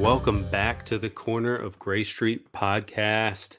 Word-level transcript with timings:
Welcome 0.00 0.44
back 0.44 0.86
to 0.86 0.96
the 0.96 1.10
Corner 1.10 1.54
of 1.54 1.78
Gray 1.78 2.04
Street 2.04 2.54
podcast. 2.54 3.58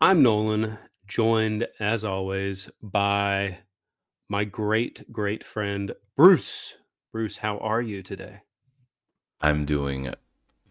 I'm 0.00 0.22
Nolan, 0.22 0.78
joined 1.08 1.66
as 1.80 2.04
always 2.04 2.70
by 2.80 3.58
my 4.28 4.44
great, 4.44 5.10
great 5.10 5.42
friend 5.42 5.92
Bruce. 6.16 6.76
Bruce, 7.10 7.38
how 7.38 7.58
are 7.58 7.82
you 7.82 8.04
today? 8.04 8.42
I'm 9.40 9.64
doing 9.64 10.14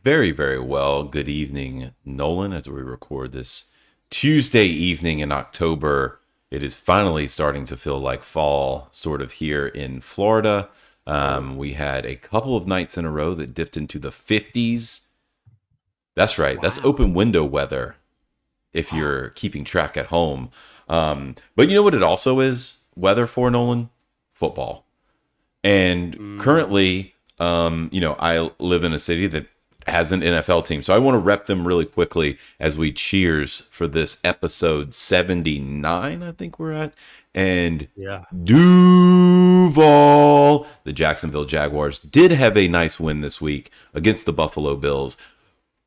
very, 0.01 0.31
very 0.31 0.57
well. 0.57 1.03
Good 1.03 1.27
evening, 1.27 1.91
Nolan, 2.05 2.53
as 2.53 2.69
we 2.69 2.81
record 2.81 3.33
this 3.33 3.73
Tuesday 4.09 4.67
evening 4.67 5.19
in 5.19 5.33
October. 5.33 6.21
It 6.49 6.63
is 6.63 6.77
finally 6.77 7.27
starting 7.27 7.65
to 7.65 7.75
feel 7.75 7.99
like 7.99 8.23
fall, 8.23 8.87
sort 8.91 9.21
of 9.21 9.33
here 9.33 9.67
in 9.67 9.99
Florida. 9.99 10.69
Um, 11.05 11.57
we 11.57 11.73
had 11.73 12.05
a 12.05 12.15
couple 12.15 12.55
of 12.55 12.67
nights 12.67 12.97
in 12.97 13.03
a 13.03 13.11
row 13.11 13.33
that 13.33 13.53
dipped 13.53 13.75
into 13.75 13.99
the 13.99 14.11
50s. 14.11 15.08
That's 16.15 16.37
right. 16.37 16.57
Wow. 16.57 16.61
That's 16.63 16.83
open 16.83 17.13
window 17.13 17.43
weather 17.43 17.95
if 18.73 18.91
you're 18.93 19.29
keeping 19.29 19.63
track 19.63 19.97
at 19.97 20.07
home. 20.07 20.51
Um, 20.87 21.35
but 21.55 21.69
you 21.69 21.75
know 21.75 21.83
what 21.83 21.95
it 21.95 22.03
also 22.03 22.39
is 22.39 22.85
weather 22.95 23.27
for 23.27 23.49
Nolan? 23.49 23.89
Football. 24.31 24.85
And 25.63 26.17
mm. 26.17 26.39
currently, 26.39 27.15
um, 27.39 27.89
you 27.91 28.01
know, 28.01 28.15
I 28.19 28.51
live 28.59 28.83
in 28.83 28.93
a 28.93 28.99
city 28.99 29.27
that 29.27 29.47
has 29.87 30.11
an 30.11 30.21
NFL 30.21 30.65
team. 30.65 30.81
So 30.81 30.93
I 30.93 30.97
want 30.97 31.15
to 31.15 31.19
rep 31.19 31.45
them 31.45 31.67
really 31.67 31.85
quickly 31.85 32.37
as 32.59 32.77
we 32.77 32.91
cheers 32.91 33.61
for 33.61 33.87
this 33.87 34.19
episode 34.23 34.93
79, 34.93 36.23
I 36.23 36.31
think 36.31 36.59
we're 36.59 36.73
at. 36.73 36.93
And 37.33 37.87
yeah. 37.95 38.25
Duval, 38.43 39.77
the 40.83 40.93
Jacksonville 40.93 41.45
Jaguars, 41.45 41.97
did 41.99 42.31
have 42.31 42.57
a 42.57 42.67
nice 42.67 42.99
win 42.99 43.21
this 43.21 43.39
week 43.39 43.71
against 43.93 44.25
the 44.25 44.33
Buffalo 44.33 44.75
Bills. 44.75 45.15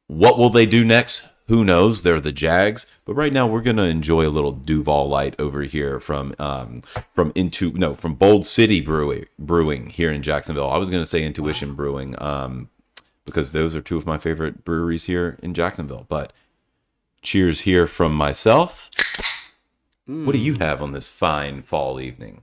What 0.06 0.38
will 0.38 0.50
they 0.50 0.66
do 0.66 0.84
next? 0.84 1.28
Who 1.48 1.64
knows? 1.64 2.02
They're 2.02 2.20
the 2.20 2.32
Jags, 2.32 2.86
but 3.04 3.14
right 3.14 3.32
now 3.32 3.46
we're 3.46 3.62
gonna 3.62 3.84
enjoy 3.84 4.26
a 4.26 4.30
little 4.30 4.52
Duval 4.52 5.08
Light 5.08 5.34
over 5.38 5.62
here 5.62 5.98
from 6.00 6.34
um, 6.38 6.82
from 7.12 7.32
into 7.34 7.72
no 7.72 7.94
from 7.94 8.14
Bold 8.14 8.46
City 8.46 8.80
Brewing 8.80 9.26
Brewing 9.38 9.90
here 9.90 10.10
in 10.10 10.22
Jacksonville. 10.22 10.70
I 10.70 10.78
was 10.78 10.88
gonna 10.88 11.06
say 11.06 11.24
Intuition 11.24 11.74
Brewing, 11.74 12.20
um, 12.22 12.70
because 13.24 13.52
those 13.52 13.74
are 13.74 13.80
two 13.80 13.96
of 13.96 14.06
my 14.06 14.18
favorite 14.18 14.64
breweries 14.64 15.04
here 15.04 15.38
in 15.42 15.52
Jacksonville. 15.52 16.06
But 16.08 16.32
cheers 17.22 17.62
here 17.62 17.86
from 17.86 18.14
myself. 18.14 18.90
Mm. 20.08 20.26
What 20.26 20.32
do 20.32 20.38
you 20.38 20.54
have 20.54 20.82
on 20.82 20.92
this 20.92 21.08
fine 21.08 21.62
fall 21.62 22.00
evening? 22.00 22.42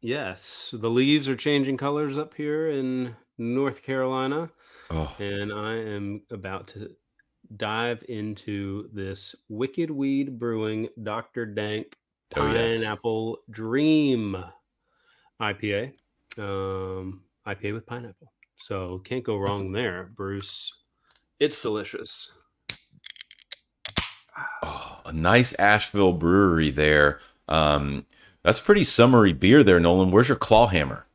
Yes, 0.00 0.72
the 0.72 0.90
leaves 0.90 1.28
are 1.28 1.36
changing 1.36 1.76
colors 1.76 2.16
up 2.16 2.34
here 2.34 2.68
in 2.68 3.16
North 3.36 3.82
Carolina. 3.82 4.50
Oh. 4.90 5.14
And 5.18 5.52
I 5.52 5.76
am 5.76 6.22
about 6.30 6.68
to 6.68 6.90
dive 7.56 8.04
into 8.08 8.88
this 8.92 9.34
Wicked 9.48 9.90
Weed 9.90 10.38
Brewing 10.38 10.88
Dr. 11.02 11.46
Dank 11.46 11.96
Pineapple 12.30 13.36
oh, 13.38 13.42
yes. 13.48 13.56
Dream 13.56 14.44
IPA. 15.40 15.92
Um, 16.38 17.22
IPA 17.46 17.74
with 17.74 17.86
pineapple. 17.86 18.32
So 18.56 18.98
can't 18.98 19.24
go 19.24 19.36
wrong 19.36 19.72
there, 19.72 20.10
Bruce. 20.14 20.72
It's 21.38 21.60
delicious. 21.62 22.32
Oh, 24.62 25.00
a 25.06 25.12
nice 25.12 25.52
Asheville 25.54 26.12
brewery 26.12 26.70
there. 26.70 27.20
Um, 27.48 28.06
that's 28.42 28.60
pretty 28.60 28.84
summery 28.84 29.32
beer 29.32 29.62
there, 29.64 29.80
Nolan. 29.80 30.10
Where's 30.10 30.28
your 30.28 30.36
Clawhammer? 30.36 31.06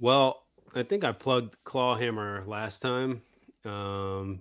Well, 0.00 0.41
I 0.74 0.82
think 0.82 1.04
I 1.04 1.12
plugged 1.12 1.56
Clawhammer 1.64 2.44
last 2.46 2.80
time. 2.80 3.22
Um, 3.64 4.40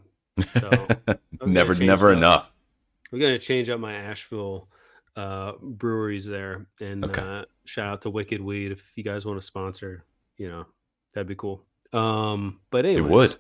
so 0.59 0.87
never, 1.45 1.75
never 1.75 2.13
enough. 2.13 2.51
We're 3.11 3.19
gonna 3.19 3.39
change 3.39 3.69
up 3.69 3.79
my 3.79 3.93
Asheville 3.93 4.69
uh, 5.15 5.53
breweries 5.61 6.25
there, 6.25 6.65
and 6.79 7.03
okay. 7.05 7.21
uh, 7.21 7.45
shout 7.65 7.87
out 7.87 8.01
to 8.03 8.09
Wicked 8.09 8.41
Weed 8.41 8.71
if 8.71 8.91
you 8.95 9.03
guys 9.03 9.25
want 9.25 9.39
to 9.39 9.45
sponsor. 9.45 10.05
You 10.37 10.47
know, 10.47 10.65
That'd 11.13 11.27
be 11.27 11.35
cool. 11.35 11.63
Um, 11.93 12.59
but 12.69 12.85
anyways, 12.85 13.05
it 13.05 13.13
would. 13.13 13.35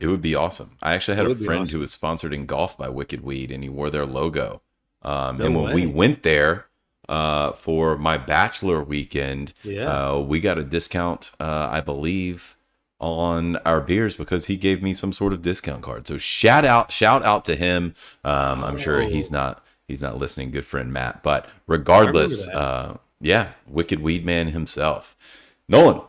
It 0.00 0.06
would 0.08 0.20
be 0.20 0.34
awesome. 0.34 0.76
I 0.82 0.94
actually 0.94 1.16
had 1.16 1.26
a 1.26 1.34
friend 1.34 1.62
awesome. 1.62 1.76
who 1.76 1.80
was 1.80 1.92
sponsored 1.92 2.34
in 2.34 2.46
golf 2.46 2.76
by 2.76 2.88
Wicked 2.88 3.22
Weed, 3.22 3.50
and 3.50 3.62
he 3.62 3.68
wore 3.68 3.90
their 3.90 4.04
logo. 4.04 4.60
Um, 5.02 5.38
no 5.38 5.46
and 5.46 5.56
when 5.56 5.64
way. 5.66 5.74
we 5.74 5.86
went 5.86 6.22
there 6.22 6.66
uh, 7.08 7.52
for 7.52 7.96
my 7.96 8.18
bachelor 8.18 8.82
weekend, 8.82 9.52
yeah. 9.62 9.84
Uh, 9.84 10.20
we 10.20 10.40
got 10.40 10.58
a 10.58 10.64
discount, 10.64 11.30
uh, 11.40 11.68
I 11.70 11.80
believe, 11.80 12.56
on 13.00 13.56
our 13.58 13.80
beers 13.80 14.16
because 14.16 14.46
he 14.46 14.56
gave 14.56 14.82
me 14.82 14.94
some 14.94 15.12
sort 15.12 15.32
of 15.32 15.42
discount 15.42 15.82
card. 15.82 16.06
So 16.06 16.18
shout 16.18 16.64
out, 16.64 16.90
shout 16.92 17.22
out 17.22 17.44
to 17.46 17.56
him. 17.56 17.94
Um, 18.24 18.64
I'm 18.64 18.74
oh. 18.74 18.78
sure 18.78 19.00
he's 19.02 19.30
not 19.30 19.64
he's 19.86 20.02
not 20.02 20.18
listening. 20.18 20.50
Good 20.50 20.66
friend 20.66 20.92
Matt, 20.92 21.22
but 21.22 21.48
regardless, 21.66 22.48
uh, 22.48 22.98
yeah, 23.20 23.52
Wicked 23.66 24.00
Weed 24.00 24.24
Man 24.24 24.48
himself, 24.48 25.16
Nolan 25.68 26.00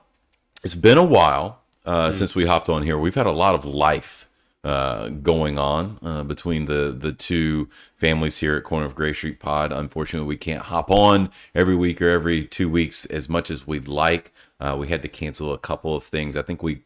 it's 0.66 0.76
been 0.76 0.98
a 0.98 1.04
while 1.04 1.62
uh, 1.86 2.10
mm. 2.10 2.14
since 2.14 2.34
we 2.34 2.48
hopped 2.48 2.70
on 2.70 2.82
here. 2.82 2.98
We've 2.98 3.16
had 3.16 3.28
a 3.28 3.32
lot 3.32 3.54
of 3.54 3.64
life 3.64 4.25
uh, 4.66 5.10
going 5.10 5.60
on 5.60 6.00
uh, 6.02 6.24
between 6.24 6.66
the 6.66 6.92
the 6.98 7.14
two 7.14 7.70
families 7.96 8.40
here 8.40 8.58
at 8.58 8.64
Corner 8.64 8.88
of 8.88 8.96
Gray 8.96 9.14
Street 9.14 9.40
Pod. 9.40 9.72
Unfortunately, 9.72 10.28
we 10.28 10.38
can't 10.38 10.64
hop 10.64 10.90
on 10.90 11.30
every 11.54 11.76
week 11.76 12.02
or 12.02 12.10
every 12.10 12.46
two 12.46 12.68
weeks 12.68 13.06
as 13.06 13.30
much 13.30 13.52
as 13.52 13.68
we'd 13.68 13.88
like. 13.88 14.34
Uh, 14.60 14.76
we 14.78 14.88
had 14.88 15.04
to 15.04 15.08
cancel 15.08 15.54
a 15.54 15.60
couple 15.60 15.96
of 15.96 16.04
things. 16.04 16.36
I 16.36 16.42
think 16.42 16.64
we 16.64 16.82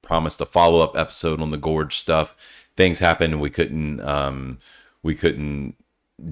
promised 0.00 0.40
a 0.40 0.46
follow 0.46 0.78
up 0.78 0.96
episode 0.96 1.40
on 1.40 1.50
the 1.50 1.56
gorge 1.56 1.96
stuff. 1.96 2.36
Things 2.76 3.00
happened, 3.00 3.32
and 3.32 3.42
we 3.42 3.50
couldn't 3.50 4.00
um, 4.02 4.58
we 5.02 5.16
couldn't 5.16 5.74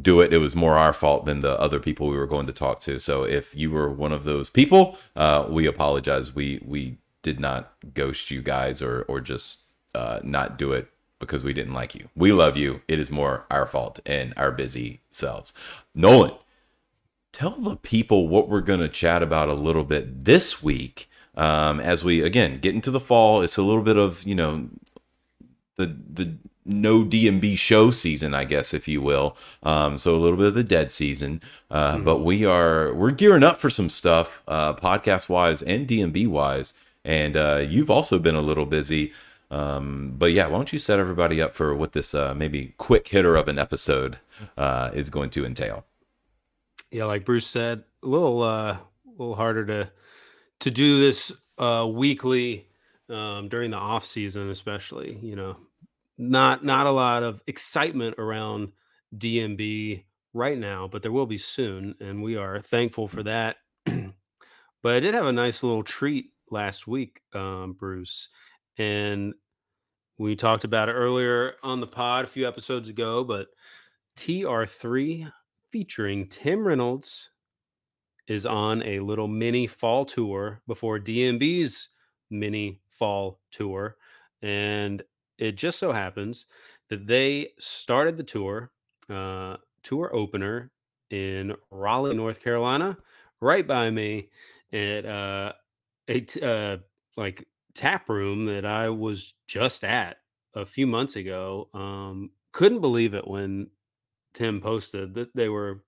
do 0.00 0.20
it. 0.20 0.32
It 0.32 0.38
was 0.38 0.54
more 0.54 0.76
our 0.76 0.92
fault 0.92 1.24
than 1.24 1.40
the 1.40 1.58
other 1.58 1.80
people 1.80 2.06
we 2.06 2.16
were 2.16 2.28
going 2.28 2.46
to 2.46 2.52
talk 2.52 2.78
to. 2.82 3.00
So 3.00 3.24
if 3.24 3.56
you 3.56 3.72
were 3.72 3.90
one 3.90 4.12
of 4.12 4.22
those 4.22 4.48
people, 4.50 4.96
uh, 5.16 5.46
we 5.48 5.66
apologize. 5.66 6.32
We 6.32 6.62
we 6.64 6.98
did 7.22 7.40
not 7.40 7.72
ghost 7.92 8.30
you 8.30 8.40
guys 8.40 8.80
or 8.80 9.02
or 9.08 9.20
just 9.20 9.64
uh, 9.96 10.20
not 10.22 10.56
do 10.56 10.72
it 10.72 10.91
because 11.22 11.44
we 11.44 11.52
didn't 11.52 11.72
like 11.72 11.94
you. 11.94 12.08
We 12.14 12.32
love 12.32 12.56
you. 12.56 12.82
It 12.88 12.98
is 12.98 13.10
more 13.10 13.46
our 13.50 13.66
fault 13.66 14.00
and 14.04 14.34
our 14.36 14.50
busy 14.52 15.00
selves. 15.10 15.52
Nolan, 15.94 16.32
tell 17.32 17.52
the 17.52 17.76
people 17.76 18.28
what 18.28 18.48
we're 18.48 18.60
going 18.60 18.80
to 18.80 18.88
chat 18.88 19.22
about 19.22 19.48
a 19.48 19.54
little 19.54 19.84
bit 19.84 20.24
this 20.24 20.62
week. 20.62 21.08
Um, 21.34 21.80
as 21.80 22.04
we 22.04 22.22
again 22.22 22.58
get 22.58 22.74
into 22.74 22.90
the 22.90 23.00
fall, 23.00 23.40
it's 23.40 23.56
a 23.56 23.62
little 23.62 23.82
bit 23.82 23.96
of 23.96 24.22
you 24.24 24.34
know 24.34 24.68
the 25.76 25.86
the 25.86 26.36
no 26.64 27.04
DMB 27.04 27.56
show 27.58 27.90
season, 27.90 28.34
I 28.34 28.44
guess, 28.44 28.72
if 28.72 28.86
you 28.86 29.00
will. 29.00 29.36
Um, 29.62 29.98
so 29.98 30.14
a 30.14 30.18
little 30.18 30.36
bit 30.36 30.46
of 30.46 30.54
the 30.54 30.62
dead 30.62 30.92
season, 30.92 31.40
uh, 31.70 31.94
mm-hmm. 31.94 32.04
but 32.04 32.18
we 32.18 32.44
are 32.44 32.92
we're 32.94 33.10
gearing 33.10 33.42
up 33.42 33.56
for 33.56 33.70
some 33.70 33.88
stuff, 33.88 34.42
uh, 34.46 34.74
podcast 34.74 35.28
wise 35.28 35.62
and 35.62 35.88
DMB 35.88 36.28
wise. 36.28 36.74
And 37.04 37.36
uh, 37.36 37.64
you've 37.68 37.90
also 37.90 38.18
been 38.18 38.36
a 38.36 38.40
little 38.40 38.66
busy. 38.66 39.12
Um, 39.52 40.14
but 40.16 40.32
yeah, 40.32 40.46
why 40.46 40.56
don't 40.56 40.72
you 40.72 40.78
set 40.78 40.98
everybody 40.98 41.40
up 41.40 41.52
for 41.52 41.74
what 41.74 41.92
this 41.92 42.14
uh, 42.14 42.34
maybe 42.34 42.74
quick 42.78 43.08
hitter 43.08 43.36
of 43.36 43.48
an 43.48 43.58
episode 43.58 44.18
uh, 44.56 44.90
is 44.94 45.10
going 45.10 45.28
to 45.30 45.44
entail? 45.44 45.84
Yeah, 46.90 47.04
like 47.04 47.26
Bruce 47.26 47.46
said, 47.46 47.84
a 48.02 48.06
little 48.06 48.42
uh, 48.42 48.72
a 48.72 49.10
little 49.18 49.34
harder 49.34 49.66
to 49.66 49.90
to 50.60 50.70
do 50.70 50.98
this 50.98 51.32
weekly 51.58 52.66
um, 53.10 53.50
during 53.50 53.70
the 53.70 53.76
off 53.76 54.06
season, 54.06 54.48
especially. 54.48 55.18
You 55.20 55.36
know, 55.36 55.56
not 56.16 56.64
not 56.64 56.86
a 56.86 56.90
lot 56.90 57.22
of 57.22 57.42
excitement 57.46 58.16
around 58.18 58.72
DMB 59.14 60.04
right 60.32 60.56
now, 60.56 60.88
but 60.90 61.02
there 61.02 61.12
will 61.12 61.26
be 61.26 61.38
soon, 61.38 61.94
and 62.00 62.22
we 62.22 62.36
are 62.36 62.58
thankful 62.58 63.06
for 63.06 63.22
that. 63.24 63.56
but 63.84 64.94
I 64.94 65.00
did 65.00 65.12
have 65.12 65.26
a 65.26 65.32
nice 65.32 65.62
little 65.62 65.82
treat 65.82 66.30
last 66.50 66.86
week, 66.86 67.20
um, 67.34 67.74
Bruce, 67.78 68.28
and 68.78 69.34
we 70.18 70.36
talked 70.36 70.64
about 70.64 70.88
it 70.88 70.92
earlier 70.92 71.54
on 71.62 71.80
the 71.80 71.86
pod 71.86 72.24
a 72.24 72.28
few 72.28 72.46
episodes 72.46 72.88
ago. 72.88 73.24
But 73.24 73.48
TR3 74.16 75.32
featuring 75.70 76.28
Tim 76.28 76.66
Reynolds 76.66 77.30
is 78.28 78.46
on 78.46 78.82
a 78.82 79.00
little 79.00 79.28
mini 79.28 79.66
fall 79.66 80.04
tour 80.04 80.62
before 80.66 80.98
DMB's 80.98 81.88
mini 82.30 82.80
fall 82.90 83.40
tour, 83.50 83.96
and 84.42 85.02
it 85.38 85.52
just 85.56 85.78
so 85.78 85.92
happens 85.92 86.46
that 86.88 87.06
they 87.06 87.48
started 87.58 88.16
the 88.16 88.22
tour, 88.22 88.70
uh, 89.10 89.56
tour 89.82 90.14
opener 90.14 90.70
in 91.10 91.54
Raleigh, 91.70 92.14
North 92.14 92.40
Carolina, 92.40 92.96
right 93.40 93.66
by 93.66 93.90
me 93.90 94.30
at 94.72 95.04
uh, 95.04 95.52
a 96.08 96.20
t- 96.20 96.40
uh, 96.40 96.78
like 97.16 97.46
tap 97.74 98.08
room 98.08 98.46
that 98.46 98.64
I 98.64 98.88
was 98.90 99.34
just 99.46 99.84
at 99.84 100.18
a 100.54 100.66
few 100.66 100.86
months 100.86 101.16
ago. 101.16 101.68
Um, 101.74 102.30
couldn't 102.52 102.80
believe 102.80 103.14
it 103.14 103.26
when 103.26 103.70
Tim 104.34 104.60
posted 104.60 105.14
that 105.14 105.34
they 105.34 105.48
were 105.48 105.82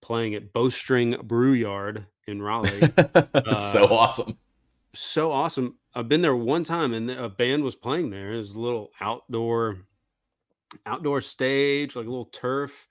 playing 0.00 0.34
at 0.34 0.52
Bowstring 0.52 1.16
Brew 1.22 1.52
Yard 1.52 2.06
in 2.26 2.42
Raleigh. 2.42 2.92
uh, 3.34 3.56
so 3.56 3.86
awesome. 3.86 4.38
So 4.94 5.32
awesome. 5.32 5.78
I've 5.94 6.08
been 6.08 6.22
there 6.22 6.36
one 6.36 6.64
time 6.64 6.92
and 6.94 7.10
a 7.10 7.28
band 7.28 7.64
was 7.64 7.74
playing 7.74 8.10
there. 8.10 8.32
It 8.34 8.38
was 8.38 8.54
a 8.54 8.60
little 8.60 8.90
outdoor 9.00 9.78
outdoor 10.86 11.20
stage, 11.20 11.96
like 11.96 12.06
a 12.06 12.10
little 12.10 12.26
turf. 12.26 12.88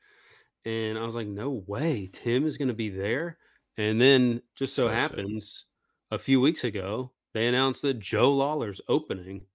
And 0.66 0.98
I 0.98 1.04
was 1.04 1.16
like, 1.16 1.28
no 1.28 1.64
way, 1.68 2.10
Tim 2.12 2.46
is 2.46 2.58
going 2.58 2.70
to 2.70 2.74
be 2.74 2.90
there. 2.90 3.38
And 3.78 4.00
then 4.00 4.42
just 4.56 4.76
so, 4.76 4.88
so 4.88 4.94
happens 4.94 5.66
sick. 6.12 6.20
a 6.20 6.24
few 6.24 6.40
weeks 6.40 6.64
ago, 6.64 7.12
they 7.34 7.48
announced 7.48 7.82
that 7.82 8.00
Joe 8.00 8.32
Lawlor's 8.32 8.82
opening 8.88 9.46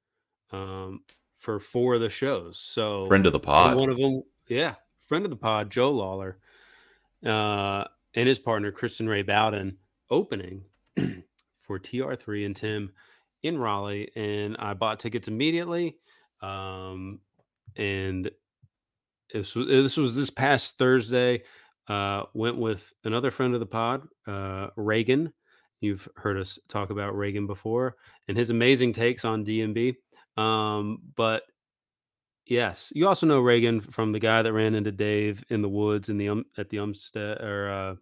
um, 0.50 1.02
for 1.38 1.58
four 1.58 1.94
of 1.94 2.00
the 2.00 2.10
shows. 2.10 2.58
So 2.58 3.06
friend 3.06 3.26
of 3.26 3.32
the 3.32 3.40
pod, 3.40 3.76
one 3.76 3.90
of 3.90 3.96
them, 3.96 4.22
yeah, 4.48 4.74
friend 5.06 5.24
of 5.24 5.30
the 5.30 5.36
pod, 5.36 5.70
Joe 5.70 5.92
Lawlor, 5.92 6.36
uh, 7.24 7.84
and 8.14 8.28
his 8.28 8.38
partner 8.38 8.72
Kristen 8.72 9.08
Ray 9.08 9.22
Bowden 9.22 9.78
opening 10.10 10.64
for 11.60 11.78
TR3 11.78 12.46
and 12.46 12.56
Tim 12.56 12.92
in 13.42 13.58
Raleigh, 13.58 14.10
and 14.16 14.56
I 14.58 14.74
bought 14.74 14.98
tickets 14.98 15.28
immediately. 15.28 15.96
Um, 16.40 17.20
and 17.76 18.30
this 19.32 19.54
was, 19.54 19.66
this 19.68 19.96
was 19.96 20.16
this 20.16 20.30
past 20.30 20.78
Thursday. 20.78 21.42
Uh, 21.86 22.24
went 22.34 22.58
with 22.58 22.92
another 23.04 23.30
friend 23.30 23.54
of 23.54 23.60
the 23.60 23.66
pod, 23.66 24.06
uh, 24.26 24.68
Reagan. 24.76 25.32
You've 25.80 26.08
heard 26.16 26.38
us 26.38 26.58
talk 26.68 26.90
about 26.90 27.16
Reagan 27.16 27.46
before 27.46 27.96
and 28.26 28.36
his 28.36 28.50
amazing 28.50 28.92
takes 28.92 29.24
on 29.24 29.44
DMB. 29.44 29.94
Um, 30.36 31.00
but 31.16 31.42
yes, 32.46 32.92
you 32.94 33.06
also 33.06 33.26
know 33.26 33.40
Reagan 33.40 33.80
from 33.80 34.12
the 34.12 34.18
guy 34.18 34.42
that 34.42 34.52
ran 34.52 34.74
into 34.74 34.92
Dave 34.92 35.44
in 35.50 35.62
the 35.62 35.68
woods 35.68 36.08
in 36.08 36.18
the 36.18 36.28
um, 36.30 36.44
at 36.56 36.68
the 36.68 36.78
Umstead 36.78 37.42
or 37.42 37.70
uh, 37.70 37.94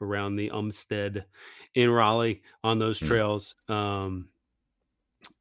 around 0.00 0.36
the 0.36 0.50
Umstead 0.50 1.24
in 1.74 1.90
Raleigh 1.90 2.42
on 2.62 2.78
those 2.78 3.00
mm. 3.00 3.06
trails. 3.06 3.54
Um, 3.68 4.28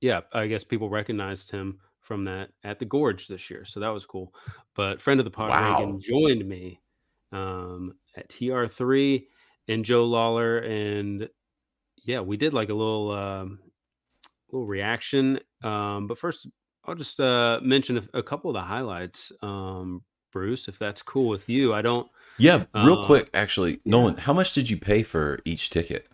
yeah, 0.01 0.21
I 0.31 0.47
guess 0.47 0.63
people 0.63 0.89
recognized 0.89 1.51
him 1.51 1.79
from 2.01 2.25
that 2.25 2.49
at 2.63 2.79
the 2.79 2.85
Gorge 2.85 3.27
this 3.27 3.49
year, 3.49 3.65
so 3.65 3.79
that 3.79 3.89
was 3.89 4.05
cool. 4.05 4.33
But 4.75 5.01
friend 5.01 5.19
of 5.19 5.25
the 5.25 5.31
pod, 5.31 5.49
wow. 5.49 5.79
Reagan, 5.79 5.99
joined 5.99 6.47
me 6.47 6.79
um, 7.31 7.95
at 8.15 8.29
TR3 8.29 9.25
and 9.67 9.85
Joe 9.85 10.05
Lawlor, 10.05 10.59
and 10.59 11.29
yeah, 12.03 12.21
we 12.21 12.37
did 12.37 12.53
like 12.53 12.69
a 12.69 12.73
little 12.73 13.11
um, 13.11 13.59
little 14.51 14.67
reaction. 14.67 15.39
Um, 15.63 16.07
but 16.07 16.17
first, 16.17 16.47
I'll 16.85 16.95
just 16.95 17.19
uh, 17.19 17.59
mention 17.63 17.97
a, 17.97 18.19
a, 18.19 18.23
couple 18.23 18.49
of 18.49 18.55
the 18.55 18.61
highlights, 18.61 19.31
um, 19.41 20.03
Bruce, 20.31 20.67
if 20.67 20.77
that's 20.77 21.01
cool 21.01 21.27
with 21.27 21.47
you. 21.47 21.73
I 21.73 21.81
don't. 21.81 22.09
Yeah, 22.37 22.65
real 22.73 22.99
uh, 22.99 23.05
quick, 23.05 23.29
actually, 23.33 23.79
Nolan, 23.85 24.17
how 24.17 24.33
much 24.33 24.53
did 24.53 24.69
you 24.69 24.77
pay 24.77 25.03
for 25.03 25.39
each 25.45 25.69
ticket? 25.69 26.09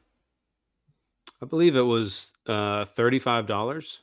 I 1.42 1.46
believe 1.46 1.76
it 1.76 1.84
was 1.84 2.32
uh, 2.46 2.86
thirty-five 2.86 3.48
dollars. 3.48 4.02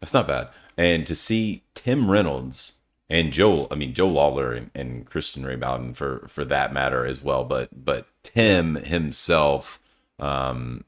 That's 0.00 0.14
not 0.14 0.26
bad. 0.26 0.48
And 0.76 1.06
to 1.06 1.14
see 1.14 1.62
Tim 1.74 2.10
Reynolds 2.10 2.74
and 3.08 3.32
Joel, 3.32 3.68
I 3.70 3.74
mean 3.74 3.94
Joe 3.94 4.08
Lawlor 4.08 4.56
and, 4.56 4.70
and 4.74 5.06
Kristen 5.06 5.44
Ray 5.44 5.56
Bowden 5.56 5.94
for 5.94 6.26
for 6.28 6.44
that 6.44 6.72
matter 6.72 7.06
as 7.06 7.22
well, 7.22 7.44
but 7.44 7.84
but 7.84 8.06
Tim 8.22 8.76
himself, 8.76 9.80
um, 10.18 10.84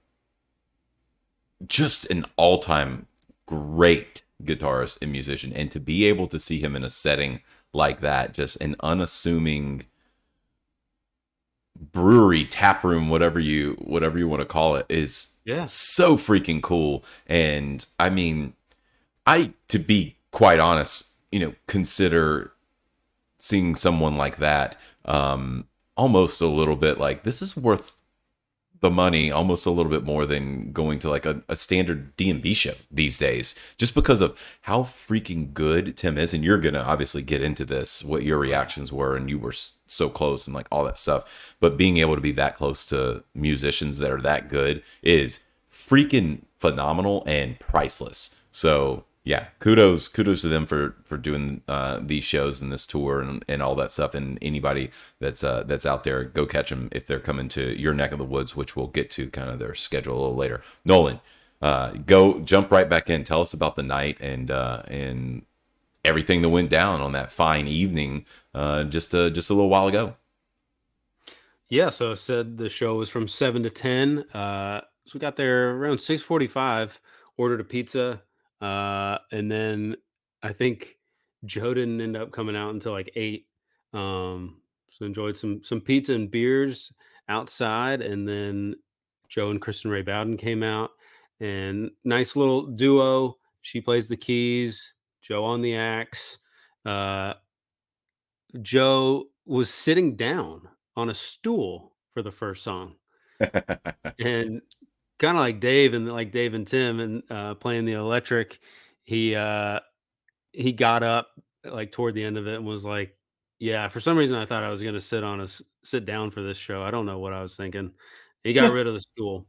just 1.67 2.11
an 2.11 2.25
all-time 2.37 3.07
great 3.47 4.23
guitarist 4.43 4.99
and 5.03 5.13
musician, 5.13 5.53
and 5.53 5.71
to 5.71 5.81
be 5.81 6.05
able 6.07 6.27
to 6.29 6.41
see 6.41 6.61
him 6.61 6.77
in 6.77 6.85
a 6.85 6.91
setting 6.91 7.41
like 7.73 8.01
that, 8.01 8.33
just 8.33 8.57
an 8.61 8.77
unassuming 8.81 9.85
brewery 11.77 12.45
tap 12.45 12.85
room 12.85 13.09
whatever 13.09 13.41
you 13.41 13.73
whatever 13.81 14.17
you 14.19 14.29
want 14.29 14.41
to 14.41 14.47
call 14.47 14.77
it 14.77 14.87
is 14.89 15.41
yeah. 15.45 15.65
so 15.65 16.17
freaking 16.17 16.63
cool 16.63 17.05
and 17.27 17.87
i 17.99 18.09
mean 18.09 18.55
i 19.27 19.53
to 19.67 19.79
be 19.79 20.17
quite 20.31 20.61
honest 20.61 21.14
you 21.35 21.41
know 21.41 21.53
consider 21.67 22.53
seeing 23.39 23.75
someone 23.75 24.17
like 24.17 24.37
that 24.37 24.77
um 25.05 25.67
almost 25.97 26.41
a 26.41 26.47
little 26.47 26.77
bit 26.77 26.99
like 26.99 27.25
this 27.25 27.43
is 27.43 27.57
worth 27.57 28.01
the 28.85 28.91
money 28.91 29.33
almost 29.33 29.65
a 29.65 29.71
little 29.71 29.91
bit 29.91 30.05
more 30.05 30.27
than 30.27 30.71
going 30.71 30.99
to 30.99 31.09
like 31.09 31.25
a, 31.25 31.43
a 31.49 31.57
standard 31.57 32.15
DMB 32.19 32.55
show 32.55 32.75
these 32.91 33.19
days, 33.19 33.55
just 33.79 33.95
because 33.95 34.21
of 34.21 34.39
how 34.63 34.81
freaking 34.83 35.55
good 35.55 35.97
Tim 35.97 36.19
is. 36.19 36.35
And 36.35 36.45
you're 36.45 36.59
gonna 36.59 36.83
obviously 36.83 37.23
get 37.23 37.41
into 37.41 37.65
this, 37.65 38.05
what 38.05 38.25
your 38.25 38.37
reactions 38.37 38.93
were, 38.93 39.17
and 39.17 39.31
you 39.31 39.39
were 39.39 39.55
so 39.87 40.11
close 40.11 40.47
and 40.47 40.55
like 40.55 40.67
all 40.71 40.85
that 40.85 40.99
stuff. 40.99 41.57
But 41.61 41.79
being 41.79 41.97
able 41.97 42.15
to 42.15 42.21
be 42.21 42.33
that 42.33 42.57
close 42.57 42.85
to 42.89 43.25
musicians 43.35 43.97
that 44.01 44.11
are 44.11 44.21
that 44.21 44.51
good 44.51 44.83
is 45.03 45.43
freaking 45.73 46.43
phenomenal 46.59 47.25
and 47.27 47.59
priceless. 47.59 48.39
So 48.51 49.05
yeah, 49.25 49.47
kudos 49.59 50.09
kudos 50.09 50.43
to 50.43 50.49
them 50.49 50.67
for 50.67 50.97
for 51.05 51.17
doing 51.17 51.63
uh, 51.67 51.99
these 52.03 52.25
shows 52.25 52.61
and 52.61 52.71
this 52.71 52.87
tour 52.87 53.23
and, 53.23 53.43
and 53.49 53.63
all 53.63 53.75
that 53.75 53.91
stuff. 53.91 54.15
And 54.15 54.39
anybody 54.43 54.91
that's 55.19 55.43
uh, 55.43 55.63
that's 55.63 55.87
out 55.87 56.05
there, 56.05 56.25
go 56.25 56.45
catch 56.45 56.69
them 56.69 56.91
if 56.93 57.07
they're 57.07 57.21
coming 57.21 57.49
to 57.49 57.81
your 57.81 57.95
neck 57.95 58.13
of 58.13 58.19
the 58.19 58.25
woods, 58.25 58.55
which 58.55 58.77
we'll 58.77 58.89
get 58.89 59.11
to 59.13 59.31
kind 59.31 59.49
of 59.49 59.59
their 59.59 59.75
schedule 59.75 60.15
a 60.15 60.21
little 60.21 60.37
later. 60.37 60.61
Nolan, 60.85 61.21
uh, 61.63 61.93
go 62.07 62.41
jump 62.41 62.71
right 62.71 62.89
back 62.89 63.09
in. 63.09 63.25
Tell 63.25 63.41
us 63.41 63.55
about 63.55 63.77
the 63.77 63.83
night 63.83 64.19
and 64.21 64.51
uh, 64.51 64.83
and 64.89 65.47
everything 66.05 66.43
that 66.43 66.51
went 66.51 66.69
down 66.69 67.01
on 67.01 67.13
that 67.13 67.33
fine 67.33 67.67
evening 67.67 68.27
uh, 68.55 68.85
just 68.85 69.15
uh, 69.15 69.31
just 69.31 69.49
a 69.49 69.55
little 69.55 69.71
while 69.71 69.89
ago. 69.89 70.17
Yeah, 71.71 71.89
so 71.89 72.13
I 72.13 72.15
said 72.15 72.59
the 72.59 72.69
show 72.69 72.95
was 72.97 73.09
from 73.09 73.27
seven 73.27 73.63
to 73.63 73.71
ten. 73.71 74.27
Uh, 74.35 74.83
so 75.07 75.13
we 75.15 75.21
got 75.21 75.37
there 75.37 75.71
around 75.71 76.03
six 76.03 76.21
forty-five. 76.23 77.01
Ordered 77.39 77.61
a 77.61 77.65
pizza 77.65 78.21
uh, 78.61 79.19
and 79.33 79.51
then 79.51 79.97
I 80.43 80.53
think 80.53 80.99
Joe 81.45 81.75
didn't 81.75 82.01
end 82.01 82.17
up 82.17 82.33
coming 82.33 82.57
out 82.57 82.71
until 82.71 82.93
like 82.93 83.11
eight. 83.17 83.47
Um, 83.93 84.61
so 84.91 85.05
enjoyed 85.05 85.37
some 85.37 85.63
some 85.65 85.81
pizza 85.81 86.13
and 86.13 86.31
beers 86.31 86.93
outside, 87.29 88.01
and 88.01 88.29
then 88.29 88.77
Joe 89.29 89.51
and 89.51 89.61
Kristen 89.61 89.91
Ray 89.91 90.03
Bowden 90.03 90.37
came 90.37 90.63
out, 90.63 90.91
and 91.41 91.91
nice 92.05 92.37
little 92.37 92.67
duo. 92.67 93.39
She 93.63 93.81
plays 93.81 94.09
the 94.09 94.17
keys, 94.17 94.95
Joe 95.21 95.45
on 95.45 95.63
the 95.63 95.75
axe. 95.77 96.39
Uh, 96.85 97.35
Joe 98.63 99.25
was 99.47 99.71
sitting 99.71 100.17
down 100.17 100.69
on 100.97 101.11
a 101.11 101.15
stool 101.15 101.95
for 102.13 102.23
the 102.23 102.31
first 102.31 102.63
song, 102.63 102.95
and 104.19 104.61
kind 105.19 105.37
of 105.37 105.41
like 105.41 105.61
Dave 105.61 105.95
and 105.95 106.11
like 106.11 106.33
Dave 106.33 106.55
and 106.55 106.67
Tim 106.67 107.01
and 107.01 107.23
uh, 107.31 107.55
playing 107.55 107.85
the 107.85 107.93
electric. 107.93 108.61
He 109.03 109.35
uh, 109.35 109.81
he 110.53 110.73
got 110.73 111.03
up 111.03 111.29
like 111.65 111.93
toward 111.93 112.15
the 112.15 112.25
end 112.25 112.37
of 112.39 112.47
it 112.47 112.57
and 112.57 112.67
was 112.67 112.85
like, 112.85 113.17
"Yeah." 113.59 113.89
For 113.89 114.01
some 114.01 114.17
reason, 114.17 114.37
I 114.39 114.47
thought 114.47 114.65
I 114.65 114.71
was 114.71 114.83
going 114.83 114.95
to 114.95 115.01
sit 115.01 115.25
on 115.25 115.41
a 115.41 115.49
sit 115.83 116.05
down 116.05 116.31
for 116.31 116.43
this 116.43 116.57
show. 116.57 116.83
I 116.83 116.91
don't 116.91 117.07
know 117.07 117.19
what 117.19 117.33
I 117.33 117.43
was 117.43 117.57
thinking. 117.57 117.93
He 118.43 118.53
got 118.53 118.73
rid 118.75 118.87
of 118.87 118.95
the 118.95 119.01
stool. 119.01 119.47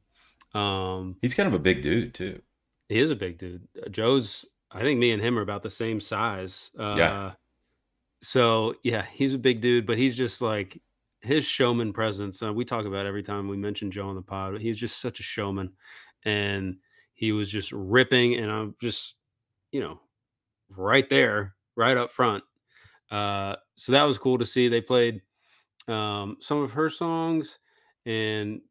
Um, 0.53 1.17
He's 1.21 1.33
kind 1.33 1.47
of 1.47 1.53
a 1.53 1.59
big 1.59 1.81
dude 1.81 2.13
too. 2.13 2.41
He 2.89 2.99
is 2.99 3.11
a 3.11 3.15
big 3.15 3.37
dude. 3.37 3.67
Uh, 3.83 3.89
Joe's. 3.89 4.45
I 4.71 4.81
think 4.81 4.99
me 4.99 5.11
and 5.11 5.21
him 5.21 5.39
are 5.39 5.43
about 5.43 5.63
the 5.63 5.69
same 5.69 6.01
size. 6.01 6.71
Uh, 6.77 6.95
yeah. 6.97 7.31
So 8.21 8.75
yeah, 8.83 9.05
he's 9.13 9.33
a 9.33 9.39
big 9.39 9.61
dude, 9.61 9.85
but 9.85 9.97
he's 9.97 10.17
just 10.17 10.41
like 10.41 10.81
his 11.25 11.45
showman 11.45 11.91
presence. 11.91 12.41
Uh, 12.41 12.53
we 12.53 12.63
talk 12.63 12.85
about 12.85 13.05
every 13.05 13.23
time 13.23 13.47
we 13.47 13.57
mention 13.57 13.91
Joe 13.91 14.07
on 14.07 14.15
the 14.15 14.21
pod. 14.21 14.59
He's 14.61 14.77
just 14.77 15.01
such 15.01 15.19
a 15.19 15.23
showman, 15.23 15.73
and 16.23 16.77
he 17.13 17.31
was 17.31 17.49
just 17.49 17.71
ripping, 17.71 18.35
and 18.35 18.51
I'm 18.51 18.75
just, 18.79 19.15
you 19.71 19.81
know, 19.81 19.99
right 20.69 21.09
there, 21.09 21.55
right 21.75 21.97
up 21.97 22.11
front. 22.11 22.43
Uh, 23.09 23.55
so 23.75 23.91
that 23.91 24.03
was 24.03 24.17
cool 24.17 24.37
to 24.37 24.45
see. 24.45 24.67
They 24.67 24.81
played 24.81 25.21
um, 25.87 26.37
some 26.39 26.61
of 26.61 26.71
her 26.71 26.89
songs, 26.89 27.59
and 28.05 28.61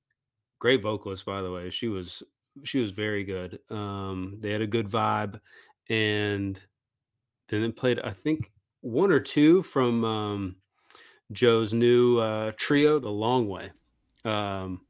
great 0.60 0.82
vocalist, 0.82 1.24
by 1.24 1.42
the 1.42 1.50
way. 1.50 1.70
She 1.70 1.88
was 1.88 2.22
she 2.62 2.78
was 2.78 2.92
very 2.92 3.24
good. 3.24 3.58
Um, 3.70 4.36
they 4.40 4.50
had 4.50 4.62
a 4.62 4.66
good 4.66 4.88
vibe, 4.88 5.40
and 5.88 6.60
then 7.48 7.62
they 7.62 7.70
played, 7.72 7.98
I 8.00 8.10
think, 8.10 8.52
one 8.80 9.10
or 9.10 9.20
two 9.20 9.62
from 9.62 10.04
um, 10.04 10.56
Joe's 11.32 11.72
new 11.72 12.18
uh, 12.18 12.52
trio, 12.56 12.98
The 12.98 13.08
Long 13.08 13.48
Way, 13.48 13.70
um, 14.24 14.82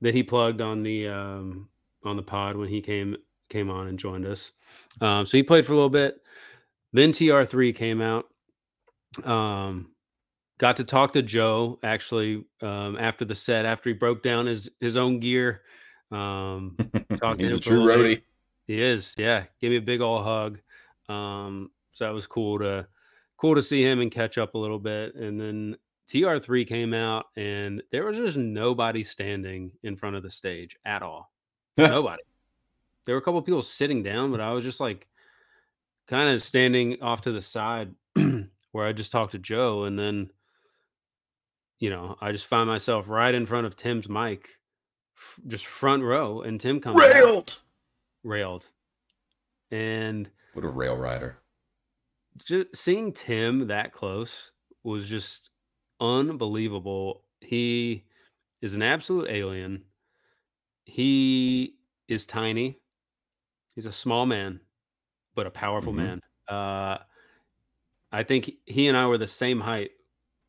that 0.00 0.14
he 0.14 0.22
plugged 0.22 0.60
on 0.60 0.82
the 0.82 1.08
um, 1.08 1.68
on 2.04 2.16
the 2.16 2.22
pod 2.22 2.56
when 2.56 2.68
he 2.68 2.80
came 2.80 3.16
came 3.48 3.70
on 3.70 3.86
and 3.86 3.98
joined 3.98 4.26
us. 4.26 4.52
Um, 5.00 5.26
so 5.26 5.36
he 5.36 5.42
played 5.42 5.66
for 5.66 5.72
a 5.72 5.76
little 5.76 5.90
bit. 5.90 6.20
Then 6.92 7.12
TR3 7.12 7.74
came 7.74 8.00
out. 8.00 8.26
Um, 9.24 9.90
got 10.58 10.76
to 10.78 10.84
talk 10.84 11.12
to 11.12 11.22
Joe 11.22 11.78
actually 11.82 12.44
um, 12.60 12.96
after 12.98 13.24
the 13.24 13.34
set 13.34 13.64
after 13.64 13.90
he 13.90 13.94
broke 13.94 14.22
down 14.22 14.46
his 14.46 14.70
his 14.80 14.96
own 14.96 15.20
gear. 15.20 15.62
Um, 16.10 16.76
talked 17.16 17.40
He's 17.40 17.50
to 17.50 17.54
him 17.54 17.58
a 17.58 17.60
true 17.60 17.80
roadie. 17.80 18.22
He 18.66 18.80
is, 18.80 19.14
yeah. 19.18 19.44
Give 19.60 19.70
me 19.70 19.76
a 19.76 19.82
big 19.82 20.00
old 20.00 20.24
hug. 20.24 20.60
Um, 21.08 21.70
so 21.92 22.04
that 22.04 22.14
was 22.14 22.26
cool 22.26 22.58
to 22.60 22.86
cool 23.42 23.56
to 23.56 23.62
see 23.62 23.82
him 23.82 24.00
and 24.00 24.12
catch 24.12 24.38
up 24.38 24.54
a 24.54 24.58
little 24.58 24.78
bit. 24.78 25.16
And 25.16 25.38
then 25.38 25.76
TR3 26.08 26.64
came 26.64 26.94
out, 26.94 27.26
and 27.36 27.82
there 27.90 28.04
was 28.04 28.16
just 28.16 28.36
nobody 28.36 29.02
standing 29.02 29.72
in 29.82 29.96
front 29.96 30.14
of 30.14 30.22
the 30.22 30.30
stage 30.30 30.76
at 30.84 31.02
all. 31.02 31.32
nobody. 31.76 32.22
there 33.04 33.16
were 33.16 33.20
a 33.20 33.24
couple 33.24 33.42
people 33.42 33.62
sitting 33.62 34.04
down, 34.04 34.30
but 34.30 34.40
I 34.40 34.52
was 34.52 34.62
just 34.62 34.78
like 34.78 35.08
kind 36.06 36.28
of 36.28 36.40
standing 36.40 37.02
off 37.02 37.22
to 37.22 37.32
the 37.32 37.42
side 37.42 37.92
where 38.70 38.86
I 38.86 38.92
just 38.92 39.10
talked 39.10 39.32
to 39.32 39.40
Joe, 39.40 39.84
and 39.84 39.98
then 39.98 40.30
you 41.80 41.90
know 41.90 42.16
I 42.20 42.30
just 42.30 42.46
found 42.46 42.68
myself 42.68 43.08
right 43.08 43.34
in 43.34 43.46
front 43.46 43.66
of 43.66 43.74
Tim's 43.74 44.08
mic, 44.08 44.50
f- 45.16 45.40
just 45.48 45.66
front 45.66 46.04
row, 46.04 46.42
and 46.42 46.60
Tim 46.60 46.78
comes 46.78 47.00
railed, 47.00 47.56
out, 47.56 47.62
railed, 48.22 48.68
and 49.72 50.30
what 50.52 50.64
a 50.64 50.68
rail 50.68 50.96
rider! 50.96 51.41
Just 52.38 52.76
seeing 52.76 53.12
Tim 53.12 53.68
that 53.68 53.92
close 53.92 54.52
was 54.82 55.06
just 55.06 55.50
unbelievable. 56.00 57.24
He 57.40 58.04
is 58.60 58.74
an 58.74 58.82
absolute 58.82 59.28
alien. 59.30 59.84
He 60.84 61.76
is 62.08 62.26
tiny. 62.26 62.78
He's 63.74 63.86
a 63.86 63.92
small 63.92 64.26
man, 64.26 64.60
but 65.34 65.46
a 65.46 65.50
powerful 65.50 65.92
mm-hmm. 65.92 66.02
man. 66.02 66.20
Uh, 66.48 66.98
I 68.10 68.22
think 68.22 68.52
he 68.66 68.88
and 68.88 68.96
I 68.96 69.06
were 69.06 69.18
the 69.18 69.26
same 69.26 69.60
height 69.60 69.92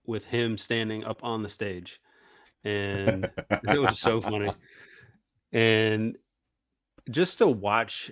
with 0.06 0.26
him 0.26 0.58
standing 0.58 1.04
up 1.04 1.24
on 1.24 1.44
the 1.44 1.50
stage. 1.50 2.02
And 2.64 3.30
it 3.68 3.80
was 3.80 4.00
so 4.00 4.22
funny. 4.22 4.52
And 5.56 6.18
just 7.12 7.38
to 7.38 7.48
watch 7.48 8.12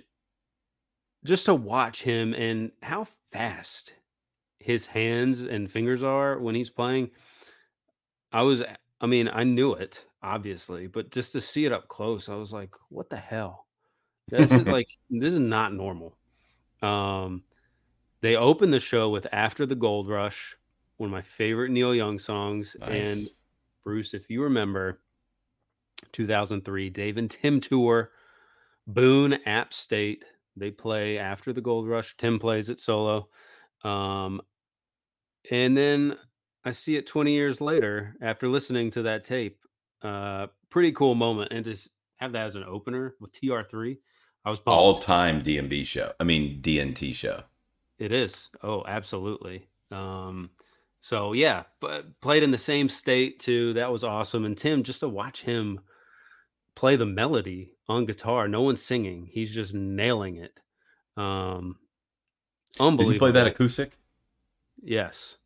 just 1.24 1.46
to 1.46 1.54
watch 1.54 2.02
him 2.02 2.34
and 2.34 2.72
how 2.82 3.06
fast 3.32 3.94
his 4.58 4.86
hands 4.86 5.42
and 5.42 5.70
fingers 5.70 6.02
are 6.02 6.38
when 6.38 6.54
he's 6.54 6.70
playing. 6.70 7.10
I 8.32 8.42
was 8.42 8.62
I 9.00 9.06
mean, 9.06 9.28
I 9.32 9.44
knew 9.44 9.74
it 9.74 10.04
obviously, 10.22 10.86
but 10.86 11.10
just 11.10 11.32
to 11.32 11.40
see 11.40 11.64
it 11.64 11.72
up 11.72 11.88
close, 11.88 12.28
I 12.28 12.34
was 12.34 12.52
like, 12.52 12.74
what 12.88 13.10
the 13.10 13.16
hell? 13.16 13.66
This 14.28 14.52
is 14.52 14.62
like 14.66 14.88
this 15.10 15.32
is 15.32 15.38
not 15.38 15.72
normal. 15.72 16.16
Um 16.80 17.42
they 18.20 18.36
opened 18.36 18.72
the 18.72 18.80
show 18.80 19.10
with 19.10 19.26
After 19.32 19.66
the 19.66 19.74
Gold 19.74 20.08
Rush, 20.08 20.56
one 20.96 21.08
of 21.08 21.12
my 21.12 21.22
favorite 21.22 21.72
Neil 21.72 21.94
Young 21.94 22.18
songs. 22.18 22.76
Nice. 22.78 23.08
And 23.08 23.20
Bruce, 23.82 24.14
if 24.14 24.30
you 24.30 24.42
remember 24.44 25.00
2003 26.12 26.90
Dave 26.90 27.16
and 27.16 27.30
Tim 27.30 27.60
tour, 27.60 28.12
Boone 28.86 29.38
App 29.44 29.72
State, 29.72 30.24
they 30.56 30.70
play 30.70 31.18
after 31.18 31.52
the 31.52 31.60
Gold 31.60 31.88
Rush. 31.88 32.16
Tim 32.16 32.38
plays 32.38 32.68
it 32.68 32.80
solo. 32.80 33.28
Um, 33.84 34.40
and 35.50 35.76
then 35.76 36.16
I 36.64 36.72
see 36.72 36.96
it 36.96 37.06
20 37.06 37.32
years 37.32 37.60
later 37.60 38.14
after 38.20 38.48
listening 38.48 38.90
to 38.90 39.02
that 39.02 39.24
tape. 39.24 39.64
Uh, 40.02 40.48
pretty 40.70 40.92
cool 40.92 41.14
moment. 41.14 41.52
And 41.52 41.64
to 41.64 41.76
have 42.16 42.32
that 42.32 42.46
as 42.46 42.56
an 42.56 42.64
opener 42.64 43.14
with 43.20 43.32
TR3, 43.32 43.98
I 44.44 44.50
was 44.50 44.60
all 44.66 44.98
time 44.98 45.42
DMB 45.42 45.86
show. 45.86 46.12
I 46.18 46.24
mean, 46.24 46.60
DNT 46.60 47.14
show. 47.14 47.42
It 47.98 48.12
is. 48.12 48.50
Oh, 48.62 48.82
absolutely. 48.86 49.68
Um, 49.90 50.50
so 51.00 51.32
yeah, 51.32 51.64
but 51.80 52.20
played 52.20 52.42
in 52.42 52.50
the 52.50 52.58
same 52.58 52.88
state 52.88 53.38
too. 53.38 53.74
That 53.74 53.92
was 53.92 54.04
awesome. 54.04 54.44
And 54.44 54.56
Tim, 54.56 54.82
just 54.82 55.00
to 55.00 55.08
watch 55.08 55.42
him 55.42 55.80
play 56.74 56.96
the 56.96 57.06
melody 57.06 57.71
on 57.88 58.06
guitar, 58.06 58.48
no 58.48 58.62
one's 58.62 58.82
singing. 58.82 59.28
He's 59.30 59.52
just 59.52 59.74
nailing 59.74 60.36
it. 60.36 60.60
Um, 61.16 61.76
unbelievable. 62.78 63.04
Did 63.04 63.12
you 63.14 63.18
play 63.18 63.30
that 63.32 63.46
acoustic? 63.46 63.98
Yes. 64.82 65.36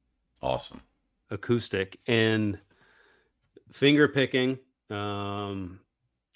Awesome. 0.42 0.82
Acoustic 1.30 1.98
and 2.06 2.58
finger 3.72 4.08
picking. 4.08 4.58
Um, 4.90 5.80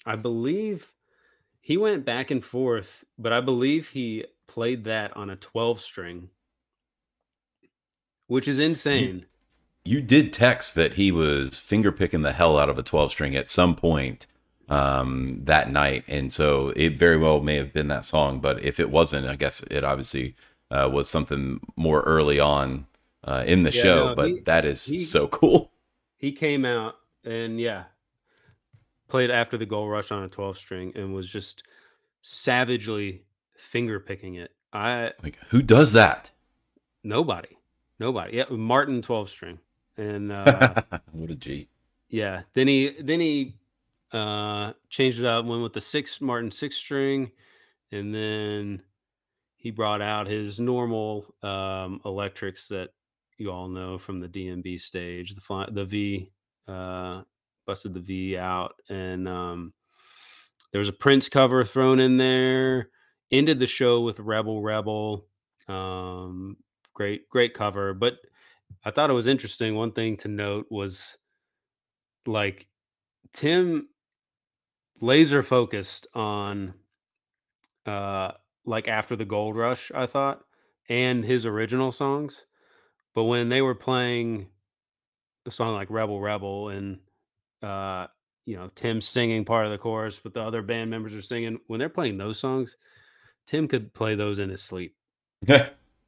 I 0.05 0.15
believe 0.15 0.91
he 1.61 1.77
went 1.77 2.05
back 2.05 2.31
and 2.31 2.43
forth, 2.43 3.05
but 3.17 3.31
I 3.31 3.39
believe 3.39 3.89
he 3.89 4.25
played 4.47 4.83
that 4.85 5.15
on 5.15 5.29
a 5.29 5.35
12 5.35 5.79
string, 5.79 6.29
which 8.27 8.47
is 8.47 8.59
insane. 8.59 9.25
You, 9.85 9.97
you 9.97 10.01
did 10.01 10.33
text 10.33 10.75
that 10.75 10.93
he 10.93 11.11
was 11.11 11.57
finger 11.57 11.91
picking 11.91 12.23
the 12.23 12.33
hell 12.33 12.57
out 12.57 12.69
of 12.69 12.77
a 12.77 12.83
12 12.83 13.11
string 13.11 13.35
at 13.35 13.47
some 13.47 13.75
point 13.75 14.27
um, 14.69 15.39
that 15.43 15.69
night, 15.69 16.03
and 16.07 16.31
so 16.31 16.73
it 16.75 16.97
very 16.97 17.17
well 17.17 17.41
may 17.41 17.55
have 17.55 17.73
been 17.73 17.87
that 17.89 18.05
song. 18.05 18.39
But 18.39 18.63
if 18.63 18.79
it 18.79 18.89
wasn't, 18.89 19.27
I 19.27 19.35
guess 19.35 19.61
it 19.63 19.83
obviously 19.83 20.35
uh, 20.69 20.89
was 20.91 21.09
something 21.09 21.59
more 21.75 22.01
early 22.01 22.39
on 22.39 22.87
uh, 23.23 23.43
in 23.45 23.63
the 23.63 23.71
yeah, 23.71 23.81
show. 23.81 24.07
No, 24.09 24.15
but 24.15 24.29
he, 24.29 24.39
that 24.41 24.65
is 24.65 24.85
he, 24.85 24.97
so 24.97 25.27
cool. 25.27 25.71
He 26.17 26.31
came 26.33 26.65
out 26.65 26.97
and 27.23 27.59
yeah, 27.59 27.85
played 29.07 29.31
after 29.31 29.57
the 29.57 29.65
gold 29.65 29.89
rush 29.89 30.11
on 30.11 30.21
a 30.21 30.27
12 30.27 30.55
string 30.55 30.91
and 30.95 31.15
was 31.15 31.27
just 31.27 31.63
savagely 32.21 33.23
finger 33.57 33.99
picking 33.99 34.35
it. 34.35 34.51
I 34.71 35.13
like 35.23 35.39
who 35.49 35.63
does 35.63 35.93
that? 35.93 36.31
Nobody. 37.03 37.57
Nobody. 37.99 38.37
Yeah, 38.37 38.45
Martin 38.51 39.01
12 39.01 39.29
string. 39.29 39.59
And 39.97 40.31
uh 40.31 40.75
what 41.11 41.31
a 41.31 41.35
G. 41.35 41.69
Yeah. 42.07 42.43
Then 42.53 42.67
he 42.67 42.95
then 42.99 43.19
he 43.19 43.55
uh, 44.11 44.73
changed 44.89 45.19
it 45.19 45.25
up, 45.25 45.45
went 45.45 45.63
with 45.63 45.73
the 45.73 45.81
six 45.81 46.21
Martin 46.21 46.51
six 46.51 46.75
string, 46.75 47.31
and 47.91 48.13
then 48.13 48.81
he 49.57 49.71
brought 49.71 50.01
out 50.01 50.27
his 50.27 50.59
normal 50.59 51.35
um, 51.43 52.01
electrics 52.05 52.67
that 52.69 52.89
you 53.37 53.51
all 53.51 53.67
know 53.67 53.97
from 53.97 54.19
the 54.19 54.27
DMB 54.27 54.79
stage. 54.81 55.35
The 55.35 55.41
fly, 55.41 55.67
the 55.71 55.85
V 55.85 56.31
uh, 56.67 57.21
busted 57.65 57.93
the 57.93 57.99
V 57.99 58.37
out, 58.37 58.75
and 58.89 59.27
um, 59.27 59.73
there 60.71 60.79
was 60.79 60.89
a 60.89 60.93
Prince 60.93 61.29
cover 61.29 61.63
thrown 61.63 61.99
in 61.99 62.17
there. 62.17 62.89
Ended 63.31 63.59
the 63.59 63.67
show 63.67 64.01
with 64.01 64.19
Rebel 64.19 64.61
Rebel. 64.61 65.25
Um, 65.67 66.57
great, 66.93 67.29
great 67.29 67.53
cover. 67.53 67.93
But 67.93 68.17
I 68.83 68.91
thought 68.91 69.09
it 69.09 69.13
was 69.13 69.27
interesting. 69.27 69.75
One 69.75 69.91
thing 69.91 70.17
to 70.17 70.27
note 70.27 70.67
was 70.69 71.17
like 72.25 72.67
Tim 73.33 73.87
laser 75.01 75.41
focused 75.41 76.07
on 76.13 76.73
uh 77.85 78.31
like 78.65 78.87
after 78.87 79.15
the 79.15 79.25
gold 79.25 79.55
rush 79.57 79.91
i 79.95 80.05
thought 80.05 80.41
and 80.87 81.25
his 81.25 81.45
original 81.45 81.91
songs 81.91 82.45
but 83.15 83.23
when 83.23 83.49
they 83.49 83.61
were 83.61 83.75
playing 83.75 84.47
a 85.47 85.51
song 85.51 85.73
like 85.73 85.89
rebel 85.89 86.21
rebel 86.21 86.69
and 86.69 86.99
uh 87.63 88.05
you 88.45 88.55
know 88.55 88.69
tim 88.75 89.01
singing 89.01 89.43
part 89.43 89.65
of 89.65 89.71
the 89.71 89.77
chorus 89.77 90.19
but 90.23 90.33
the 90.33 90.41
other 90.41 90.61
band 90.61 90.89
members 90.89 91.15
are 91.15 91.21
singing 91.21 91.59
when 91.67 91.79
they're 91.79 91.89
playing 91.89 92.17
those 92.17 92.39
songs 92.39 92.77
tim 93.47 93.67
could 93.67 93.93
play 93.93 94.15
those 94.15 94.39
in 94.39 94.49
his 94.49 94.63
sleep. 94.63 94.95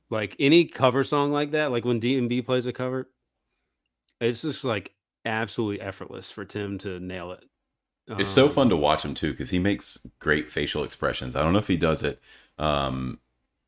Like 0.09 0.35
any 0.37 0.65
cover 0.65 1.03
song 1.03 1.31
like 1.31 1.51
that 1.51 1.71
like 1.71 1.85
when 1.85 1.99
dmb 1.99 2.45
plays 2.45 2.67
a 2.67 2.73
cover 2.73 3.09
it's 4.21 4.43
just 4.43 4.63
like 4.63 4.93
absolutely 5.25 5.81
effortless 5.81 6.29
for 6.29 6.45
tim 6.45 6.77
to 6.79 6.99
nail 6.99 7.31
it 7.31 7.43
it's 8.07 8.29
so 8.29 8.49
fun 8.49 8.69
to 8.69 8.75
um, 8.75 8.81
watch 8.81 9.03
him 9.03 9.13
too 9.13 9.31
because 9.31 9.49
he 9.51 9.59
makes 9.59 10.05
great 10.19 10.51
facial 10.51 10.83
expressions. 10.83 11.35
I 11.35 11.41
don't 11.41 11.53
know 11.53 11.59
if 11.59 11.67
he 11.67 11.77
does 11.77 12.03
it 12.03 12.21
um, 12.57 13.19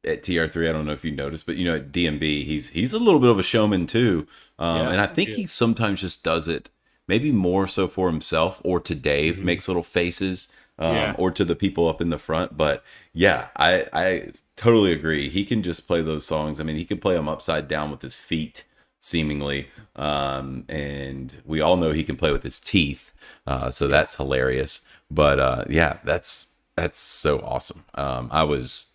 at 0.04 0.24
TR3. 0.24 0.70
I 0.70 0.72
don't 0.72 0.86
know 0.86 0.94
if 0.94 1.06
you 1.06 1.12
noticed, 1.12 1.46
but 1.46 1.56
you 1.56 1.66
know 1.66 1.76
at 1.76 1.92
DMB, 1.92 2.44
he's 2.44 2.70
he's 2.70 2.94
a 2.94 3.00
little 3.00 3.20
bit 3.20 3.30
of 3.30 3.40
a 3.40 3.44
showman 3.44 3.86
too, 3.88 4.28
um, 4.60 4.78
yeah, 4.78 4.92
and 4.92 5.02
I 5.02 5.08
think 5.08 5.30
yeah. 5.30 5.36
he 5.36 5.46
sometimes 5.46 6.02
just 6.02 6.24
does 6.24 6.48
it 6.48 6.70
maybe 7.08 7.32
more 7.32 7.68
so 7.68 7.88
for 7.88 8.10
himself 8.10 8.60
or 8.64 8.80
to 8.82 8.96
Dave, 8.96 9.38
mm-hmm. 9.38 9.46
makes 9.46 9.68
little 9.68 9.84
faces. 9.84 10.52
Um, 10.78 10.96
yeah. 10.96 11.16
or 11.18 11.32
to 11.32 11.46
the 11.46 11.56
people 11.56 11.88
up 11.88 12.02
in 12.02 12.10
the 12.10 12.18
front. 12.18 12.58
But 12.58 12.84
yeah, 13.14 13.48
I 13.56 13.88
I 13.94 14.32
totally 14.58 14.92
agree. 14.92 15.30
He 15.30 15.46
can 15.46 15.64
just 15.64 15.88
play 15.88 16.02
those 16.02 16.26
songs. 16.26 16.60
I 16.60 16.64
mean, 16.64 16.76
he 16.76 16.84
can 16.84 16.98
play 16.98 17.16
them 17.16 17.30
upside 17.30 17.70
down 17.70 17.92
with 17.92 18.02
his 18.02 18.16
feet, 18.16 18.66
seemingly. 19.06 19.70
Um, 19.96 20.66
and 20.68 21.42
we 21.46 21.62
all 21.62 21.78
know 21.78 21.92
he 21.92 22.04
can 22.04 22.18
play 22.18 22.32
with 22.32 22.44
his 22.44 22.60
teeth. 22.60 23.14
Uh, 23.46 23.70
so 23.70 23.88
that's 23.88 24.16
hilarious. 24.16 24.82
But 25.12 25.40
uh, 25.40 25.66
yeah, 25.70 26.00
that's 26.04 26.58
that's 26.76 27.00
so 27.00 27.40
awesome. 27.40 27.86
Um, 27.94 28.30
I 28.32 28.44
was 28.44 28.94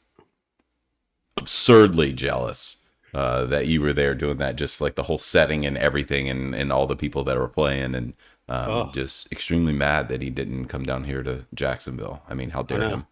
absurdly 1.37 2.12
jealous 2.12 2.85
uh, 3.14 3.45
that 3.47 3.69
you 3.69 3.81
were 3.81 3.93
there 3.93 4.14
doing 4.14 4.38
that. 4.38 4.57
Just 4.57 4.81
like 4.81 4.97
the 4.97 5.05
whole 5.05 5.19
setting 5.19 5.64
and 5.64 5.79
everything, 5.79 6.29
and 6.29 6.55
and 6.55 6.73
all 6.73 6.87
the 6.87 6.97
people 6.97 7.23
that 7.25 7.38
were 7.38 7.49
playing, 7.49 7.95
and 7.95 8.14
um, 8.49 8.69
oh. 8.69 8.90
just 8.93 9.31
extremely 9.31 9.73
mad 9.73 10.09
that 10.09 10.21
he 10.21 10.31
didn't 10.31 10.67
come 10.67 10.83
down 10.83 11.05
here 11.05 11.23
to 11.23 11.47
Jacksonville. 11.55 12.23
I 12.29 12.35
mean, 12.35 12.50
how 12.50 12.62
dare 12.62 12.88
him? 12.88 13.07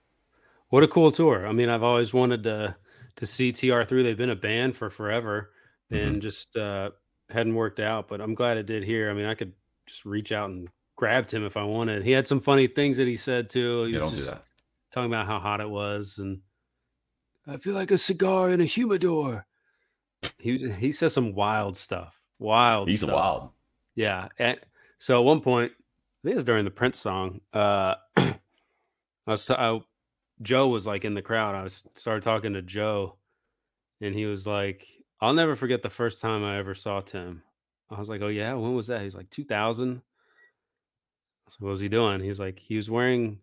What 0.68 0.82
a 0.82 0.88
cool 0.88 1.12
tour! 1.12 1.46
I 1.46 1.52
mean, 1.52 1.68
I've 1.68 1.84
always 1.84 2.12
wanted 2.12 2.42
to 2.42 2.76
to 3.16 3.26
see 3.26 3.52
TR3. 3.52 4.02
They've 4.02 4.18
been 4.18 4.28
a 4.28 4.36
band 4.36 4.76
for 4.76 4.90
forever, 4.90 5.50
and 5.90 6.00
mm-hmm. 6.00 6.20
just 6.20 6.56
uh, 6.56 6.90
hadn't 7.30 7.54
worked 7.54 7.80
out. 7.80 8.08
But 8.08 8.20
I'm 8.20 8.34
glad 8.34 8.56
it 8.56 8.66
did 8.66 8.84
here. 8.84 9.10
I 9.10 9.14
mean, 9.14 9.26
I 9.26 9.34
could 9.34 9.52
just 9.86 10.04
reach 10.04 10.32
out 10.32 10.50
and 10.50 10.68
grabbed 10.96 11.30
him 11.30 11.44
if 11.44 11.56
I 11.56 11.64
wanted. 11.64 12.04
He 12.04 12.10
had 12.10 12.26
some 12.26 12.40
funny 12.40 12.66
things 12.66 12.96
that 12.96 13.06
he 13.06 13.16
said 13.16 13.50
too. 13.50 13.84
He 13.84 13.92
yeah, 13.92 13.98
don't 14.00 14.16
do 14.16 14.22
that. 14.22 14.42
Talking 14.90 15.10
about 15.10 15.26
how 15.26 15.38
hot 15.38 15.60
it 15.60 15.68
was, 15.68 16.18
and 16.18 16.40
I 17.46 17.56
feel 17.56 17.74
like 17.74 17.90
a 17.90 17.98
cigar 17.98 18.50
in 18.50 18.60
a 18.60 18.64
humidor. 18.64 19.46
He 20.38 20.70
he 20.72 20.92
says 20.92 21.12
some 21.12 21.34
wild 21.34 21.76
stuff. 21.76 22.20
Wild. 22.38 22.88
He's 22.88 23.00
stuff. 23.00 23.14
wild. 23.14 23.50
Yeah. 23.94 24.28
And 24.38 24.58
so 24.98 25.20
at 25.20 25.24
one 25.24 25.40
point, 25.40 25.72
I 25.72 26.20
think 26.22 26.32
it 26.32 26.36
was 26.36 26.44
during 26.44 26.64
the 26.64 26.70
Prince 26.70 26.98
song. 26.98 27.40
Uh, 27.52 27.94
I 28.16 28.36
was 29.26 29.46
t- 29.46 29.54
I 29.54 29.80
Joe 30.42 30.68
was 30.68 30.86
like 30.86 31.04
in 31.04 31.14
the 31.14 31.22
crowd. 31.22 31.54
I 31.54 31.62
was 31.62 31.84
started 31.94 32.22
talking 32.22 32.54
to 32.54 32.62
Joe, 32.62 33.16
and 34.00 34.14
he 34.14 34.26
was 34.26 34.46
like, 34.46 34.86
"I'll 35.20 35.34
never 35.34 35.56
forget 35.56 35.82
the 35.82 35.90
first 35.90 36.20
time 36.20 36.44
I 36.44 36.58
ever 36.58 36.74
saw 36.74 37.00
Tim." 37.00 37.42
I 37.90 37.98
was 37.98 38.08
like, 38.08 38.22
"Oh 38.22 38.28
yeah, 38.28 38.54
when 38.54 38.74
was 38.74 38.88
that?" 38.88 39.02
He's 39.02 39.16
like, 39.16 39.30
"2000." 39.30 40.02
So 41.48 41.56
what 41.60 41.70
was 41.70 41.80
he 41.80 41.88
doing? 41.88 42.20
He's 42.20 42.38
like, 42.38 42.58
he 42.58 42.76
was 42.76 42.90
wearing 42.90 43.38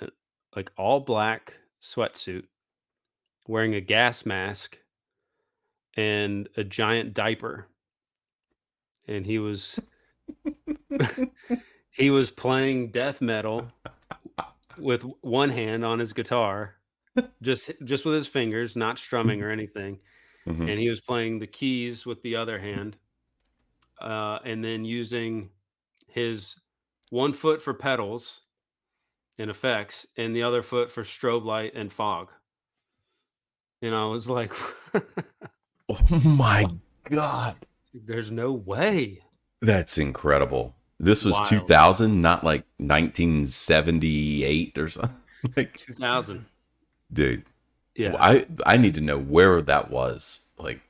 a, 0.00 0.08
like 0.54 0.70
all 0.76 1.00
black 1.00 1.54
sweatsuit, 1.82 2.44
wearing 3.48 3.74
a 3.74 3.80
gas 3.80 4.26
mask, 4.26 4.78
and 5.96 6.48
a 6.58 6.64
giant 6.64 7.14
diaper, 7.14 7.68
and 9.08 9.24
he 9.24 9.38
was 9.38 9.80
he 11.90 12.10
was 12.10 12.30
playing 12.30 12.90
death 12.90 13.22
metal 13.22 13.72
with 14.78 15.02
one 15.22 15.48
hand 15.50 15.84
on 15.84 15.98
his 15.98 16.12
guitar, 16.12 16.74
just 17.40 17.70
just 17.84 18.04
with 18.04 18.14
his 18.14 18.26
fingers, 18.26 18.76
not 18.76 18.98
strumming 18.98 19.42
or 19.42 19.50
anything, 19.50 20.00
mm-hmm. 20.46 20.68
and 20.68 20.78
he 20.78 20.88
was 20.88 21.00
playing 21.00 21.38
the 21.38 21.46
keys 21.46 22.06
with 22.06 22.22
the 22.22 22.36
other 22.36 22.58
hand, 22.58 22.96
uh, 24.00 24.38
and 24.44 24.64
then 24.64 24.84
using 24.84 25.50
his 26.08 26.56
one 27.10 27.32
foot 27.32 27.62
for 27.62 27.74
pedals 27.74 28.40
and 29.38 29.50
effects, 29.50 30.06
and 30.16 30.34
the 30.34 30.42
other 30.42 30.62
foot 30.62 30.90
for 30.90 31.02
strobe 31.02 31.44
light 31.44 31.74
and 31.74 31.92
fog. 31.92 32.30
And 33.82 33.94
I 33.94 34.06
was 34.06 34.30
like, 34.30 34.52
"Oh 35.88 36.20
my 36.24 36.66
god, 37.04 37.56
there's 37.92 38.30
no 38.30 38.52
way." 38.52 39.20
That's 39.60 39.98
incredible. 39.98 40.74
This 40.98 41.24
was 41.24 41.34
Wild. 41.34 41.48
2000, 41.48 42.22
not 42.22 42.42
like 42.42 42.64
1978 42.78 44.78
or 44.78 44.88
something. 44.88 45.16
like 45.56 45.76
2000. 45.76 46.46
Dude. 47.12 47.44
Yeah. 47.96 48.16
I 48.18 48.46
I 48.64 48.76
need 48.76 48.94
to 48.94 49.00
know 49.00 49.18
where 49.18 49.60
that 49.62 49.90
was. 49.90 50.48
Like 50.58 50.80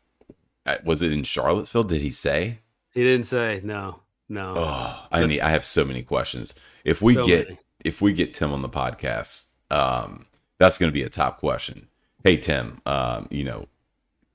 was 0.85 1.03
it 1.03 1.13
in 1.13 1.23
Charlottesville? 1.23 1.85
Did 1.85 2.01
he 2.01 2.11
say? 2.11 2.59
He 2.93 3.03
didn't 3.03 3.27
say. 3.27 3.61
No. 3.63 4.01
No. 4.29 4.55
Oh, 4.57 5.07
I 5.13 5.25
need 5.27 5.41
I 5.41 5.51
have 5.51 5.65
so 5.65 5.85
many 5.85 6.03
questions. 6.03 6.55
If 6.85 7.01
we 7.01 7.15
so 7.15 7.25
get 7.25 7.49
many. 7.49 7.61
if 7.85 8.01
we 8.01 8.13
get 8.13 8.35
Tim 8.35 8.53
on 8.53 8.63
the 8.63 8.69
podcast, 8.69 9.47
um 9.71 10.27
that's 10.59 10.79
going 10.79 10.91
to 10.91 10.95
be 10.95 11.03
a 11.03 11.09
top 11.09 11.39
question. 11.39 11.89
Hey 12.25 12.37
Tim, 12.37 12.81
um 12.87 13.29
you 13.31 13.45
know, 13.45 13.69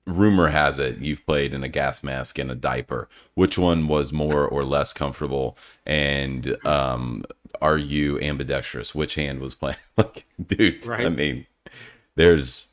rumor 0.06 0.50
has 0.50 0.80
it 0.80 1.00
you've 1.00 1.26
played 1.26 1.54
in 1.54 1.64
a 1.64 1.68
gas 1.68 2.04
mask 2.04 2.40
and 2.40 2.52
a 2.52 2.56
diaper. 2.56 3.10
Which 3.34 3.58
one 3.58 3.88
was 3.88 4.12
more 4.12 4.48
or 4.48 4.64
less 4.64 4.94
comfortable? 4.94 5.58
And 5.86 6.58
um, 6.66 7.26
are 7.62 7.78
you 7.78 8.20
ambidextrous? 8.20 8.96
Which 8.96 9.16
hand 9.16 9.40
was 9.40 9.54
playing? 9.54 9.78
like, 9.98 10.26
dude, 10.44 10.86
right. 10.86 11.06
I 11.06 11.10
mean, 11.10 11.46
there's, 12.16 12.68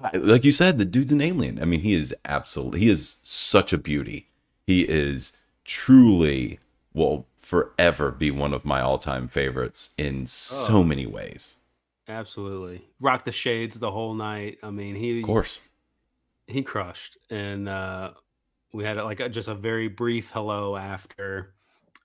God, 0.00 0.14
like 0.14 0.44
you 0.44 0.52
said, 0.52 0.78
the 0.78 0.84
dude's 0.84 1.12
an 1.12 1.20
alien. 1.20 1.60
I 1.60 1.64
mean, 1.64 1.80
he 1.80 1.94
is 1.94 2.14
absolutely, 2.24 2.80
he 2.80 2.90
is 2.90 3.20
such 3.22 3.72
a 3.72 3.78
beauty. 3.78 4.28
He 4.66 4.82
is 4.82 5.36
truly, 5.64 6.60
will 6.94 7.26
forever 7.36 8.10
be 8.10 8.30
one 8.30 8.54
of 8.54 8.64
my 8.64 8.80
all 8.80 8.98
time 8.98 9.28
favorites 9.28 9.90
in 9.98 10.26
so 10.26 10.78
oh. 10.78 10.84
many 10.84 11.06
ways. 11.06 11.56
Absolutely. 12.08 12.82
Rock 13.00 13.24
the 13.24 13.32
shades 13.32 13.78
the 13.78 13.90
whole 13.90 14.14
night. 14.14 14.58
I 14.62 14.70
mean, 14.70 14.94
he, 14.94 15.20
of 15.20 15.26
course 15.26 15.60
he 16.46 16.62
crushed, 16.62 17.18
and 17.30 17.68
uh, 17.68 18.12
we 18.72 18.84
had 18.84 18.96
like 18.98 19.20
a, 19.20 19.28
just 19.28 19.48
a 19.48 19.54
very 19.54 19.88
brief 19.88 20.30
hello 20.30 20.76
after. 20.76 21.54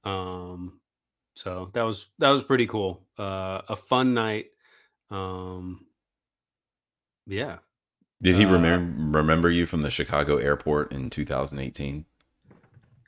Um, 0.04 0.80
so 1.36 1.70
that 1.74 1.84
was 1.84 2.08
that 2.20 2.32
was 2.32 2.44
pretty 2.44 2.68
cool. 2.68 3.02
Uh, 3.18 3.62
a 3.68 3.76
fun 3.76 4.14
night. 4.14 4.48
Um, 5.10 5.86
yeah. 7.28 7.58
Did 8.22 8.36
he 8.36 8.46
uh, 8.46 8.52
remember 8.52 9.18
remember 9.18 9.50
you 9.50 9.66
from 9.66 9.82
the 9.82 9.92
Chicago 9.92 10.38
airport 10.38 10.92
in 10.92 11.10
2018? 11.10 12.06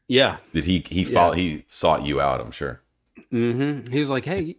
Yeah. 0.07 0.37
Did 0.53 0.65
he 0.65 0.83
he 0.87 1.03
yeah. 1.03 1.33
he 1.33 1.63
sought 1.67 2.05
you 2.05 2.21
out? 2.21 2.41
I'm 2.41 2.51
sure. 2.51 2.81
Mm-hmm. 3.31 3.91
He 3.91 3.99
was 3.99 4.09
like, 4.09 4.25
"Hey, 4.25 4.57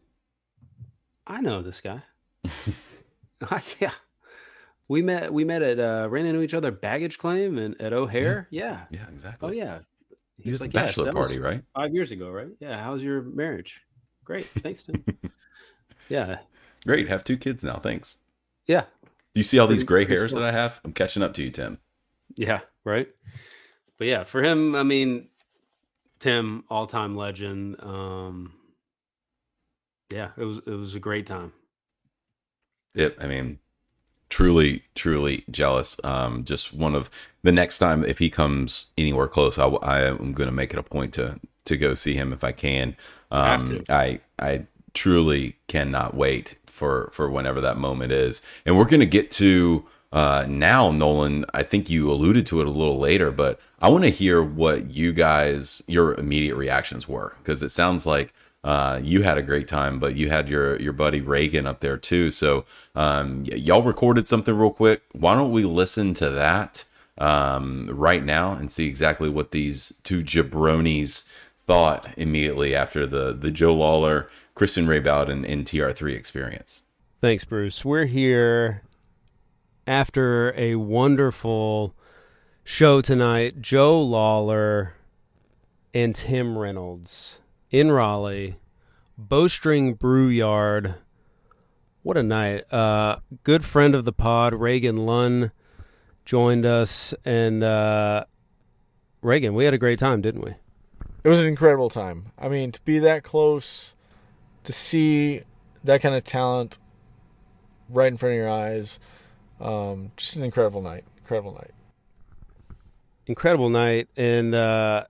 I 1.26 1.40
know 1.40 1.62
this 1.62 1.80
guy." 1.80 2.02
yeah, 3.80 3.92
we 4.88 5.02
met. 5.02 5.32
We 5.32 5.44
met 5.44 5.62
at 5.62 5.78
uh, 5.78 6.08
ran 6.10 6.26
into 6.26 6.42
each 6.42 6.54
other 6.54 6.70
baggage 6.70 7.18
claim 7.18 7.58
and 7.58 7.80
at 7.80 7.92
O'Hare. 7.92 8.48
Yeah. 8.50 8.84
Yeah. 8.90 9.00
yeah 9.00 9.08
exactly. 9.12 9.48
Oh 9.48 9.52
yeah. 9.52 9.80
He 10.38 10.50
was 10.50 10.60
like 10.60 10.72
bachelor 10.72 11.06
yeah, 11.06 11.12
party, 11.12 11.38
right? 11.38 11.62
Five 11.74 11.92
years 11.92 12.10
ago, 12.12 12.30
right? 12.30 12.48
Yeah. 12.60 12.82
How's 12.82 13.02
your 13.02 13.22
marriage? 13.22 13.82
Great. 14.24 14.46
Thanks, 14.46 14.84
Tim. 14.84 15.04
yeah. 16.08 16.38
Great. 16.86 17.08
Have 17.08 17.24
two 17.24 17.36
kids 17.36 17.62
now. 17.62 17.76
Thanks. 17.76 18.18
Yeah. 18.66 18.84
Do 19.34 19.40
you 19.40 19.44
see 19.44 19.58
all 19.58 19.66
these 19.66 19.84
gray 19.84 20.04
hairs 20.04 20.32
that 20.34 20.42
I 20.42 20.50
have? 20.50 20.80
I'm 20.84 20.92
catching 20.92 21.22
up 21.22 21.34
to 21.34 21.42
you, 21.42 21.50
Tim. 21.50 21.78
Yeah. 22.36 22.60
Right. 22.84 23.08
But 23.98 24.06
yeah, 24.06 24.24
for 24.24 24.42
him, 24.42 24.74
I 24.74 24.82
mean, 24.82 25.28
Tim, 26.18 26.64
all 26.68 26.86
time 26.86 27.16
legend. 27.16 27.76
Um, 27.80 28.54
yeah, 30.10 30.30
it 30.36 30.44
was 30.44 30.58
it 30.58 30.70
was 30.70 30.94
a 30.94 31.00
great 31.00 31.26
time. 31.26 31.52
Yep. 32.94 33.18
I 33.20 33.26
mean, 33.26 33.58
truly, 34.28 34.84
truly 34.94 35.44
jealous. 35.50 35.96
Um, 36.02 36.44
just 36.44 36.72
one 36.72 36.94
of 36.94 37.10
the 37.42 37.52
next 37.52 37.78
time 37.78 38.04
if 38.04 38.18
he 38.18 38.30
comes 38.30 38.86
anywhere 38.96 39.28
close, 39.28 39.58
I, 39.58 39.66
I 39.66 40.02
am 40.04 40.32
going 40.32 40.48
to 40.48 40.54
make 40.54 40.72
it 40.72 40.78
a 40.78 40.82
point 40.82 41.12
to 41.14 41.38
to 41.66 41.76
go 41.76 41.94
see 41.94 42.14
him 42.14 42.32
if 42.32 42.42
I 42.42 42.52
can. 42.52 42.96
Um, 43.30 43.84
I 43.88 44.20
I 44.38 44.66
truly 44.94 45.56
cannot 45.68 46.14
wait 46.14 46.56
for 46.80 47.10
for 47.12 47.30
whenever 47.30 47.60
that 47.62 47.78
moment 47.78 48.12
is, 48.12 48.42
and 48.66 48.76
we're 48.78 48.86
going 48.86 49.00
to 49.00 49.06
get 49.06 49.30
to. 49.32 49.86
Uh, 50.12 50.44
now, 50.48 50.90
Nolan, 50.90 51.44
I 51.54 51.62
think 51.62 51.88
you 51.88 52.10
alluded 52.10 52.46
to 52.46 52.60
it 52.60 52.66
a 52.66 52.70
little 52.70 52.98
later, 52.98 53.30
but 53.30 53.60
I 53.80 53.88
want 53.90 54.04
to 54.04 54.10
hear 54.10 54.42
what 54.42 54.90
you 54.90 55.12
guys, 55.12 55.84
your 55.86 56.14
immediate 56.14 56.56
reactions 56.56 57.08
were, 57.08 57.36
because 57.38 57.62
it 57.62 57.70
sounds 57.70 58.06
like 58.06 58.34
uh, 58.64 59.00
you 59.02 59.22
had 59.22 59.38
a 59.38 59.42
great 59.42 59.68
time, 59.68 60.00
but 60.00 60.16
you 60.16 60.30
had 60.30 60.48
your 60.48 60.80
your 60.80 60.92
buddy 60.94 61.20
Reagan 61.20 61.66
up 61.66 61.80
there 61.80 61.96
too. 61.96 62.30
So 62.32 62.64
um, 62.96 63.44
y- 63.44 63.56
y'all 63.56 63.82
recorded 63.82 64.28
something 64.28 64.56
real 64.56 64.72
quick. 64.72 65.02
Why 65.12 65.34
don't 65.36 65.52
we 65.52 65.64
listen 65.64 66.14
to 66.14 66.30
that 66.30 66.84
um, 67.18 67.88
right 67.92 68.24
now 68.24 68.52
and 68.52 68.70
see 68.70 68.88
exactly 68.88 69.28
what 69.30 69.52
these 69.52 70.00
two 70.04 70.22
jabronis 70.24 71.30
thought 71.58 72.08
immediately 72.16 72.74
after 72.74 73.06
the 73.06 73.32
the 73.32 73.50
Joe 73.50 73.74
Lawlor, 73.74 74.28
Kristen 74.60 74.86
Ray 74.86 75.00
Bowden, 75.00 75.42
and 75.46 75.64
TR3 75.64 76.14
experience. 76.14 76.82
Thanks, 77.22 77.46
Bruce. 77.46 77.82
We're 77.82 78.04
here 78.04 78.82
after 79.86 80.52
a 80.54 80.74
wonderful 80.74 81.94
show 82.62 83.00
tonight. 83.00 83.62
Joe 83.62 83.98
Lawlor 83.98 84.90
and 85.94 86.14
Tim 86.14 86.58
Reynolds 86.58 87.38
in 87.70 87.90
Raleigh, 87.90 88.58
Bowstring 89.16 89.94
Brew 89.94 90.28
Yard. 90.28 90.96
What 92.02 92.18
a 92.18 92.22
night. 92.22 92.70
Uh, 92.70 93.20
good 93.44 93.64
friend 93.64 93.94
of 93.94 94.04
the 94.04 94.12
pod, 94.12 94.52
Reagan 94.52 95.06
Lunn, 95.06 95.52
joined 96.26 96.66
us. 96.66 97.14
And 97.24 97.64
uh, 97.64 98.26
Reagan, 99.22 99.54
we 99.54 99.64
had 99.64 99.72
a 99.72 99.78
great 99.78 99.98
time, 99.98 100.20
didn't 100.20 100.44
we? 100.44 100.54
It 101.24 101.30
was 101.30 101.40
an 101.40 101.46
incredible 101.46 101.88
time. 101.88 102.32
I 102.38 102.48
mean, 102.50 102.72
to 102.72 102.80
be 102.82 102.98
that 102.98 103.22
close, 103.22 103.94
to 104.64 104.72
see 104.72 105.42
that 105.84 106.02
kind 106.02 106.14
of 106.14 106.24
talent 106.24 106.78
right 107.88 108.08
in 108.08 108.16
front 108.16 108.34
of 108.34 108.36
your 108.36 108.50
eyes, 108.50 109.00
um, 109.60 110.12
just 110.16 110.36
an 110.36 110.42
incredible 110.42 110.82
night. 110.82 111.04
Incredible 111.18 111.52
night. 111.52 111.70
Incredible 113.26 113.68
night. 113.68 114.08
And, 114.16 114.54
uh, 114.54 115.04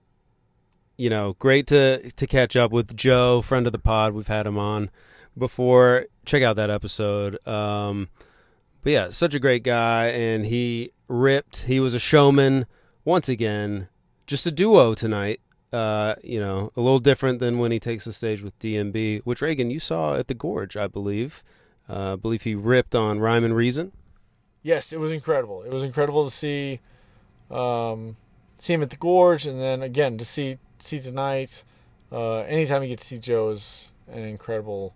you 0.97 1.09
know, 1.09 1.35
great 1.39 1.65
to 1.67 2.11
to 2.11 2.27
catch 2.27 2.55
up 2.55 2.71
with 2.71 2.95
Joe, 2.95 3.41
friend 3.41 3.65
of 3.65 3.73
the 3.73 3.79
pod. 3.79 4.13
We've 4.13 4.27
had 4.27 4.45
him 4.45 4.59
on 4.59 4.91
before. 5.35 6.05
Check 6.25 6.43
out 6.43 6.55
that 6.57 6.69
episode. 6.69 7.45
Um, 7.47 8.09
but 8.83 8.93
yeah, 8.93 9.09
such 9.09 9.33
a 9.33 9.39
great 9.39 9.63
guy, 9.63 10.07
and 10.07 10.45
he 10.45 10.91
ripped. 11.07 11.63
He 11.63 11.79
was 11.79 11.93
a 11.93 11.99
showman 11.99 12.67
once 13.03 13.29
again. 13.29 13.87
Just 14.27 14.45
a 14.45 14.51
duo 14.51 14.93
tonight. 14.93 15.41
Uh, 15.71 16.15
you 16.21 16.39
know, 16.39 16.71
a 16.75 16.81
little 16.81 16.99
different 16.99 17.39
than 17.39 17.57
when 17.57 17.71
he 17.71 17.79
takes 17.79 18.03
the 18.03 18.11
stage 18.11 18.41
with 18.41 18.57
DMB, 18.59 19.21
which 19.23 19.41
Reagan 19.41 19.71
you 19.71 19.79
saw 19.79 20.15
at 20.15 20.27
the 20.27 20.33
Gorge, 20.33 20.75
I 20.75 20.87
believe. 20.87 21.43
Uh, 21.89 22.13
I 22.13 22.15
believe 22.17 22.41
he 22.43 22.55
ripped 22.55 22.93
on 22.93 23.19
Rhyme 23.19 23.45
and 23.45 23.55
Reason. 23.55 23.93
Yes, 24.63 24.91
it 24.91 24.99
was 24.99 25.11
incredible. 25.11 25.63
It 25.63 25.71
was 25.71 25.83
incredible 25.83 26.25
to 26.25 26.31
see, 26.31 26.81
um, 27.49 28.17
see 28.57 28.73
him 28.73 28.83
at 28.83 28.89
the 28.89 28.97
Gorge, 28.97 29.47
and 29.47 29.59
then 29.59 29.81
again 29.81 30.17
to 30.17 30.25
see 30.25 30.57
see 30.79 30.99
tonight. 30.99 31.63
Uh, 32.11 32.39
anytime 32.39 32.83
you 32.83 32.89
get 32.89 32.99
to 32.99 33.05
see 33.05 33.17
Joe 33.17 33.49
is 33.49 33.91
an 34.11 34.23
incredible 34.23 34.93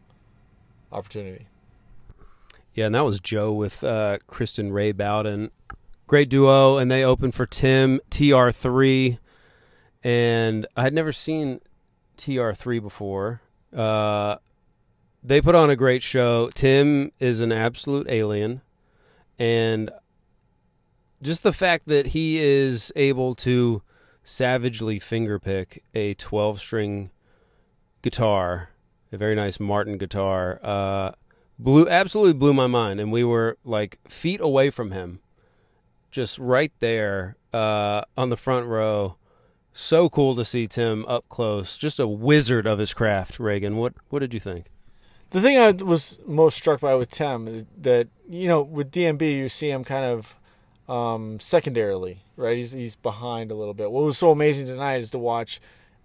opportunity. 0.91 1.47
Yeah, 2.73 2.87
and 2.87 2.95
that 2.95 3.05
was 3.05 3.21
Joe 3.21 3.53
with 3.53 3.83
uh, 3.83 4.17
Kristen 4.27 4.73
Ray 4.73 4.91
Bowden. 4.91 5.51
Great 6.07 6.29
duo, 6.29 6.77
and 6.77 6.91
they 6.91 7.03
opened 7.03 7.33
for 7.33 7.45
Tim 7.45 7.99
TR3. 8.11 9.17
And 10.05 10.67
I 10.75 10.83
had 10.83 10.93
never 10.93 11.11
seen 11.11 11.61
TR3 12.17 12.79
before. 12.79 13.41
Uh, 13.75 14.35
they 15.23 15.41
put 15.41 15.55
on 15.55 15.71
a 15.71 15.75
great 15.75 16.03
show. 16.03 16.51
Tim 16.53 17.11
is 17.19 17.41
an 17.41 17.51
absolute 17.51 18.07
alien, 18.07 18.61
and 19.39 19.89
just 21.23 21.41
the 21.41 21.51
fact 21.51 21.87
that 21.87 22.07
he 22.07 22.37
is 22.37 22.93
able 22.95 23.33
to 23.33 23.81
savagely 24.23 24.99
fingerpick 24.99 25.79
a 25.95 26.13
12 26.13 26.59
string 26.59 27.09
guitar, 28.03 28.69
a 29.11 29.17
very 29.17 29.33
nice 29.33 29.59
Martin 29.59 29.97
guitar, 29.97 30.59
uh, 30.61 31.13
blew 31.57 31.89
absolutely 31.89 32.33
blew 32.33 32.53
my 32.53 32.67
mind. 32.67 32.99
And 32.99 33.11
we 33.11 33.23
were 33.23 33.57
like 33.63 33.97
feet 34.07 34.39
away 34.39 34.69
from 34.69 34.91
him, 34.91 35.19
just 36.11 36.37
right 36.37 36.71
there 36.77 37.37
uh, 37.51 38.03
on 38.15 38.29
the 38.29 38.37
front 38.37 38.67
row. 38.67 39.15
So 39.77 40.07
cool 40.07 40.37
to 40.37 40.45
see 40.45 40.67
Tim 40.67 41.05
up 41.05 41.27
close, 41.27 41.75
just 41.75 41.99
a 41.99 42.07
wizard 42.07 42.65
of 42.65 42.79
his 42.79 42.93
craft. 42.93 43.41
Reagan, 43.41 43.75
what 43.75 43.93
what 44.07 44.19
did 44.19 44.33
you 44.33 44.39
think? 44.39 44.67
The 45.31 45.41
thing 45.41 45.57
I 45.57 45.71
was 45.71 46.17
most 46.25 46.55
struck 46.55 46.79
by 46.79 46.95
with 46.95 47.11
Tim 47.11 47.67
that 47.81 48.07
you 48.29 48.47
know 48.47 48.61
with 48.61 48.89
DMB 48.89 49.21
you 49.21 49.49
see 49.49 49.69
him 49.69 49.83
kind 49.83 50.05
of 50.05 50.33
um, 50.87 51.41
secondarily, 51.41 52.21
right? 52.37 52.55
He's 52.55 52.71
he's 52.71 52.95
behind 52.95 53.51
a 53.51 53.55
little 53.55 53.73
bit. 53.73 53.91
What 53.91 54.05
was 54.05 54.17
so 54.17 54.31
amazing 54.31 54.67
tonight 54.67 55.01
is 55.01 55.11
to 55.11 55.19
watch 55.19 55.59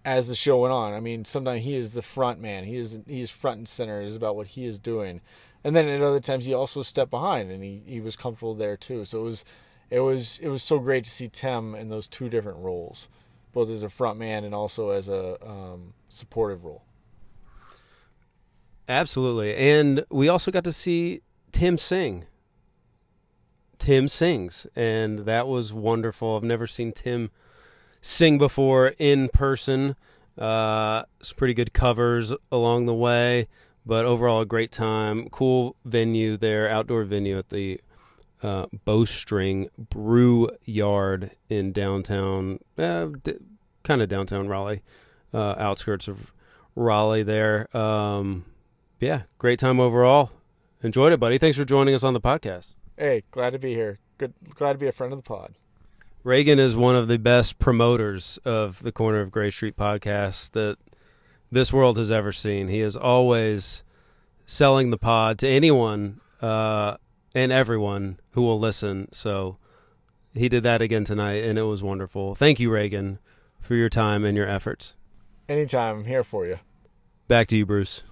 as 0.04 0.26
the 0.26 0.34
show 0.34 0.62
went 0.62 0.72
on. 0.72 0.92
I 0.92 0.98
mean, 0.98 1.24
sometimes 1.24 1.62
he 1.62 1.76
is 1.76 1.94
the 1.94 2.02
front 2.02 2.40
man. 2.40 2.64
He 2.64 2.76
is 2.76 2.98
he 3.06 3.20
is 3.20 3.30
front 3.30 3.58
and 3.58 3.68
center. 3.68 4.02
It 4.02 4.08
is 4.08 4.16
about 4.16 4.34
what 4.34 4.48
he 4.48 4.66
is 4.66 4.80
doing, 4.80 5.20
and 5.62 5.76
then 5.76 5.86
at 5.86 6.02
other 6.02 6.18
times 6.18 6.44
he 6.44 6.52
also 6.52 6.82
stepped 6.82 7.12
behind 7.12 7.52
and 7.52 7.62
he, 7.62 7.82
he 7.86 8.00
was 8.00 8.16
comfortable 8.16 8.56
there 8.56 8.76
too. 8.76 9.04
So 9.04 9.20
it 9.20 9.24
was 9.24 9.44
it 9.90 10.00
was 10.00 10.40
it 10.42 10.48
was 10.48 10.64
so 10.64 10.80
great 10.80 11.04
to 11.04 11.10
see 11.10 11.28
Tim 11.28 11.76
in 11.76 11.88
those 11.88 12.08
two 12.08 12.28
different 12.28 12.58
roles, 12.58 13.06
both 13.52 13.68
as 13.70 13.82
a 13.82 13.88
front 13.88 14.18
man 14.18 14.44
and 14.44 14.54
also 14.54 14.90
as 14.90 15.08
a 15.08 15.42
um, 15.46 15.94
supportive 16.08 16.64
role. 16.64 16.84
Absolutely. 18.88 19.54
And 19.54 20.04
we 20.10 20.28
also 20.28 20.50
got 20.50 20.64
to 20.64 20.72
see 20.72 21.22
Tim 21.52 21.78
sing. 21.78 22.26
Tim 23.78 24.08
sings, 24.08 24.66
and 24.76 25.20
that 25.20 25.48
was 25.48 25.72
wonderful. 25.72 26.36
I've 26.36 26.42
never 26.42 26.66
seen 26.66 26.92
Tim 26.92 27.30
sing 28.02 28.36
before 28.36 28.94
in 28.98 29.30
person. 29.30 29.96
Uh, 30.36 31.04
some 31.22 31.36
pretty 31.36 31.54
good 31.54 31.72
covers 31.72 32.34
along 32.52 32.86
the 32.86 32.94
way, 32.94 33.48
but 33.86 34.04
overall 34.04 34.42
a 34.42 34.46
great 34.46 34.70
time. 34.70 35.28
Cool 35.30 35.76
venue 35.84 36.36
there, 36.36 36.68
outdoor 36.68 37.04
venue 37.04 37.38
at 37.38 37.48
the 37.48 37.80
uh, 38.42 38.66
Bowstring 38.84 39.68
Brew 39.78 40.50
Yard 40.64 41.30
in 41.48 41.72
downtown, 41.72 42.58
uh, 42.78 43.06
d- 43.22 43.34
kind 43.82 44.02
of 44.02 44.08
downtown 44.08 44.48
Raleigh, 44.48 44.82
uh, 45.32 45.54
outskirts 45.58 46.08
of 46.08 46.32
Raleigh 46.74 47.22
there. 47.22 47.74
Um, 47.76 48.44
yeah, 49.00 49.22
great 49.38 49.58
time 49.58 49.80
overall. 49.80 50.30
Enjoyed 50.82 51.12
it, 51.12 51.20
buddy. 51.20 51.38
Thanks 51.38 51.58
for 51.58 51.64
joining 51.64 51.94
us 51.94 52.02
on 52.04 52.14
the 52.14 52.20
podcast. 52.20 52.72
Hey, 52.96 53.22
glad 53.30 53.50
to 53.50 53.58
be 53.58 53.74
here. 53.74 53.98
Good, 54.18 54.34
glad 54.54 54.72
to 54.74 54.78
be 54.78 54.86
a 54.88 54.92
friend 54.92 55.12
of 55.12 55.18
the 55.18 55.22
pod. 55.22 55.54
Reagan 56.22 56.58
is 56.58 56.76
one 56.76 56.96
of 56.96 57.08
the 57.08 57.18
best 57.18 57.58
promoters 57.58 58.38
of 58.44 58.82
the 58.82 58.92
Corner 58.92 59.20
of 59.20 59.30
Gray 59.30 59.50
Street 59.50 59.76
podcast 59.76 60.50
that 60.52 60.76
this 61.50 61.72
world 61.72 61.96
has 61.96 62.10
ever 62.10 62.30
seen. 62.32 62.68
He 62.68 62.80
is 62.80 62.94
always 62.96 63.82
selling 64.44 64.90
the 64.90 64.98
pod 64.98 65.38
to 65.38 65.48
anyone 65.48 66.20
uh, 66.42 66.96
and 67.34 67.52
everyone 67.52 68.18
who 68.32 68.42
will 68.42 68.58
listen. 68.58 69.08
So 69.12 69.58
he 70.34 70.48
did 70.48 70.62
that 70.62 70.82
again 70.82 71.04
tonight, 71.04 71.44
and 71.44 71.58
it 71.58 71.62
was 71.62 71.82
wonderful. 71.82 72.34
Thank 72.34 72.60
you, 72.60 72.70
Reagan, 72.70 73.18
for 73.60 73.74
your 73.74 73.88
time 73.88 74.24
and 74.24 74.36
your 74.36 74.48
efforts. 74.48 74.94
Anytime, 75.48 75.98
I'm 75.98 76.04
here 76.04 76.24
for 76.24 76.46
you. 76.46 76.58
Back 77.28 77.48
to 77.48 77.56
you, 77.56 77.66
Bruce. 77.66 78.02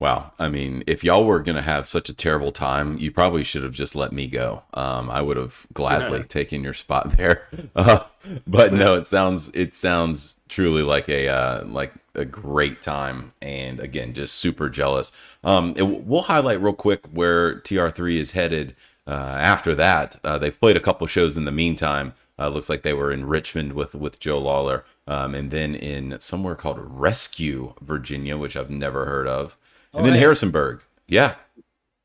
Wow. 0.00 0.32
I 0.38 0.48
mean, 0.48 0.82
if 0.86 1.04
y'all 1.04 1.24
were 1.24 1.40
going 1.40 1.56
to 1.56 1.62
have 1.62 1.88
such 1.88 2.08
a 2.08 2.14
terrible 2.14 2.52
time, 2.52 2.98
you 2.98 3.10
probably 3.10 3.44
should 3.44 3.62
have 3.62 3.72
just 3.72 3.94
let 3.94 4.12
me 4.12 4.26
go. 4.26 4.62
Um, 4.74 5.08
I 5.08 5.22
would 5.22 5.36
have 5.36 5.66
gladly 5.72 6.18
yeah. 6.18 6.24
taken 6.24 6.62
your 6.62 6.74
spot 6.74 7.12
there. 7.16 7.48
Uh, 7.74 8.00
but 8.46 8.72
no, 8.72 8.96
it 8.96 9.06
sounds 9.06 9.50
it 9.54 9.74
sounds 9.74 10.38
truly 10.48 10.82
like 10.82 11.08
a 11.08 11.28
uh, 11.28 11.64
like 11.64 11.94
a 12.14 12.24
great 12.24 12.82
time, 12.82 13.32
and 13.42 13.80
again, 13.80 14.12
just 14.12 14.34
super 14.34 14.68
jealous. 14.68 15.12
Um, 15.42 15.74
it, 15.76 15.82
we'll 15.82 16.22
highlight 16.22 16.60
real 16.60 16.72
quick 16.72 17.06
where 17.12 17.56
TR3 17.60 18.16
is 18.18 18.30
headed. 18.32 18.76
Uh, 19.06 19.10
after 19.10 19.74
that, 19.74 20.16
uh, 20.24 20.38
they've 20.38 20.58
played 20.58 20.76
a 20.76 20.80
couple 20.80 21.06
shows 21.06 21.36
in 21.36 21.44
the 21.44 21.52
meantime. 21.52 22.14
Uh, 22.38 22.48
looks 22.48 22.68
like 22.68 22.82
they 22.82 22.94
were 22.94 23.12
in 23.12 23.26
Richmond 23.26 23.74
with 23.74 23.94
with 23.94 24.18
Joe 24.18 24.40
Lawlor, 24.40 24.84
um, 25.06 25.34
and 25.34 25.50
then 25.50 25.74
in 25.74 26.18
somewhere 26.20 26.56
called 26.56 26.78
Rescue, 26.80 27.74
Virginia, 27.80 28.36
which 28.36 28.56
I've 28.56 28.70
never 28.70 29.04
heard 29.04 29.28
of 29.28 29.56
and 29.94 30.02
oh, 30.02 30.04
then 30.04 30.14
hey. 30.14 30.20
Harrisonburg. 30.20 30.82
Yeah. 31.06 31.36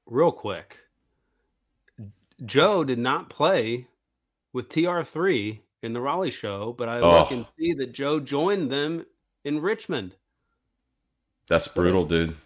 Real 0.05 0.31
quick. 0.31 0.77
Joe 2.45 2.83
did 2.83 2.99
not 2.99 3.29
play 3.29 3.87
with 4.53 4.69
TR3 4.69 5.59
in 5.81 5.93
the 5.93 6.01
Raleigh 6.01 6.31
show, 6.31 6.73
but 6.77 6.87
I 6.87 6.99
oh. 6.99 7.09
look 7.09 7.31
and 7.31 7.47
see 7.57 7.73
that 7.73 7.91
Joe 7.91 8.19
joined 8.19 8.71
them 8.71 9.05
in 9.49 9.61
Richmond. 9.61 10.15
That's 11.47 11.67
brutal, 11.67 12.05
dude. 12.05 12.37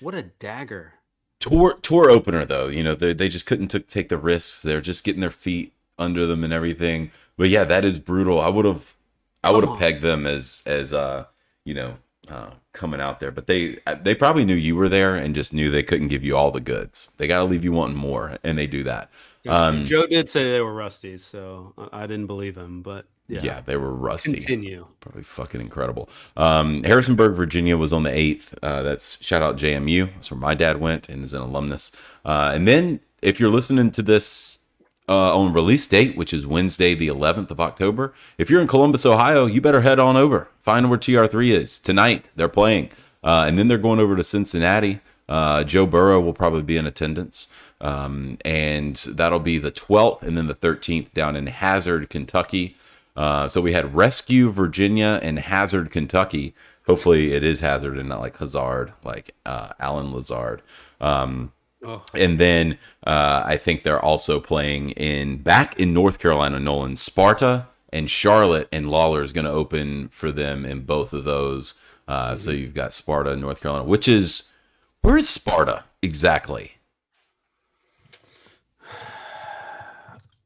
What 0.00 0.14
a 0.14 0.22
dagger. 0.22 0.94
Tour 1.40 1.74
tour 1.82 2.08
opener 2.08 2.46
though, 2.46 2.68
you 2.68 2.82
know, 2.82 2.94
they 2.94 3.12
they 3.12 3.28
just 3.28 3.44
couldn't 3.44 3.68
t- 3.68 3.80
take 3.80 4.08
the 4.08 4.16
risks. 4.16 4.62
They're 4.62 4.80
just 4.80 5.04
getting 5.04 5.20
their 5.20 5.30
feet 5.30 5.74
under 5.98 6.26
them 6.26 6.42
and 6.42 6.52
everything. 6.52 7.10
But 7.36 7.50
yeah, 7.50 7.64
that 7.64 7.84
is 7.84 7.98
brutal. 7.98 8.40
I 8.40 8.48
would 8.48 8.64
have 8.64 8.94
I 9.42 9.50
would 9.50 9.64
have 9.64 9.78
pegged 9.78 10.00
them 10.00 10.26
as 10.26 10.62
as 10.64 10.94
uh, 10.94 11.26
you 11.64 11.74
know, 11.74 11.96
uh, 12.30 12.50
coming 12.72 13.00
out 13.00 13.20
there, 13.20 13.32
but 13.32 13.46
they 13.46 13.78
they 14.00 14.14
probably 14.14 14.44
knew 14.44 14.54
you 14.54 14.76
were 14.76 14.88
there 14.88 15.16
and 15.16 15.34
just 15.34 15.52
knew 15.52 15.70
they 15.70 15.82
couldn't 15.82 16.08
give 16.08 16.24
you 16.24 16.36
all 16.36 16.50
the 16.50 16.60
goods. 16.60 17.10
They 17.18 17.26
got 17.26 17.40
to 17.40 17.44
leave 17.44 17.64
you 17.64 17.72
wanting 17.72 17.96
more, 17.96 18.38
and 18.42 18.56
they 18.56 18.68
do 18.68 18.84
that. 18.84 19.10
Um, 19.46 19.84
Joe 19.84 20.06
did 20.06 20.28
say 20.30 20.52
they 20.52 20.60
were 20.62 20.72
rusty, 20.72 21.18
so 21.18 21.74
I 21.92 22.06
didn't 22.06 22.28
believe 22.28 22.56
him, 22.56 22.80
but 22.80 23.06
yeah, 23.28 23.40
yeah 23.42 23.60
they 23.60 23.76
were 23.76 23.92
rusty. 23.92 24.34
Continue. 24.34 24.86
Probably 25.00 25.22
fucking 25.22 25.60
incredible. 25.60 26.08
Um, 26.36 26.82
Harrisonburg, 26.82 27.34
Virginia 27.34 27.76
was 27.76 27.92
on 27.92 28.02
the 28.02 28.16
eighth. 28.16 28.54
Uh, 28.62 28.82
that's 28.82 29.22
shout 29.24 29.42
out 29.42 29.56
JMU. 29.56 30.12
That's 30.14 30.30
where 30.30 30.40
my 30.40 30.54
dad 30.54 30.80
went 30.80 31.08
and 31.08 31.24
is 31.24 31.34
an 31.34 31.42
alumnus. 31.42 31.96
Uh, 32.24 32.52
and 32.54 32.68
then 32.68 33.00
if 33.22 33.40
you're 33.40 33.50
listening 33.50 33.90
to 33.92 34.02
this 34.02 34.64
uh, 35.08 35.36
on 35.36 35.52
release 35.52 35.86
date, 35.86 36.16
which 36.16 36.32
is 36.32 36.46
Wednesday, 36.46 36.94
the 36.94 37.08
11th 37.08 37.50
of 37.50 37.60
October. 37.60 38.14
If 38.38 38.50
you're 38.50 38.60
in 38.60 38.66
Columbus, 38.66 39.04
Ohio, 39.04 39.46
you 39.46 39.60
better 39.60 39.82
head 39.82 39.98
on 39.98 40.16
over. 40.16 40.48
Find 40.60 40.88
where 40.88 40.98
TR3 40.98 41.50
is. 41.50 41.78
Tonight, 41.78 42.30
they're 42.36 42.48
playing. 42.48 42.90
Uh, 43.22 43.44
and 43.46 43.58
then 43.58 43.68
they're 43.68 43.78
going 43.78 44.00
over 44.00 44.16
to 44.16 44.24
Cincinnati. 44.24 45.00
Uh, 45.28 45.64
Joe 45.64 45.86
Burrow 45.86 46.20
will 46.20 46.34
probably 46.34 46.62
be 46.62 46.76
in 46.76 46.86
attendance. 46.86 47.48
Um, 47.80 48.38
and 48.44 48.96
that'll 48.96 49.40
be 49.40 49.58
the 49.58 49.72
12th 49.72 50.22
and 50.22 50.38
then 50.38 50.46
the 50.46 50.54
13th 50.54 51.12
down 51.12 51.36
in 51.36 51.46
Hazard, 51.48 52.08
Kentucky. 52.08 52.76
Uh, 53.16 53.48
so 53.48 53.60
we 53.60 53.72
had 53.72 53.94
Rescue, 53.94 54.50
Virginia, 54.50 55.20
and 55.22 55.38
Hazard, 55.38 55.90
Kentucky. 55.90 56.54
Hopefully 56.86 57.32
it 57.32 57.42
is 57.42 57.60
Hazard 57.60 57.98
and 57.98 58.08
not 58.08 58.20
like 58.20 58.36
Hazard, 58.38 58.92
like 59.04 59.34
uh, 59.46 59.68
Allen 59.78 60.12
Lazard. 60.12 60.62
Um, 61.00 61.52
Oh. 61.84 62.02
And 62.14 62.38
then 62.38 62.78
uh, 63.06 63.42
I 63.44 63.56
think 63.56 63.82
they're 63.82 64.02
also 64.02 64.40
playing 64.40 64.90
in 64.90 65.38
back 65.38 65.78
in 65.78 65.92
North 65.92 66.18
Carolina, 66.18 66.58
Nolan 66.58 66.96
Sparta 66.96 67.66
and 67.92 68.10
Charlotte, 68.10 68.68
and 68.72 68.86
Lawlor 68.86 69.22
is 69.22 69.32
going 69.32 69.44
to 69.44 69.50
open 69.50 70.08
for 70.08 70.32
them 70.32 70.64
in 70.64 70.80
both 70.80 71.12
of 71.12 71.24
those. 71.24 71.74
Uh, 72.08 72.28
mm-hmm. 72.28 72.36
So 72.36 72.50
you've 72.50 72.74
got 72.74 72.94
Sparta, 72.94 73.36
North 73.36 73.60
Carolina, 73.60 73.84
which 73.84 74.08
is 74.08 74.54
where 75.02 75.18
is 75.18 75.28
Sparta 75.28 75.84
exactly? 76.02 76.73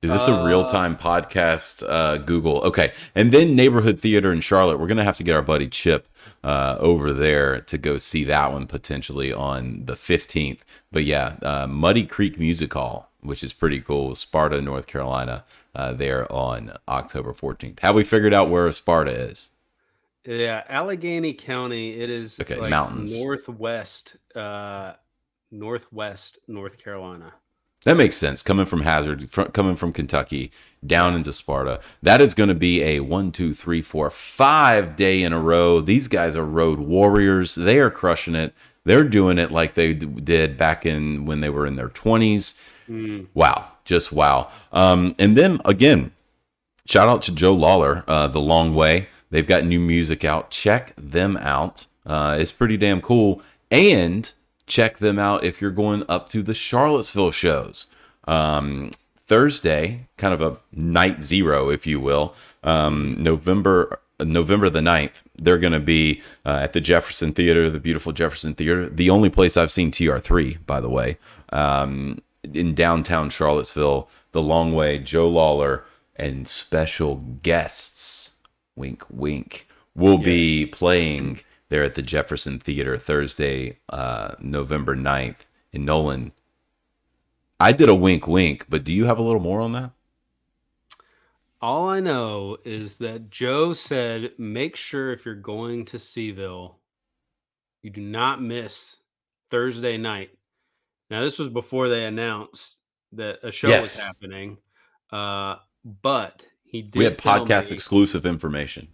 Is 0.09 0.15
this 0.15 0.29
a 0.29 0.43
real 0.43 0.65
time 0.65 0.95
uh, 0.95 0.99
podcast? 0.99 1.87
Uh, 1.87 2.17
Google. 2.17 2.63
Okay. 2.63 2.95
And 3.15 3.31
then 3.31 3.55
Neighborhood 3.55 4.01
Theater 4.01 4.33
in 4.33 4.41
Charlotte. 4.41 4.79
We're 4.79 4.87
going 4.87 4.97
to 4.97 5.05
have 5.05 5.19
to 5.19 5.23
get 5.23 5.35
our 5.35 5.43
buddy 5.43 5.69
Chip 5.69 6.09
uh, 6.43 6.79
over 6.81 7.13
there 7.13 7.61
to 7.61 7.77
go 7.77 7.99
see 7.99 8.25
that 8.25 8.51
one 8.51 8.67
potentially 8.67 9.35
on 9.35 9.85
the 9.85 9.93
15th. 9.93 10.61
But 10.91 11.05
yeah, 11.05 11.37
uh, 11.43 11.67
Muddy 11.67 12.07
Creek 12.07 12.39
Music 12.39 12.73
Hall, 12.73 13.11
which 13.21 13.45
is 13.45 13.53
pretty 13.53 13.83
cool. 13.83 14.15
Sparta, 14.15 14.63
North 14.63 14.87
Carolina, 14.87 15.45
uh, 15.75 15.93
there 15.93 16.31
on 16.33 16.73
October 16.89 17.35
14th. 17.35 17.81
Have 17.81 17.95
we 17.95 18.03
figured 18.03 18.33
out 18.33 18.49
where 18.49 18.73
Sparta 18.73 19.11
is? 19.11 19.51
Yeah, 20.25 20.65
Alleghany 20.71 21.35
County. 21.35 22.01
It 22.01 22.09
is 22.09 22.41
okay. 22.41 22.57
Like 22.57 22.71
mountains 22.71 23.23
northwest, 23.23 24.17
uh, 24.35 24.95
northwest 25.51 26.39
North 26.49 26.79
Carolina. 26.79 27.35
That 27.89 27.97
makes 27.97 28.17
sense. 28.17 28.43
Coming 28.43 28.67
from 28.67 28.83
Hazard, 28.83 29.31
from, 29.31 29.51
coming 29.53 29.75
from 29.75 29.95
Kentucky 29.95 30.53
down 30.87 31.15
into 31.15 31.33
Sparta, 31.33 31.81
that 32.03 32.21
is 32.21 32.35
going 32.35 32.51
to 32.51 32.55
be 32.55 32.83
a 32.83 33.01
one, 33.01 33.33
two, 33.33 33.55
three, 33.55 33.81
four, 33.81 34.11
five 34.11 34.95
day 34.95 35.23
in 35.23 35.33
a 35.33 35.41
row. 35.41 35.81
These 35.81 36.07
guys 36.07 36.37
are 36.37 36.45
road 36.45 36.81
warriors. 36.81 37.55
They 37.55 37.79
are 37.79 37.89
crushing 37.89 38.35
it. 38.35 38.53
They're 38.85 39.05
doing 39.05 39.39
it 39.39 39.51
like 39.51 39.73
they 39.73 39.95
did 39.95 40.59
back 40.59 40.85
in 40.85 41.25
when 41.25 41.41
they 41.41 41.49
were 41.49 41.65
in 41.65 41.77
their 41.77 41.89
twenties. 41.89 42.61
Mm. 42.91 43.29
Wow, 43.33 43.71
just 43.87 44.13
wow. 44.13 44.51
Um, 44.71 45.15
and 45.19 45.35
then 45.35 45.59
again, 45.65 46.13
shout 46.85 47.09
out 47.09 47.23
to 47.23 47.33
Joe 47.33 47.57
Lawlor, 47.57 48.05
uh, 48.07 48.29
the 48.29 48.39
Long 48.39 48.75
Way. 48.75 49.09
They've 49.31 49.47
got 49.47 49.65
new 49.65 49.81
music 49.81 50.27
out. 50.27 50.51
Check 50.51 50.93
them 50.99 51.39
out. 51.39 51.87
Uh, 52.05 52.37
it's 52.39 52.53
pretty 52.53 52.77
damn 52.77 53.01
cool. 53.01 53.41
And 53.71 54.31
check 54.69 54.99
them 54.99 55.19
out 55.19 55.45
if 55.45 55.61
you're 55.61 55.71
going 55.71 56.05
up 56.09 56.29
to 56.31 56.43
the 56.43 56.55
Charlottesville 56.55 57.31
shows. 57.31 57.87
Um, 58.27 58.91
Thursday, 59.27 60.09
kind 60.17 60.33
of 60.33 60.41
a 60.41 60.59
night 60.73 61.23
zero, 61.23 61.71
if 61.71 61.87
you 61.87 62.01
will, 62.01 62.35
um, 62.63 63.23
November 63.23 64.01
November 64.21 64.69
the 64.69 64.81
9th, 64.81 65.23
they're 65.37 65.59
going 65.59 65.73
to 65.73 65.81
be 65.81 66.23
uh, 66.45 66.61
at 66.63 66.73
the 66.73 66.81
Jefferson 66.81 67.33
Theater, 67.33 67.71
the 67.71 67.79
beautiful 67.79 68.13
Jefferson 68.13 68.55
Theater, 68.55 68.89
the 68.89 69.11
only 69.11 69.31
place 69.31 69.57
I've 69.57 69.71
seen 69.71 69.93
TR3, 69.93 70.59
by 70.67 70.81
the 70.81 70.91
way, 70.91 71.19
um, 71.53 72.19
in 72.53 72.75
downtown 72.75 73.31
Charlottesville, 73.31 74.09
the 74.33 74.43
long 74.43 74.75
way, 74.75 74.99
Joe 74.99 75.31
Lawlor, 75.31 75.85
and 76.17 76.49
special 76.49 77.17
guests, 77.43 78.33
wink, 78.75 79.05
wink, 79.09 79.69
will 79.95 80.19
yeah. 80.19 80.25
be 80.25 80.67
playing 80.67 81.41
there 81.69 81.83
at 81.83 81.95
the 81.95 82.03
Jefferson 82.03 82.59
Theater 82.59 82.97
Thursday, 82.97 83.79
uh, 83.89 84.35
November 84.41 84.97
9th 84.97 85.47
in 85.73 85.85
Nolan. 85.85 86.33
I 87.61 87.73
did 87.73 87.89
a 87.89 87.95
wink, 87.95 88.27
wink, 88.27 88.67
but 88.69 88.85
do 88.85 88.93
you 88.93 89.07
have 89.07 89.19
a 89.19 89.23
little 89.23 89.41
more 89.41 89.61
on 89.61 89.73
that? 89.73 89.91
All 91.61 91.89
I 91.89 91.99
know 91.99 92.59
is 92.65 92.99
that 92.99 93.31
Joe 93.31 93.73
said, 93.73 94.33
make 94.39 94.77
sure 94.77 95.13
if 95.13 95.27
you're 95.27 95.35
going 95.35 95.85
to 95.87 95.99
C-ville, 95.99 96.79
you 97.83 97.91
do 97.91 98.01
not 98.01 98.41
miss 98.41 98.97
Thursday 99.51 99.97
night. 99.97 100.31
Now, 101.11 101.21
this 101.23 101.39
was 101.39 101.49
before 101.49 101.89
they 101.89 102.05
announced 102.05 102.79
that 103.13 103.41
a 103.43 103.51
show 103.51 103.69
yes. 103.69 103.97
was 103.97 104.05
happening, 104.05 104.59
uh, 105.11 105.57
but 106.03 106.45
he 106.65 106.83
did. 106.83 106.99
We 106.99 107.05
had 107.05 107.19
podcast 107.19 107.71
me, 107.71 107.75
exclusive 107.75 108.27
information. 108.27 108.89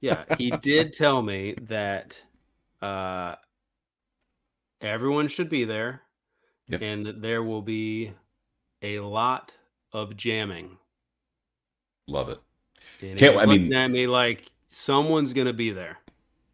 Yeah, 0.00 0.24
he 0.38 0.50
did 0.50 0.92
tell 0.92 1.22
me 1.22 1.54
that 1.62 2.22
uh, 2.80 3.34
everyone 4.80 5.28
should 5.28 5.48
be 5.48 5.64
there, 5.64 6.02
yep. 6.68 6.80
and 6.82 7.04
that 7.06 7.22
there 7.22 7.42
will 7.42 7.62
be 7.62 8.12
a 8.82 9.00
lot 9.00 9.52
of 9.92 10.16
jamming. 10.16 10.78
Love 12.08 12.30
it. 12.30 12.38
And 13.02 13.18
Can't 13.18 13.38
I 13.38 13.46
mean 13.46 13.72
at 13.72 13.90
me 13.90 14.06
like 14.06 14.50
someone's 14.66 15.32
gonna 15.32 15.52
be 15.52 15.70
there. 15.70 15.98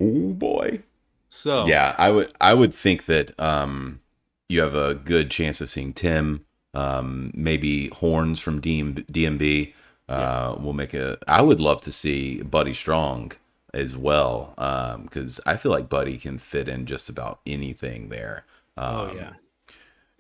Oh 0.01 0.33
boy. 0.33 0.83
So 1.29 1.67
yeah, 1.67 1.95
I 1.99 2.11
would 2.11 2.33
I 2.41 2.55
would 2.55 2.75
think 2.75 3.07
that 3.07 3.39
um, 3.41 4.01
you 4.49 4.61
have 4.61 4.75
a 4.75 4.95
good 4.95 5.31
chance 5.31 5.61
of 5.61 5.71
seeing 5.71 5.93
Tim, 5.93 6.45
um, 6.75 7.31
maybe 7.35 7.89
horns 7.89 8.41
from 8.41 8.61
DM, 8.61 9.07
DMB. 9.07 9.73
Uh, 10.09 10.55
yeah. 10.57 10.63
We'll 10.63 10.73
make 10.73 10.95
a. 10.95 11.19
I 11.27 11.43
would 11.43 11.61
love 11.61 11.81
to 11.83 11.93
see 11.93 12.43
Buddy 12.43 12.75
Strong 12.75 13.33
as 13.75 13.97
well 13.97 14.55
Um, 14.57 15.03
because 15.03 15.39
um, 15.41 15.53
I 15.53 15.57
feel 15.57 15.73
like 15.73 15.89
Buddy 15.89 16.17
can 16.17 16.39
fit 16.39 16.69
in 16.69 16.87
just 16.87 17.09
about 17.09 17.41
anything 17.47 18.09
there. 18.09 18.45
oh 18.79 19.13
yeah 19.15 19.35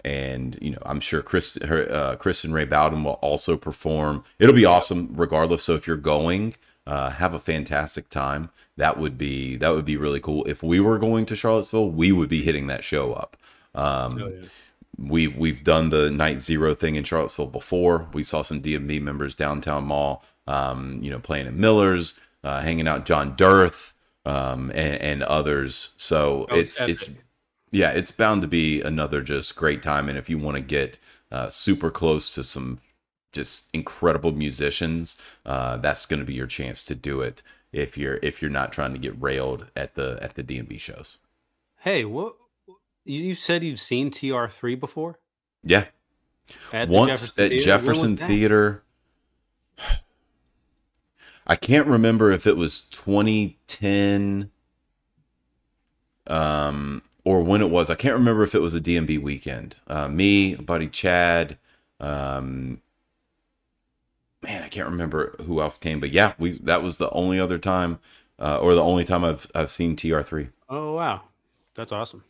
and 0.06 0.56
you 0.62 0.70
know 0.70 0.78
I'm 0.86 1.00
sure 1.00 1.20
Chris 1.20 1.58
her, 1.64 1.90
uh, 1.90 2.16
Chris 2.16 2.44
and 2.44 2.54
Ray 2.54 2.64
Bowden 2.64 3.02
will 3.02 3.14
also 3.14 3.56
perform. 3.56 4.24
It'll 4.38 4.54
be 4.54 4.64
awesome 4.64 5.10
regardless. 5.14 5.64
So 5.64 5.74
if 5.74 5.86
you're 5.86 5.96
going, 5.96 6.54
uh, 6.86 7.10
have 7.10 7.34
a 7.34 7.40
fantastic 7.40 8.08
time. 8.08 8.50
That 8.76 8.98
would 8.98 9.18
be 9.18 9.56
that 9.56 9.70
would 9.70 9.84
be 9.84 9.96
really 9.96 10.20
cool. 10.20 10.44
If 10.44 10.62
we 10.62 10.78
were 10.78 10.98
going 10.98 11.26
to 11.26 11.36
Charlottesville, 11.36 11.90
we 11.90 12.12
would 12.12 12.28
be 12.28 12.42
hitting 12.42 12.68
that 12.68 12.84
show 12.84 13.12
up. 13.14 13.36
Um, 13.74 14.22
oh, 14.22 14.28
yeah. 14.28 14.46
We've 14.98 15.36
we've 15.36 15.62
done 15.62 15.90
the 15.90 16.10
night 16.10 16.42
zero 16.42 16.74
thing 16.74 16.96
in 16.96 17.04
Charlottesville 17.04 17.46
before. 17.46 18.08
We 18.12 18.22
saw 18.22 18.42
some 18.42 18.62
DMB 18.62 19.02
members 19.02 19.34
downtown 19.34 19.84
mall, 19.84 20.24
um, 20.46 20.98
you 21.02 21.10
know, 21.10 21.18
playing 21.18 21.46
at 21.46 21.54
Miller's, 21.54 22.18
uh, 22.42 22.62
hanging 22.62 22.88
out 22.88 23.04
John 23.04 23.36
D'earth, 23.36 23.92
um, 24.24 24.70
and, 24.70 25.00
and 25.02 25.22
others. 25.22 25.90
So 25.96 26.46
it's 26.50 26.80
epic. 26.80 26.94
it's 26.94 27.22
yeah, 27.70 27.90
it's 27.90 28.10
bound 28.10 28.42
to 28.42 28.48
be 28.48 28.80
another 28.80 29.20
just 29.20 29.54
great 29.56 29.82
time. 29.82 30.08
And 30.08 30.16
if 30.16 30.30
you 30.30 30.38
want 30.38 30.56
to 30.56 30.62
get 30.62 30.98
uh, 31.30 31.48
super 31.48 31.90
close 31.90 32.34
to 32.34 32.42
some 32.42 32.78
just 33.32 33.68
incredible 33.74 34.32
musicians, 34.32 35.20
uh, 35.44 35.76
that's 35.76 36.06
going 36.06 36.20
to 36.20 36.26
be 36.26 36.34
your 36.34 36.46
chance 36.46 36.84
to 36.86 36.94
do 36.94 37.20
it. 37.20 37.42
If 37.72 37.98
you're 37.98 38.18
if 38.22 38.40
you're 38.40 38.50
not 38.50 38.72
trying 38.72 38.92
to 38.92 38.98
get 38.98 39.20
railed 39.20 39.66
at 39.76 39.94
the 39.94 40.18
at 40.22 40.34
the 40.34 40.42
DMB 40.42 40.80
shows. 40.80 41.18
Hey, 41.80 42.04
what 42.04 42.36
you 43.06 43.34
said 43.34 43.62
you've 43.64 43.80
seen 43.80 44.10
TR 44.10 44.46
three 44.46 44.74
before? 44.74 45.18
Yeah, 45.62 45.86
at 46.72 46.88
once 46.88 47.34
Jefferson 47.34 47.44
at 47.44 47.48
Theater? 47.50 47.64
Jefferson 47.64 48.16
Theater. 48.16 48.82
I 51.46 51.54
can't 51.54 51.86
remember 51.86 52.32
if 52.32 52.44
it 52.46 52.56
was 52.56 52.80
2010 52.88 54.50
um 56.26 57.02
or 57.26 57.42
when 57.42 57.60
it 57.60 57.70
was. 57.70 57.90
I 57.90 57.96
can't 57.96 58.14
remember 58.14 58.44
if 58.44 58.54
it 58.54 58.60
was 58.60 58.74
a 58.74 58.80
DMB 58.80 59.20
weekend. 59.20 59.76
Uh, 59.88 60.06
me, 60.06 60.54
buddy 60.54 60.86
Chad, 60.88 61.58
um, 61.98 62.80
man, 64.44 64.62
I 64.62 64.68
can't 64.68 64.88
remember 64.88 65.34
who 65.44 65.60
else 65.60 65.76
came, 65.76 65.98
but 65.98 66.12
yeah, 66.12 66.34
we 66.38 66.52
that 66.52 66.84
was 66.84 66.98
the 66.98 67.10
only 67.10 67.40
other 67.40 67.58
time, 67.58 67.98
uh, 68.38 68.58
or 68.58 68.74
the 68.74 68.82
only 68.82 69.04
time 69.04 69.24
I've 69.24 69.50
I've 69.54 69.70
seen 69.70 69.96
TR3. 69.96 70.50
Oh 70.68 70.94
wow, 70.94 71.22
that's 71.74 71.90
awesome. 71.90 72.22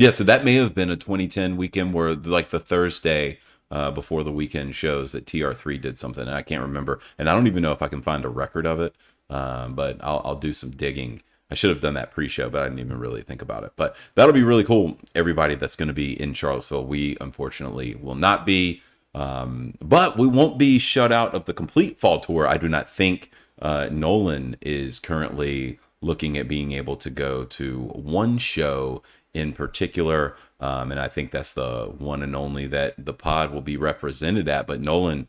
Yeah, 0.00 0.10
so 0.10 0.24
that 0.24 0.44
may 0.44 0.54
have 0.54 0.74
been 0.74 0.88
a 0.88 0.96
2010 0.96 1.58
weekend 1.58 1.92
where 1.92 2.14
like 2.14 2.48
the 2.48 2.58
Thursday 2.58 3.38
uh, 3.70 3.90
before 3.90 4.24
the 4.24 4.32
weekend 4.32 4.74
shows 4.74 5.12
that 5.12 5.26
TR3 5.26 5.78
did 5.78 5.98
something, 5.98 6.26
and 6.26 6.34
I 6.34 6.40
can't 6.40 6.62
remember, 6.62 7.00
and 7.18 7.28
I 7.28 7.34
don't 7.34 7.46
even 7.46 7.62
know 7.62 7.72
if 7.72 7.82
I 7.82 7.88
can 7.88 8.00
find 8.00 8.24
a 8.24 8.30
record 8.30 8.66
of 8.66 8.80
it. 8.80 8.94
Um, 9.28 9.74
but 9.74 9.98
I'll, 10.02 10.22
I'll 10.24 10.36
do 10.36 10.54
some 10.54 10.70
digging 10.70 11.20
I 11.50 11.54
should 11.54 11.70
have 11.70 11.80
done 11.80 11.94
that 11.94 12.12
pre-show, 12.12 12.48
but 12.48 12.62
I 12.62 12.64
didn't 12.64 12.78
even 12.78 12.98
really 12.98 13.22
think 13.22 13.42
about 13.42 13.64
it. 13.64 13.72
But 13.76 13.96
that'll 14.14 14.32
be 14.32 14.42
really 14.42 14.64
cool. 14.64 14.98
Everybody 15.14 15.56
that's 15.56 15.76
going 15.76 15.88
to 15.88 15.94
be 15.94 16.20
in 16.20 16.32
Charlottesville, 16.32 16.84
we 16.86 17.16
unfortunately 17.20 17.96
will 17.96 18.14
not 18.14 18.46
be, 18.46 18.82
um, 19.14 19.74
but 19.80 20.16
we 20.16 20.28
won't 20.28 20.58
be 20.58 20.78
shut 20.78 21.10
out 21.10 21.34
of 21.34 21.46
the 21.46 21.54
complete 21.54 21.98
fall 21.98 22.20
tour. 22.20 22.46
I 22.46 22.56
do 22.56 22.68
not 22.68 22.88
think 22.88 23.32
uh, 23.60 23.88
Nolan 23.90 24.56
is 24.60 25.00
currently 25.00 25.80
looking 26.00 26.38
at 26.38 26.48
being 26.48 26.72
able 26.72 26.96
to 26.96 27.10
go 27.10 27.44
to 27.44 27.80
one 27.94 28.38
show 28.38 29.02
in 29.32 29.52
particular, 29.52 30.36
um, 30.58 30.90
and 30.90 31.00
I 31.00 31.08
think 31.08 31.30
that's 31.30 31.52
the 31.52 31.86
one 31.98 32.22
and 32.22 32.34
only 32.34 32.66
that 32.66 32.94
the 32.98 33.14
pod 33.14 33.52
will 33.52 33.60
be 33.60 33.76
represented 33.76 34.48
at. 34.48 34.66
But 34.66 34.80
Nolan, 34.80 35.28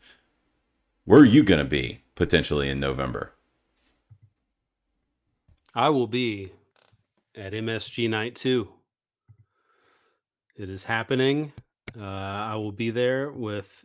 where 1.04 1.20
are 1.20 1.26
you 1.26 1.42
going 1.42 1.58
to 1.58 1.64
be 1.64 2.02
potentially 2.14 2.68
in 2.68 2.80
November? 2.80 3.32
I 5.74 5.88
will 5.88 6.06
be 6.06 6.52
at 7.34 7.52
MSG 7.52 8.10
Night 8.10 8.34
2. 8.34 8.68
It 10.56 10.68
is 10.68 10.84
happening. 10.84 11.52
Uh, 11.98 12.04
I 12.04 12.56
will 12.56 12.72
be 12.72 12.90
there 12.90 13.30
with 13.30 13.84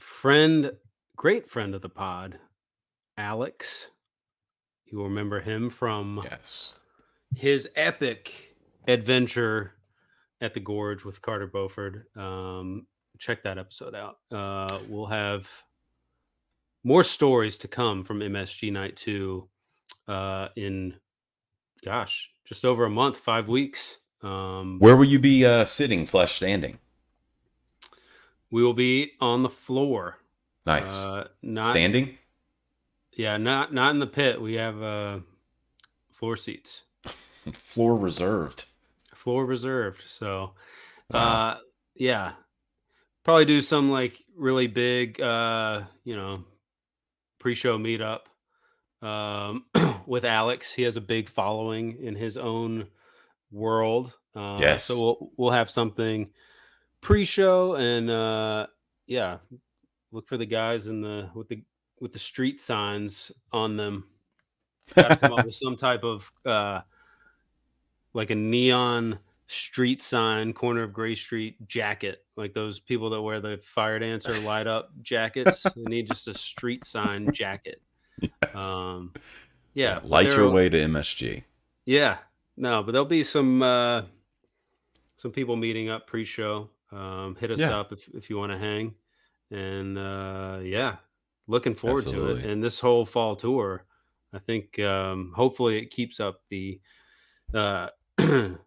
friend, 0.00 0.72
great 1.16 1.48
friend 1.48 1.74
of 1.74 1.82
the 1.82 1.88
pod, 1.88 2.38
Alex. 3.16 3.88
You 4.86 4.98
will 4.98 5.04
remember 5.04 5.40
him 5.40 5.68
from 5.68 6.22
yes 6.24 6.78
his 7.36 7.68
epic 7.76 8.47
adventure 8.88 9.74
at 10.40 10.54
the 10.54 10.60
Gorge 10.60 11.04
with 11.04 11.22
Carter 11.22 11.46
Beauford. 11.46 12.06
Um, 12.16 12.86
check 13.18 13.42
that 13.44 13.58
episode 13.58 13.94
out. 13.94 14.16
Uh, 14.32 14.80
we'll 14.88 15.06
have 15.06 15.48
more 16.82 17.04
stories 17.04 17.58
to 17.58 17.68
come 17.68 18.02
from 18.02 18.20
MSG 18.20 18.72
Night 18.72 18.96
2 18.96 19.48
uh, 20.08 20.48
in, 20.56 20.94
gosh, 21.84 22.30
just 22.44 22.64
over 22.64 22.84
a 22.84 22.90
month, 22.90 23.16
five 23.18 23.48
weeks. 23.48 23.98
Um, 24.22 24.78
Where 24.78 24.96
will 24.96 25.04
you 25.04 25.18
be 25.18 25.44
uh, 25.44 25.64
sitting 25.64 26.04
slash 26.04 26.32
standing? 26.32 26.78
We 28.50 28.62
will 28.62 28.74
be 28.74 29.12
on 29.20 29.42
the 29.42 29.48
floor. 29.48 30.18
Nice. 30.64 31.02
Uh, 31.02 31.28
not 31.42 31.66
standing. 31.66 32.16
Yeah, 33.12 33.36
not 33.36 33.74
not 33.74 33.90
in 33.90 33.98
the 33.98 34.06
pit. 34.06 34.40
We 34.40 34.54
have 34.54 34.80
uh, 34.82 35.20
floor 36.12 36.36
seats. 36.36 36.84
floor 37.52 37.96
reserved. 37.96 38.66
Floor 39.28 39.44
reserved. 39.44 40.04
So, 40.08 40.54
uh, 41.12 41.56
yeah, 41.94 42.32
probably 43.24 43.44
do 43.44 43.60
some 43.60 43.90
like 43.90 44.24
really 44.34 44.68
big, 44.68 45.20
uh, 45.20 45.82
you 46.02 46.16
know, 46.16 46.44
pre-show 47.38 47.76
meetup 47.76 48.20
um, 49.02 49.66
with 50.06 50.24
Alex. 50.24 50.72
He 50.72 50.84
has 50.84 50.96
a 50.96 51.02
big 51.02 51.28
following 51.28 52.02
in 52.02 52.14
his 52.14 52.38
own 52.38 52.86
world. 53.50 54.14
Uh, 54.34 54.56
yes. 54.60 54.84
So 54.84 54.98
we'll 54.98 55.30
we'll 55.36 55.50
have 55.50 55.68
something 55.68 56.30
pre-show 57.02 57.74
and 57.74 58.08
uh, 58.08 58.68
yeah, 59.06 59.40
look 60.10 60.26
for 60.26 60.38
the 60.38 60.46
guys 60.46 60.86
in 60.86 61.02
the 61.02 61.28
with 61.34 61.48
the 61.48 61.62
with 62.00 62.14
the 62.14 62.18
street 62.18 62.62
signs 62.62 63.30
on 63.52 63.76
them. 63.76 64.08
Got 64.94 65.10
to 65.10 65.16
come 65.16 65.34
up 65.34 65.44
with 65.44 65.54
some 65.54 65.76
type 65.76 66.02
of 66.02 66.32
uh, 66.46 66.80
like 68.14 68.30
a 68.30 68.34
neon 68.34 69.18
street 69.46 70.02
sign, 70.02 70.52
corner 70.52 70.82
of 70.82 70.92
Gray 70.92 71.14
Street 71.14 71.66
jacket, 71.66 72.24
like 72.36 72.54
those 72.54 72.80
people 72.80 73.10
that 73.10 73.22
wear 73.22 73.40
the 73.40 73.58
fire 73.62 73.98
dancer 73.98 74.38
light 74.42 74.66
up 74.66 74.90
jackets. 75.02 75.62
they 75.62 75.82
need 75.82 76.08
just 76.08 76.28
a 76.28 76.34
street 76.34 76.84
sign 76.84 77.32
jacket. 77.32 77.80
Yes. 78.20 78.30
Um, 78.54 79.12
yeah, 79.74 80.00
light 80.02 80.26
your 80.26 80.50
way 80.50 80.68
to 80.68 80.76
MSG. 80.76 81.44
Yeah, 81.86 82.18
no, 82.56 82.82
but 82.82 82.92
there'll 82.92 83.06
be 83.06 83.24
some 83.24 83.62
uh, 83.62 84.02
some 85.16 85.30
people 85.30 85.56
meeting 85.56 85.88
up 85.88 86.06
pre-show. 86.06 86.68
Um, 86.90 87.36
hit 87.38 87.50
us 87.50 87.60
yeah. 87.60 87.78
up 87.78 87.92
if, 87.92 88.08
if 88.14 88.30
you 88.30 88.38
want 88.38 88.52
to 88.52 88.58
hang. 88.58 88.94
And 89.50 89.98
uh, 89.98 90.58
yeah, 90.62 90.96
looking 91.46 91.74
forward 91.74 92.04
Absolutely. 92.04 92.42
to 92.42 92.48
it. 92.48 92.52
And 92.52 92.62
this 92.62 92.80
whole 92.80 93.06
fall 93.06 93.36
tour, 93.36 93.84
I 94.32 94.38
think 94.38 94.78
um, 94.78 95.32
hopefully 95.34 95.78
it 95.78 95.90
keeps 95.90 96.20
up 96.20 96.42
the 96.50 96.80
uh, 97.54 97.88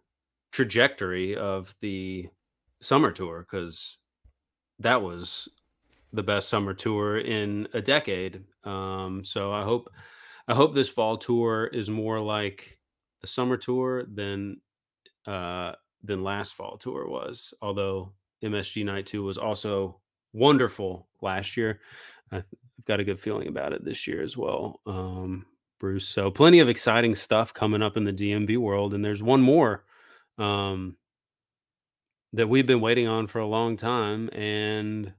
trajectory 0.52 1.36
of 1.36 1.74
the 1.80 2.28
summer 2.80 3.12
tour 3.12 3.40
because 3.48 3.98
that 4.78 5.02
was 5.02 5.48
the 6.12 6.22
best 6.22 6.48
summer 6.48 6.74
tour 6.74 7.18
in 7.18 7.68
a 7.72 7.80
decade. 7.80 8.44
Um, 8.64 9.24
so 9.24 9.52
I 9.52 9.62
hope 9.64 9.90
I 10.48 10.54
hope 10.54 10.74
this 10.74 10.88
fall 10.88 11.16
tour 11.18 11.66
is 11.66 11.88
more 11.88 12.20
like 12.20 12.78
the 13.20 13.26
summer 13.26 13.56
tour 13.56 14.04
than 14.04 14.60
uh, 15.26 15.74
than 16.02 16.24
last 16.24 16.54
fall 16.54 16.78
tour 16.78 17.08
was. 17.08 17.54
Although 17.62 18.14
MSG 18.42 18.84
Night 18.84 19.06
Two 19.06 19.24
was 19.24 19.38
also 19.38 20.00
wonderful 20.32 21.08
last 21.20 21.56
year, 21.56 21.80
I've 22.30 22.44
got 22.86 23.00
a 23.00 23.04
good 23.04 23.20
feeling 23.20 23.48
about 23.48 23.72
it 23.72 23.84
this 23.84 24.06
year 24.06 24.22
as 24.22 24.36
well. 24.36 24.80
Um, 24.86 25.46
Bruce, 25.82 26.06
so 26.06 26.30
plenty 26.30 26.60
of 26.60 26.68
exciting 26.68 27.16
stuff 27.16 27.52
coming 27.52 27.82
up 27.82 27.96
in 27.96 28.04
the 28.04 28.12
DMB 28.12 28.56
world, 28.56 28.94
and 28.94 29.04
there's 29.04 29.20
one 29.20 29.42
more 29.42 29.84
um, 30.38 30.96
that 32.32 32.48
we've 32.48 32.68
been 32.68 32.80
waiting 32.80 33.08
on 33.08 33.26
for 33.26 33.40
a 33.40 33.46
long 33.48 33.76
time, 33.76 34.30
and 34.32 35.12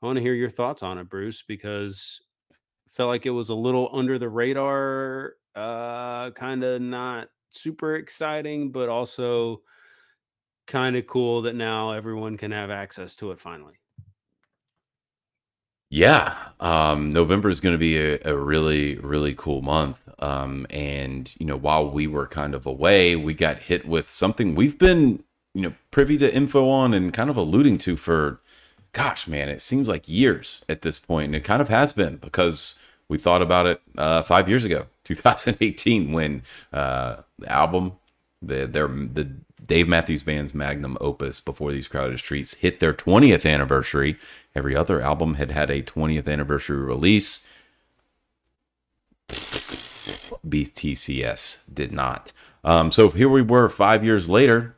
I 0.00 0.06
want 0.06 0.14
to 0.14 0.22
hear 0.22 0.34
your 0.34 0.50
thoughts 0.50 0.84
on 0.84 0.98
it, 0.98 1.08
Bruce, 1.08 1.42
because 1.42 2.20
I 2.52 2.54
felt 2.90 3.08
like 3.08 3.26
it 3.26 3.30
was 3.30 3.48
a 3.48 3.56
little 3.56 3.90
under 3.92 4.20
the 4.20 4.28
radar, 4.28 5.34
uh, 5.56 6.30
kind 6.30 6.62
of 6.62 6.80
not 6.80 7.26
super 7.50 7.94
exciting, 7.94 8.70
but 8.70 8.88
also 8.88 9.62
kind 10.68 10.94
of 10.94 11.08
cool 11.08 11.42
that 11.42 11.56
now 11.56 11.90
everyone 11.90 12.36
can 12.36 12.52
have 12.52 12.70
access 12.70 13.16
to 13.16 13.32
it 13.32 13.40
finally. 13.40 13.80
Yeah, 15.90 16.36
um, 16.60 17.10
November 17.10 17.48
is 17.48 17.60
going 17.60 17.74
to 17.74 17.78
be 17.78 17.96
a, 17.96 18.18
a, 18.24 18.36
really, 18.36 18.96
really 18.96 19.34
cool 19.34 19.62
month. 19.62 20.00
Um, 20.18 20.66
and 20.68 21.32
you 21.38 21.46
know, 21.46 21.56
while 21.56 21.88
we 21.90 22.06
were 22.06 22.26
kind 22.26 22.54
of 22.54 22.66
away, 22.66 23.16
we 23.16 23.34
got 23.34 23.58
hit 23.58 23.86
with 23.86 24.10
something 24.10 24.54
we've 24.54 24.78
been, 24.78 25.22
you 25.54 25.62
know, 25.62 25.74
privy 25.90 26.18
to 26.18 26.34
info 26.34 26.68
on 26.68 26.92
and 26.92 27.12
kind 27.12 27.30
of 27.30 27.36
alluding 27.36 27.78
to 27.78 27.96
for 27.96 28.40
gosh, 28.92 29.28
man, 29.28 29.48
it 29.48 29.62
seems 29.62 29.88
like 29.88 30.08
years 30.08 30.64
at 30.68 30.82
this 30.82 30.98
point, 30.98 31.26
and 31.26 31.36
it 31.36 31.44
kind 31.44 31.62
of 31.62 31.68
has 31.68 31.92
been 31.92 32.16
because 32.16 32.78
we 33.08 33.16
thought 33.18 33.42
about 33.42 33.66
it 33.66 33.80
uh, 33.96 34.22
five 34.22 34.48
years 34.48 34.64
ago, 34.64 34.86
2018, 35.04 36.12
when 36.12 36.42
uh, 36.72 37.16
the 37.38 37.50
album, 37.52 37.92
the 38.42 38.66
their 38.66 38.88
the 38.88 39.30
Dave 39.68 39.86
Matthews 39.86 40.22
Band's 40.22 40.54
magnum 40.54 40.96
opus, 40.98 41.40
Before 41.40 41.70
These 41.70 41.88
Crowded 41.88 42.18
Streets, 42.18 42.54
hit 42.54 42.80
their 42.80 42.94
20th 42.94 43.48
anniversary. 43.48 44.16
Every 44.54 44.74
other 44.74 45.02
album 45.02 45.34
had 45.34 45.50
had 45.50 45.70
a 45.70 45.82
20th 45.82 46.26
anniversary 46.26 46.78
release. 46.78 47.46
BTCS 49.28 51.72
did 51.72 51.92
not. 51.92 52.32
Um, 52.64 52.90
so 52.90 53.10
here 53.10 53.28
we 53.28 53.42
were 53.42 53.68
five 53.68 54.02
years 54.02 54.28
later, 54.28 54.74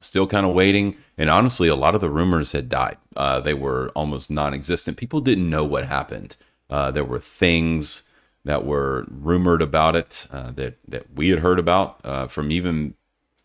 still 0.00 0.26
kind 0.26 0.44
of 0.44 0.52
waiting. 0.52 0.96
And 1.16 1.30
honestly, 1.30 1.68
a 1.68 1.76
lot 1.76 1.94
of 1.94 2.00
the 2.00 2.10
rumors 2.10 2.50
had 2.50 2.68
died. 2.68 2.96
Uh, 3.16 3.38
they 3.38 3.54
were 3.54 3.90
almost 3.90 4.30
non 4.30 4.52
existent. 4.52 4.96
People 4.96 5.20
didn't 5.20 5.48
know 5.48 5.64
what 5.64 5.86
happened. 5.86 6.36
Uh, 6.68 6.90
there 6.90 7.04
were 7.04 7.20
things 7.20 8.10
that 8.44 8.64
were 8.64 9.04
rumored 9.10 9.62
about 9.62 9.94
it 9.94 10.26
uh, 10.32 10.50
that, 10.52 10.78
that 10.88 11.06
we 11.14 11.28
had 11.28 11.38
heard 11.38 11.58
about 11.58 12.00
uh, 12.04 12.26
from 12.26 12.50
even 12.50 12.94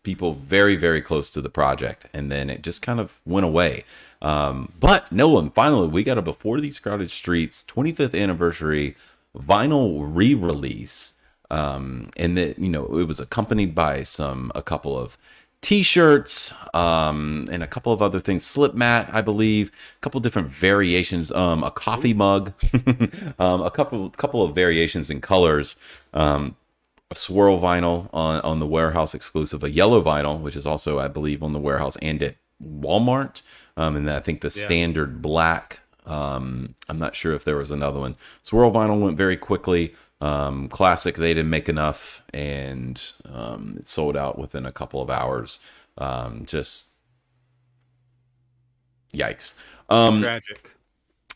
people 0.04 0.32
very, 0.32 0.76
very 0.76 1.00
close 1.00 1.28
to 1.30 1.40
the 1.40 1.50
project. 1.50 2.06
And 2.12 2.30
then 2.30 2.48
it 2.48 2.62
just 2.62 2.82
kind 2.82 3.00
of 3.00 3.18
went 3.24 3.44
away. 3.44 3.84
Um, 4.22 4.72
but 4.78 5.10
Nolan, 5.10 5.50
finally, 5.50 5.88
we 5.88 6.04
got 6.04 6.18
a 6.18 6.22
Before 6.22 6.60
These 6.60 6.78
Crowded 6.78 7.10
Streets 7.10 7.64
25th 7.66 8.18
anniversary 8.18 8.94
vinyl 9.36 10.08
re 10.14 10.34
release. 10.34 11.20
Um, 11.50 12.10
and 12.16 12.38
that, 12.38 12.58
you 12.58 12.68
know, 12.68 12.98
it 12.98 13.08
was 13.08 13.20
accompanied 13.20 13.74
by 13.74 14.02
some, 14.02 14.52
a 14.54 14.62
couple 14.62 14.96
of 14.98 15.18
t-shirts 15.64 16.52
um, 16.74 17.48
and 17.50 17.62
a 17.62 17.66
couple 17.66 17.90
of 17.90 18.02
other 18.02 18.20
things 18.20 18.44
slip 18.44 18.74
mat 18.74 19.08
i 19.14 19.22
believe 19.22 19.70
a 19.96 20.00
couple 20.02 20.20
different 20.20 20.48
variations 20.48 21.32
um, 21.32 21.64
a 21.64 21.70
coffee 21.70 22.12
mug 22.12 22.52
um, 23.38 23.62
a 23.62 23.70
couple 23.70 24.10
couple 24.10 24.42
of 24.42 24.54
variations 24.54 25.08
in 25.08 25.22
colors 25.22 25.74
um, 26.12 26.54
a 27.14 27.18
swirl 27.18 27.60
vinyl 27.60 28.08
on, 28.12 28.40
on 28.40 28.60
the 28.60 28.66
warehouse 28.66 29.14
exclusive 29.14 29.62
a 29.62 29.70
yellow 29.70 30.02
vinyl 30.02 30.40
which 30.40 30.56
is 30.56 30.66
also 30.66 30.98
i 30.98 31.08
believe 31.08 31.42
on 31.42 31.52
the 31.52 31.58
warehouse 31.58 31.96
and 32.02 32.22
at 32.22 32.36
walmart 32.62 33.42
um, 33.76 33.96
and 33.96 34.10
i 34.10 34.20
think 34.20 34.40
the 34.40 34.52
yeah. 34.54 34.64
standard 34.64 35.22
black 35.22 35.80
um, 36.06 36.74
i'm 36.88 36.98
not 36.98 37.14
sure 37.14 37.32
if 37.32 37.44
there 37.44 37.56
was 37.56 37.70
another 37.70 38.00
one 38.00 38.16
swirl 38.42 38.72
vinyl 38.72 39.00
went 39.00 39.16
very 39.16 39.36
quickly 39.36 39.94
um, 40.20 40.68
classic, 40.68 41.16
they 41.16 41.34
didn't 41.34 41.50
make 41.50 41.68
enough, 41.68 42.22
and 42.32 43.12
um, 43.30 43.76
it 43.78 43.86
sold 43.86 44.16
out 44.16 44.38
within 44.38 44.64
a 44.64 44.72
couple 44.72 45.02
of 45.02 45.10
hours. 45.10 45.58
Um, 45.98 46.46
just 46.46 46.92
yikes. 49.12 49.58
Um, 49.90 50.22
Tragic. 50.22 50.72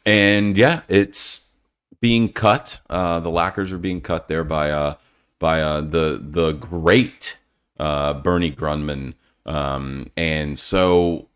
And 0.07 0.57
yeah, 0.57 0.83
it's 0.89 1.55
being 2.01 2.33
cut. 2.33 2.81
Uh, 2.89 3.21
the 3.21 3.31
lacquers 3.31 3.73
are 3.73 3.79
being 3.79 4.01
cut 4.01 4.29
there 4.29 4.45
by 4.45 4.71
uh, 4.71 4.95
by 5.39 5.61
uh, 5.61 5.81
the 5.81 6.19
the 6.23 6.53
great 6.53 7.41
uh, 7.79 8.15
Bernie 8.15 8.51
Grundman, 8.51 9.15
um, 9.47 10.11
and 10.17 10.59
so 10.59 11.29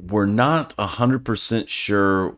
we're 0.00 0.26
not 0.26 0.74
hundred 0.78 1.24
percent 1.24 1.70
sure 1.70 2.36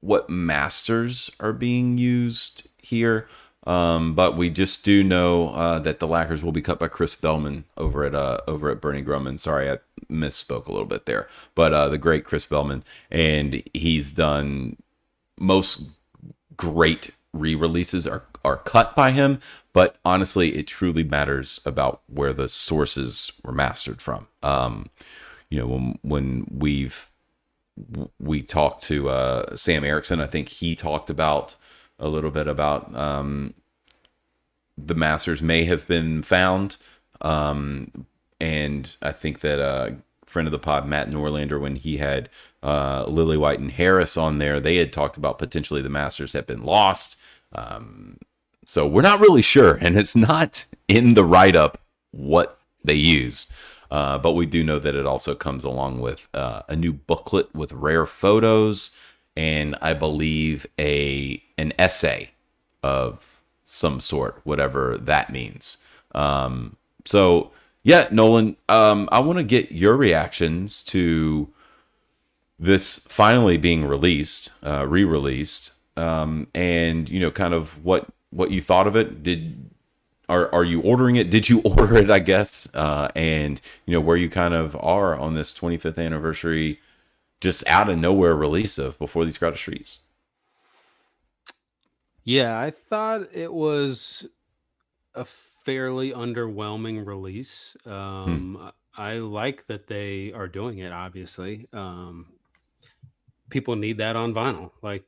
what 0.00 0.28
masters 0.28 1.30
are 1.40 1.52
being 1.52 1.98
used 1.98 2.68
here. 2.78 3.28
Um, 3.66 4.14
but 4.14 4.36
we 4.36 4.50
just 4.50 4.84
do 4.84 5.02
know 5.02 5.48
uh, 5.48 5.78
that 5.78 5.98
the 5.98 6.06
lacquers 6.06 6.44
will 6.44 6.52
be 6.52 6.60
cut 6.60 6.78
by 6.78 6.88
Chris 6.88 7.14
Bellman 7.14 7.64
over 7.78 8.04
at 8.04 8.14
uh, 8.14 8.40
over 8.46 8.70
at 8.70 8.80
Bernie 8.82 9.02
Grundman. 9.02 9.38
Sorry, 9.38 9.70
I 9.70 9.78
misspoke 10.10 10.66
a 10.66 10.72
little 10.72 10.86
bit 10.86 11.06
there, 11.06 11.28
but 11.54 11.72
uh, 11.72 11.88
the 11.88 11.96
great 11.96 12.24
Chris 12.24 12.44
Bellman, 12.44 12.84
and 13.10 13.62
he's 13.72 14.12
done 14.12 14.76
most 15.38 15.88
great 16.56 17.10
re-releases 17.32 18.06
are 18.06 18.24
are 18.44 18.58
cut 18.58 18.94
by 18.94 19.10
him. 19.10 19.40
But 19.72 19.96
honestly, 20.04 20.56
it 20.56 20.66
truly 20.66 21.02
matters 21.02 21.60
about 21.64 22.02
where 22.06 22.32
the 22.32 22.48
sources 22.48 23.32
were 23.42 23.52
mastered 23.52 24.00
from. 24.00 24.28
Um, 24.42 24.90
you 25.50 25.58
know, 25.58 25.66
when 25.66 25.98
when 26.02 26.46
we've 26.50 27.10
we 28.20 28.42
talked 28.42 28.82
to 28.84 29.08
uh, 29.08 29.56
Sam 29.56 29.84
Erickson, 29.84 30.20
I 30.20 30.26
think 30.26 30.48
he 30.48 30.74
talked 30.74 31.10
about 31.10 31.56
a 31.98 32.08
little 32.08 32.30
bit 32.30 32.46
about 32.46 32.94
um, 32.94 33.54
the 34.76 34.94
masters 34.94 35.42
may 35.42 35.64
have 35.64 35.86
been 35.86 36.22
found. 36.22 36.76
Um, 37.20 38.06
and 38.40 38.96
I 39.02 39.12
think 39.12 39.40
that 39.40 39.60
uh, 39.60 39.90
friend 40.26 40.46
of 40.46 40.52
the 40.52 40.58
pod, 40.58 40.86
Matt 40.86 41.08
Norlander, 41.08 41.60
when 41.60 41.76
he 41.76 41.98
had 41.98 42.28
uh, 42.62 43.04
Lillywhite 43.06 43.58
and 43.58 43.72
Harris 43.72 44.16
on 44.16 44.38
there, 44.38 44.60
they 44.60 44.76
had 44.76 44.92
talked 44.92 45.16
about 45.16 45.38
potentially 45.38 45.82
the 45.82 45.88
masters 45.88 46.32
have 46.32 46.46
been 46.46 46.62
lost. 46.62 47.20
Um, 47.52 48.18
so 48.64 48.86
we're 48.86 49.02
not 49.02 49.20
really 49.20 49.42
sure, 49.42 49.74
and 49.74 49.96
it's 49.96 50.16
not 50.16 50.66
in 50.88 51.14
the 51.14 51.24
write 51.24 51.56
up 51.56 51.78
what 52.10 52.58
they 52.84 52.94
used. 52.94 53.52
Uh, 53.90 54.18
but 54.18 54.32
we 54.32 54.46
do 54.46 54.64
know 54.64 54.78
that 54.78 54.94
it 54.94 55.06
also 55.06 55.34
comes 55.34 55.64
along 55.64 56.00
with 56.00 56.26
uh, 56.34 56.62
a 56.68 56.74
new 56.74 56.92
booklet 56.92 57.54
with 57.54 57.72
rare 57.72 58.06
photos, 58.06 58.96
and 59.36 59.76
I 59.80 59.94
believe 59.94 60.66
a 60.78 61.42
an 61.56 61.72
essay 61.78 62.30
of 62.82 63.40
some 63.64 64.00
sort, 64.00 64.40
whatever 64.44 64.98
that 64.98 65.30
means. 65.30 65.78
Um, 66.14 66.76
so 67.04 67.52
yeah, 67.82 68.08
Nolan, 68.10 68.56
um, 68.68 69.08
I 69.12 69.20
want 69.20 69.38
to 69.38 69.44
get 69.44 69.72
your 69.72 69.96
reactions 69.96 70.82
to 70.84 71.48
this 72.58 72.98
finally 73.08 73.58
being 73.58 73.84
released, 73.84 74.50
uh, 74.64 74.86
re-released, 74.86 75.72
um, 75.96 76.48
and 76.54 77.08
you 77.10 77.20
know, 77.20 77.30
kind 77.30 77.52
of 77.52 77.84
what 77.84 78.08
what 78.34 78.50
you 78.50 78.60
thought 78.60 78.86
of 78.86 78.96
it. 78.96 79.22
Did 79.22 79.70
are 80.28 80.52
are 80.54 80.64
you 80.64 80.80
ordering 80.80 81.16
it? 81.16 81.30
Did 81.30 81.48
you 81.48 81.60
order 81.64 81.96
it? 81.96 82.10
I 82.10 82.18
guess, 82.18 82.72
uh, 82.74 83.08
and 83.14 83.60
you 83.86 83.92
know 83.92 84.00
where 84.00 84.16
you 84.16 84.28
kind 84.28 84.54
of 84.54 84.76
are 84.76 85.16
on 85.16 85.34
this 85.34 85.54
25th 85.54 86.04
anniversary 86.04 86.80
just 87.40 87.66
out 87.66 87.90
of 87.90 87.98
nowhere 87.98 88.34
release 88.34 88.78
of 88.78 88.98
Before 88.98 89.24
These 89.24 89.38
Crowded 89.38 89.58
Streets. 89.58 90.00
Yeah, 92.24 92.58
I 92.58 92.70
thought 92.70 93.28
it 93.34 93.52
was 93.52 94.26
a 95.14 95.26
fairly 95.26 96.12
underwhelming 96.12 97.04
release. 97.06 97.76
Um, 97.84 98.56
hmm. 98.58 98.68
I 98.96 99.18
like 99.18 99.66
that 99.66 99.88
they 99.88 100.32
are 100.32 100.48
doing 100.48 100.78
it, 100.78 100.92
obviously. 100.92 101.68
Um, 101.72 102.26
people 103.50 103.76
need 103.76 103.98
that 103.98 104.16
on 104.16 104.32
vinyl. 104.32 104.70
Like, 104.80 105.04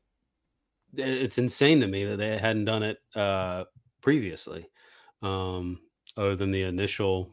it's 0.94 1.38
insane 1.38 1.80
to 1.80 1.86
me 1.86 2.04
that 2.04 2.16
they 2.16 2.38
hadn't 2.38 2.64
done 2.66 2.82
it 2.82 2.98
uh, 3.14 3.64
previously, 4.00 4.68
um, 5.22 5.80
other 6.16 6.36
than 6.36 6.50
the 6.52 6.62
initial 6.62 7.30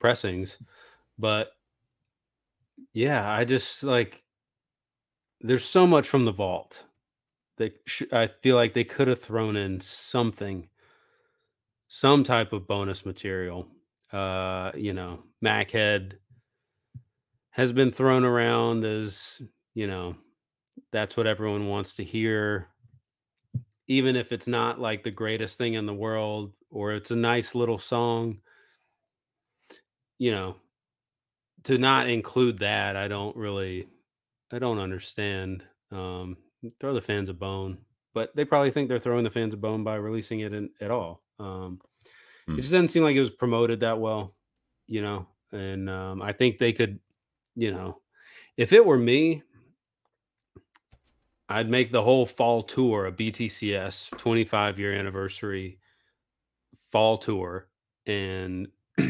pressings. 0.00 0.58
But 1.18 1.52
Yeah, 2.92 3.28
I 3.30 3.44
just 3.44 3.82
like 3.82 4.24
there's 5.40 5.64
so 5.64 5.86
much 5.86 6.08
from 6.08 6.24
the 6.24 6.32
vault 6.32 6.84
that 7.58 7.80
sh- 7.86 8.02
I 8.12 8.28
feel 8.28 8.56
like 8.56 8.72
they 8.72 8.84
could 8.84 9.08
have 9.08 9.20
thrown 9.22 9.56
in 9.56 9.80
something, 9.80 10.68
some 11.88 12.24
type 12.24 12.52
of 12.52 12.66
bonus 12.66 13.04
material. 13.06 13.68
Uh, 14.12 14.70
you 14.74 14.92
know, 14.92 15.24
Machead 15.44 16.18
has 17.50 17.72
been 17.72 17.90
thrown 17.92 18.24
around 18.24 18.84
as, 18.84 19.40
you 19.74 19.86
know, 19.86 20.16
that's 20.92 21.16
what 21.16 21.26
everyone 21.26 21.68
wants 21.68 21.96
to 21.96 22.04
hear. 22.04 22.68
Even 23.86 24.16
if 24.16 24.32
it's 24.32 24.46
not 24.46 24.80
like 24.80 25.02
the 25.02 25.10
greatest 25.10 25.58
thing 25.58 25.74
in 25.74 25.86
the 25.86 25.94
world 25.94 26.52
or 26.70 26.92
it's 26.92 27.10
a 27.10 27.16
nice 27.16 27.54
little 27.54 27.78
song, 27.78 28.38
you 30.18 30.30
know, 30.30 30.56
to 31.64 31.78
not 31.78 32.08
include 32.08 32.58
that, 32.58 32.96
I 32.96 33.08
don't 33.08 33.36
really 33.36 33.88
I 34.52 34.58
don't 34.58 34.78
understand. 34.78 35.64
Um, 35.90 36.36
throw 36.80 36.94
the 36.94 37.00
fans 37.00 37.28
a 37.28 37.34
bone, 37.34 37.78
but 38.14 38.34
they 38.34 38.44
probably 38.44 38.70
think 38.70 38.88
they're 38.88 38.98
throwing 38.98 39.24
the 39.24 39.30
fans 39.30 39.54
a 39.54 39.56
bone 39.56 39.84
by 39.84 39.96
releasing 39.96 40.40
it 40.40 40.52
in, 40.52 40.70
at 40.80 40.90
all. 40.90 41.22
Um, 41.38 41.80
mm. 42.48 42.54
It 42.54 42.62
just 42.62 42.72
doesn't 42.72 42.88
seem 42.88 43.02
like 43.02 43.16
it 43.16 43.20
was 43.20 43.30
promoted 43.30 43.80
that 43.80 43.98
well, 43.98 44.34
you 44.86 45.02
know. 45.02 45.26
And 45.52 45.88
um, 45.88 46.22
I 46.22 46.32
think 46.32 46.58
they 46.58 46.72
could, 46.72 46.98
you 47.54 47.72
know, 47.72 48.00
if 48.56 48.72
it 48.72 48.84
were 48.84 48.98
me, 48.98 49.42
I'd 51.48 51.68
make 51.68 51.92
the 51.92 52.02
whole 52.02 52.26
fall 52.26 52.62
tour 52.62 53.06
a 53.06 53.12
BTCS 53.12 54.16
25 54.16 54.78
year 54.78 54.94
anniversary 54.94 55.78
fall 56.90 57.18
tour, 57.18 57.68
and 58.06 58.68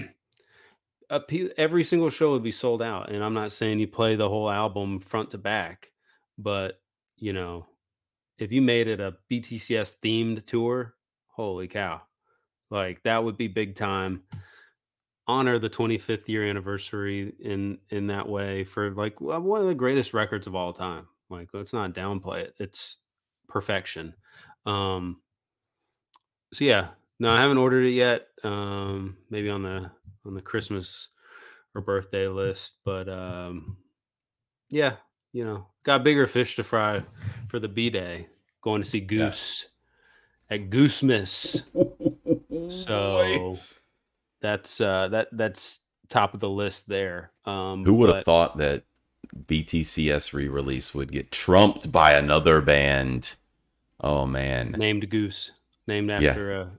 every 1.57 1.85
single 1.85 2.11
show 2.11 2.33
would 2.33 2.43
be 2.43 2.51
sold 2.51 2.83
out. 2.83 3.11
And 3.11 3.23
I'm 3.23 3.35
not 3.35 3.53
saying 3.53 3.79
you 3.79 3.87
play 3.87 4.17
the 4.17 4.29
whole 4.29 4.51
album 4.51 4.99
front 5.01 5.31
to 5.31 5.39
back, 5.39 5.93
but 6.37 6.81
you 7.17 7.33
know, 7.33 7.67
if 8.39 8.51
you 8.53 8.63
made 8.63 8.89
it 8.89 9.01
a 9.01 9.17
BTCS 9.31 10.01
themed 10.03 10.45
tour, 10.47 10.95
holy 11.29 11.69
cow. 11.69 12.03
Like 12.71 13.03
that 13.05 13.23
would 13.23 13.37
be 13.37 13.49
big 13.49 13.77
time. 13.77 14.25
Honor 15.27 15.59
the 15.59 15.71
25th 15.71 16.29
year 16.29 16.45
anniversary 16.45 17.33
in 17.41 17.79
in 17.91 18.09
that 18.09 18.29
way 18.29 18.65
for 18.65 18.91
like 18.91 19.21
one 19.21 19.61
of 19.61 19.67
the 19.67 19.75
greatest 19.75 20.13
records 20.13 20.47
of 20.47 20.55
all 20.55 20.73
time. 20.73 21.07
Like 21.31 21.49
let's 21.53 21.73
not 21.73 21.95
downplay 21.95 22.41
it. 22.41 22.55
It's 22.59 22.97
perfection. 23.49 24.15
Um 24.67 25.21
so 26.53 26.65
yeah, 26.65 26.89
no, 27.19 27.33
I 27.33 27.41
haven't 27.41 27.59
ordered 27.59 27.87
it 27.87 27.93
yet. 27.93 28.29
Um 28.43 29.17
maybe 29.31 29.51
on 29.51 29.63
the 29.63 29.91
on 30.27 30.35
the 30.35 30.43
Christmas 30.43 31.09
or 31.75 31.81
birthday 31.81 32.29
list, 32.29 32.75
but 32.85 33.09
um 33.09 33.77
yeah, 34.71 34.97
you 35.33 35.45
know, 35.45 35.67
got 35.83 36.05
bigger 36.05 36.27
fish 36.27 36.57
to 36.57 36.65
fry 36.65 37.03
for 37.49 37.59
the 37.59 37.69
B 37.69 37.91
day. 37.91 38.29
Going 38.63 38.83
to 38.83 38.89
see 38.89 39.01
Goose 39.01 39.67
yeah. 40.51 40.57
at 40.57 40.71
Goosemas. 40.71 41.63
so 42.87 43.59
that's 44.41 44.81
uh 44.81 45.09
that 45.09 45.29
that's 45.33 45.81
top 46.09 46.35
of 46.35 46.41
the 46.41 46.49
list 46.49 46.89
there. 46.89 47.33
Um 47.45 47.85
Who 47.85 47.95
would 47.95 48.15
have 48.15 48.25
thought 48.25 48.59
that 48.59 48.85
BTCS 49.47 50.33
re-release 50.33 50.95
would 50.95 51.13
get 51.13 51.31
trumped 51.31 51.91
by 51.93 52.13
another 52.13 52.61
band? 52.61 53.35
Oh 54.01 54.27
man. 54.27 54.73
Named 54.73 55.09
Goose. 55.11 55.53
Named 55.87 56.11
after 56.11 56.71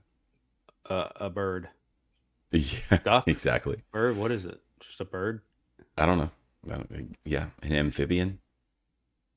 yeah. 0.88 0.94
a, 0.94 0.94
a 0.94 1.12
a 1.26 1.30
bird. 1.30 1.68
Yeah. 2.52 2.98
Duck? 3.04 3.28
Exactly. 3.28 3.82
Bird, 3.92 4.16
what 4.16 4.30
is 4.30 4.44
it? 4.44 4.60
Just 4.80 5.00
a 5.00 5.04
bird? 5.04 5.42
I 5.98 6.06
don't 6.06 6.16
know. 6.16 6.30
I 6.70 6.76
don't, 6.76 7.16
yeah, 7.24 7.46
an 7.60 7.72
amphibian. 7.72 8.38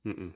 Mm-mm. 0.06 0.34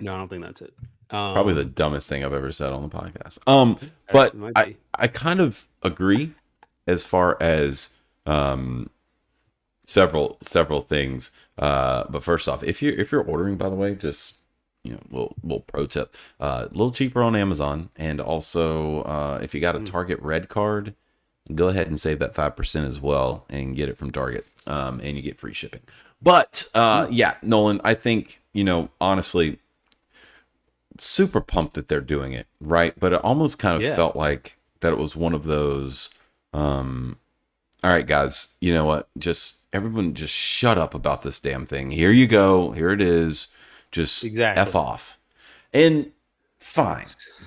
No, 0.00 0.14
I 0.14 0.16
don't 0.16 0.28
think 0.28 0.42
that's 0.42 0.62
it. 0.62 0.74
Um, 1.10 1.34
Probably 1.34 1.54
the 1.54 1.64
dumbest 1.64 2.08
thing 2.08 2.24
I've 2.24 2.32
ever 2.32 2.52
said 2.52 2.72
on 2.72 2.82
the 2.82 2.88
podcast. 2.88 3.38
Um, 3.46 3.78
but 4.12 4.34
I, 4.56 4.76
I 4.94 5.08
kind 5.08 5.40
of 5.40 5.68
agree 5.82 6.32
as 6.86 7.04
far 7.04 7.36
as 7.40 7.94
um, 8.26 8.90
several 9.88 10.38
several 10.42 10.82
things. 10.82 11.30
Uh, 11.58 12.04
but 12.08 12.22
first 12.22 12.48
off, 12.48 12.62
if 12.62 12.80
you 12.82 12.94
if 12.96 13.10
you're 13.10 13.22
ordering, 13.22 13.56
by 13.56 13.68
the 13.68 13.74
way, 13.74 13.94
just 13.94 14.38
you 14.84 14.92
know, 14.92 15.00
little 15.10 15.36
little 15.42 15.60
pro 15.60 15.86
tip, 15.86 16.14
uh, 16.38 16.66
a 16.70 16.72
little 16.72 16.92
cheaper 16.92 17.22
on 17.22 17.34
Amazon, 17.34 17.90
and 17.96 18.20
also 18.20 19.02
uh, 19.02 19.40
if 19.42 19.54
you 19.54 19.60
got 19.60 19.74
a 19.74 19.78
hmm. 19.78 19.84
Target 19.84 20.20
Red 20.20 20.48
card, 20.48 20.94
go 21.54 21.68
ahead 21.68 21.88
and 21.88 21.98
save 21.98 22.20
that 22.20 22.34
five 22.34 22.54
percent 22.54 22.86
as 22.86 23.00
well, 23.00 23.44
and 23.48 23.74
get 23.74 23.88
it 23.88 23.98
from 23.98 24.12
Target, 24.12 24.46
um, 24.66 25.00
and 25.02 25.16
you 25.16 25.22
get 25.22 25.38
free 25.38 25.54
shipping. 25.54 25.82
But 26.22 26.68
uh, 26.74 27.06
hmm. 27.06 27.12
yeah, 27.12 27.34
Nolan, 27.42 27.80
I 27.82 27.94
think 27.94 28.40
you 28.52 28.62
know 28.62 28.90
honestly, 29.00 29.58
super 30.98 31.40
pumped 31.40 31.74
that 31.74 31.88
they're 31.88 32.00
doing 32.00 32.34
it 32.34 32.46
right, 32.60 32.94
but 32.98 33.12
it 33.12 33.24
almost 33.24 33.58
kind 33.58 33.76
of 33.76 33.82
yeah. 33.82 33.96
felt 33.96 34.14
like 34.14 34.58
that 34.80 34.92
it 34.92 34.98
was 34.98 35.16
one 35.16 35.34
of 35.34 35.44
those. 35.44 36.10
Um, 36.52 37.18
all 37.82 37.90
right, 37.90 38.06
guys, 38.06 38.56
you 38.60 38.72
know 38.72 38.84
what? 38.84 39.08
Just 39.18 39.57
everyone, 39.72 40.14
just 40.14 40.34
shut 40.34 40.78
up 40.78 40.94
about 40.94 41.22
this 41.22 41.40
damn 41.40 41.66
thing. 41.66 41.90
Here 41.90 42.10
you 42.10 42.26
go. 42.26 42.72
Here 42.72 42.90
it 42.90 43.00
is. 43.00 43.54
Just 43.90 44.24
exactly. 44.24 44.60
f 44.60 44.74
off, 44.74 45.18
and 45.72 46.12
fine. 46.58 47.06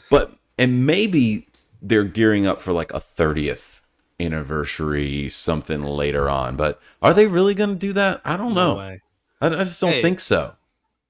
But 0.10 0.34
and 0.58 0.86
maybe 0.86 1.48
they're 1.82 2.04
gearing 2.04 2.48
up 2.48 2.62
for 2.62 2.74
like 2.74 2.92
a 2.94 3.00
thirtieth 3.00 3.82
anniversary 4.20 5.30
something 5.30 5.84
later 5.84 6.30
on. 6.30 6.56
But 6.56 6.80
are 7.02 7.14
they 7.14 7.28
really 7.28 7.54
going 7.54 7.72
to 7.72 7.76
do 7.76 7.94
that? 7.94 8.22
I 8.26 8.38
don't 8.38 8.54
know. 8.54 8.80
I, 8.80 9.00
I, 9.42 9.50
just 9.50 9.82
don't 9.82 9.94
hey, 9.94 10.02
think 10.02 10.20
so. 10.20 10.56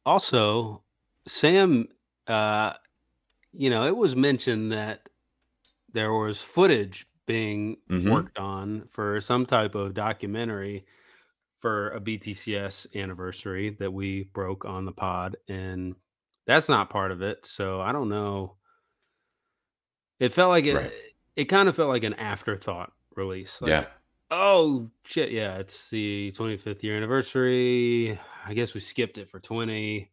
Also, 0.06 0.82
Sam, 1.28 1.90
uh, 2.28 2.74
you 3.54 3.70
know, 3.70 3.86
it 3.86 3.96
was 3.96 4.16
mentioned 4.16 4.72
that 4.72 5.10
there 5.94 6.14
was 6.14 6.42
footage 6.42 7.06
being 7.26 7.78
mm-hmm. 7.90 8.10
worked 8.10 8.38
on 8.38 8.88
for 8.90 9.22
some 9.22 9.46
type 9.46 9.76
of 9.76 9.94
documentary 9.94 10.86
for 11.62 11.92
a 11.92 12.02
BTCS 12.02 12.88
anniversary 12.96 13.70
that 13.80 13.94
we 13.94 14.24
broke 14.34 14.66
on 14.66 14.86
the 14.86 14.92
pod, 14.92 15.38
and 15.48 15.96
that's 16.48 16.68
not 16.68 16.90
part 16.90 17.12
of 17.12 17.22
it. 17.22 17.46
So 17.46 17.80
I 17.80 17.92
don't 17.92 18.10
know. 18.10 18.56
It 20.20 20.34
felt 20.34 20.50
like 20.50 20.66
it. 20.66 20.76
Right. 20.76 20.92
It 21.36 21.46
kind 21.46 21.70
of 21.70 21.76
felt 21.76 21.90
like 21.90 22.04
an 22.04 22.16
afterthought 22.16 22.92
release. 23.16 23.62
Like, 23.62 23.70
yeah. 23.70 23.86
Oh 24.32 24.90
shit! 25.04 25.32
Yeah, 25.32 25.58
it's 25.58 25.90
the 25.90 26.34
25th 26.36 26.84
year 26.84 26.98
anniversary. 26.98 28.20
I 28.46 28.54
guess 28.54 28.74
we 28.74 28.80
skipped 28.80 29.18
it 29.18 29.30
for 29.30 29.40
20. 29.40 30.10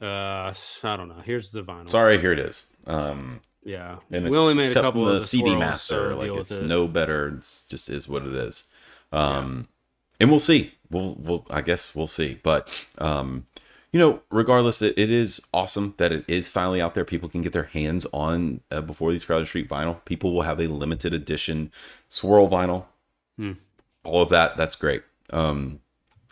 Uh, 0.00 0.04
I 0.04 0.96
don't 0.96 1.08
know. 1.08 1.22
Here's 1.24 1.50
the 1.50 1.62
vinyl. 1.62 1.90
Sorry, 1.90 2.18
here 2.18 2.32
it 2.32 2.38
is. 2.38 2.66
Um, 2.86 3.40
yeah, 3.64 3.98
and 4.10 4.28
we 4.28 4.36
only 4.36 4.54
made 4.54 4.70
a 4.70 4.74
couple 4.74 5.08
of 5.08 5.14
the 5.14 5.20
CD 5.20 5.56
master. 5.56 6.14
Like 6.14 6.30
it's 6.30 6.50
it. 6.50 6.64
no 6.64 6.86
better. 6.86 7.36
It's 7.38 7.62
just 7.64 7.88
is 7.88 8.08
what 8.08 8.24
it 8.24 8.34
is. 8.34 8.70
Um, 9.12 9.68
yeah. 9.70 9.77
And 10.20 10.30
we'll 10.30 10.38
see. 10.38 10.72
We'll, 10.90 11.14
we'll, 11.14 11.46
I 11.50 11.60
guess 11.60 11.94
we'll 11.94 12.06
see. 12.06 12.38
But, 12.42 12.88
um, 12.98 13.46
you 13.92 14.00
know, 14.00 14.22
regardless, 14.30 14.82
it, 14.82 14.94
it 14.96 15.10
is 15.10 15.46
awesome 15.52 15.94
that 15.98 16.12
it 16.12 16.24
is 16.28 16.48
finally 16.48 16.80
out 16.80 16.94
there. 16.94 17.04
People 17.04 17.28
can 17.28 17.42
get 17.42 17.52
their 17.52 17.64
hands 17.64 18.06
on 18.12 18.60
uh, 18.70 18.80
before 18.80 19.12
these 19.12 19.24
Crowded 19.24 19.46
Street 19.46 19.68
vinyl. 19.68 20.04
People 20.04 20.34
will 20.34 20.42
have 20.42 20.60
a 20.60 20.66
limited 20.66 21.12
edition 21.14 21.72
swirl 22.08 22.48
vinyl. 22.48 22.86
Hmm. 23.36 23.52
All 24.04 24.22
of 24.22 24.28
that, 24.30 24.56
that's 24.56 24.76
great. 24.76 25.02
Um, 25.30 25.80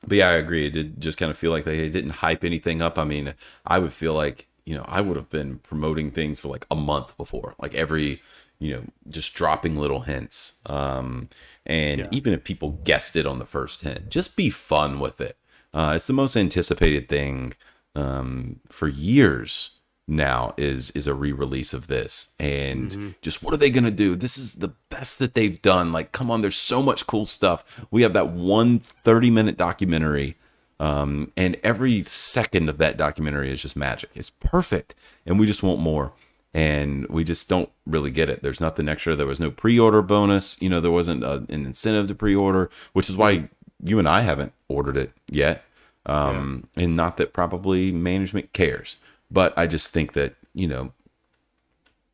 but 0.06 0.18
yeah, 0.18 0.28
I 0.28 0.32
agree. 0.32 0.66
It 0.66 0.72
did 0.72 1.00
just 1.00 1.18
kind 1.18 1.30
of 1.30 1.38
feel 1.38 1.50
like 1.50 1.64
they 1.64 1.88
didn't 1.88 2.10
hype 2.10 2.44
anything 2.44 2.80
up. 2.80 2.98
I 2.98 3.04
mean, 3.04 3.34
I 3.66 3.78
would 3.78 3.92
feel 3.92 4.14
like 4.14 4.46
you 4.64 4.74
know 4.76 4.84
I 4.86 5.00
would 5.00 5.16
have 5.16 5.30
been 5.30 5.58
promoting 5.58 6.10
things 6.10 6.40
for 6.40 6.48
like 6.48 6.66
a 6.70 6.76
month 6.76 7.16
before, 7.16 7.54
like 7.58 7.74
every 7.74 8.22
you 8.58 8.74
know 8.74 8.82
just 9.08 9.34
dropping 9.34 9.76
little 9.76 10.00
hints. 10.00 10.60
Um, 10.66 11.28
and 11.66 12.00
yeah. 12.00 12.08
even 12.10 12.32
if 12.32 12.44
people 12.44 12.80
guessed 12.84 13.16
it 13.16 13.26
on 13.26 13.38
the 13.38 13.46
first 13.46 13.82
hint, 13.82 14.08
just 14.08 14.36
be 14.36 14.50
fun 14.50 15.00
with 15.00 15.20
it. 15.20 15.36
Uh, 15.74 15.92
it's 15.94 16.06
the 16.06 16.12
most 16.12 16.36
anticipated 16.36 17.08
thing 17.08 17.52
um, 17.94 18.60
for 18.68 18.88
years 18.88 19.80
now 20.08 20.54
is 20.56 20.92
is 20.92 21.06
a 21.06 21.14
re-release 21.14 21.74
of 21.74 21.88
this. 21.88 22.34
And 22.38 22.90
mm-hmm. 22.90 23.08
just 23.22 23.42
what 23.42 23.52
are 23.52 23.58
they 23.58 23.70
gonna 23.70 23.90
do? 23.90 24.14
This 24.14 24.38
is 24.38 24.54
the 24.54 24.74
best 24.88 25.18
that 25.18 25.34
they've 25.34 25.60
done. 25.60 25.92
Like 25.92 26.12
come 26.12 26.30
on 26.30 26.42
there's 26.42 26.56
so 26.56 26.82
much 26.82 27.06
cool 27.06 27.24
stuff. 27.24 27.86
We 27.90 28.02
have 28.02 28.12
that 28.12 28.30
one 28.30 28.78
30 28.78 29.30
minute 29.30 29.56
documentary 29.56 30.36
um, 30.78 31.32
and 31.36 31.56
every 31.62 32.02
second 32.02 32.68
of 32.68 32.78
that 32.78 32.96
documentary 32.96 33.50
is 33.50 33.62
just 33.62 33.76
magic. 33.76 34.10
It's 34.14 34.30
perfect. 34.30 34.94
And 35.24 35.40
we 35.40 35.46
just 35.46 35.62
want 35.62 35.80
more 35.80 36.12
and 36.56 37.06
we 37.08 37.22
just 37.24 37.48
don't 37.48 37.70
really 37.86 38.10
get 38.10 38.30
it 38.30 38.42
there's 38.42 38.60
nothing 38.60 38.88
extra 38.88 39.14
there 39.14 39.26
was 39.26 39.40
no 39.40 39.50
pre-order 39.50 40.00
bonus 40.00 40.56
you 40.60 40.68
know 40.68 40.80
there 40.80 40.90
wasn't 40.90 41.22
a, 41.22 41.44
an 41.48 41.66
incentive 41.66 42.08
to 42.08 42.14
pre-order 42.14 42.70
which 42.92 43.10
is 43.10 43.16
why 43.16 43.48
you 43.82 43.98
and 43.98 44.08
I 44.08 44.22
haven't 44.22 44.52
ordered 44.68 44.96
it 44.96 45.12
yet. 45.28 45.64
Um, 46.04 46.68
yeah. 46.76 46.84
And 46.84 46.96
not 46.96 47.16
that 47.16 47.32
probably 47.32 47.92
management 47.92 48.52
cares, 48.52 48.96
but 49.30 49.56
I 49.56 49.66
just 49.66 49.92
think 49.92 50.12
that 50.12 50.36
you 50.54 50.68
know, 50.68 50.92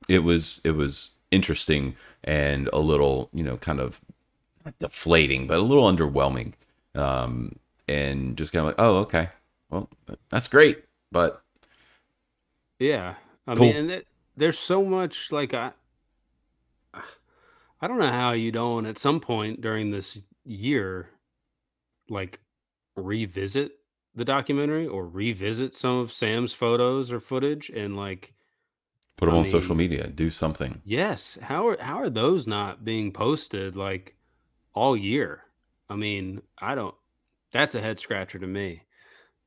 it 0.09 0.21
was 0.21 0.61
it 0.65 0.73
was 0.73 1.11
interesting 1.31 1.97
and 2.25 2.69
a 2.73 2.79
little 2.79 3.29
you 3.33 3.43
know 3.45 3.57
kind 3.57 3.81
of 3.81 4.01
deflating, 4.79 5.47
but 5.47 5.59
a 5.59 5.63
little 5.63 5.85
underwhelming. 5.85 6.55
Um, 6.95 7.57
and 7.89 8.37
just 8.37 8.53
kind 8.53 8.61
of 8.61 8.67
like, 8.67 8.75
oh, 8.79 8.97
okay, 8.99 9.29
well, 9.71 9.89
that's 10.31 10.49
great, 10.49 10.85
but 11.11 11.43
yeah, 12.79 13.15
I 13.47 13.55
cool. 13.55 13.67
mean, 13.67 13.77
and 13.77 13.91
it, 13.91 14.07
there's 14.37 14.59
so 14.59 14.85
much 14.85 15.31
like 15.33 15.55
I, 15.55 15.73
I 17.81 17.89
don't 17.89 17.99
know 17.99 18.13
how 18.13 18.33
you 18.33 18.53
don't 18.53 18.87
at 18.87 18.99
some 18.99 19.21
point 19.21 19.61
during 19.61 19.91
this 19.91 20.19
year, 20.45 21.11
like 22.09 22.41
revisit 22.97 23.73
the 24.15 24.25
documentary 24.25 24.87
or 24.87 25.07
revisit 25.07 25.75
some 25.75 25.99
of 25.99 26.13
Sam's 26.13 26.53
photos 26.53 27.11
or 27.11 27.21
footage 27.21 27.71
and 27.71 27.97
like 27.97 28.35
put 29.17 29.27
them 29.27 29.35
I 29.35 29.39
on 29.39 29.45
mean, 29.45 29.53
social 29.53 29.75
media, 29.75 30.07
do 30.09 30.31
something. 30.31 30.81
Yes, 30.85 31.39
how 31.43 31.69
are 31.69 31.77
how 31.81 31.97
are 31.97 32.11
those 32.11 32.47
not 32.47 32.85
being 32.85 33.13
posted 33.13 33.77
like 33.77 34.17
all 34.75 34.97
year? 34.97 35.45
I 35.89 35.97
mean, 35.97 36.43
I 36.59 36.75
don't. 36.75 36.95
That's 37.53 37.75
a 37.75 37.81
head 37.81 37.99
scratcher 37.99 38.39
to 38.39 38.47
me. 38.47 38.85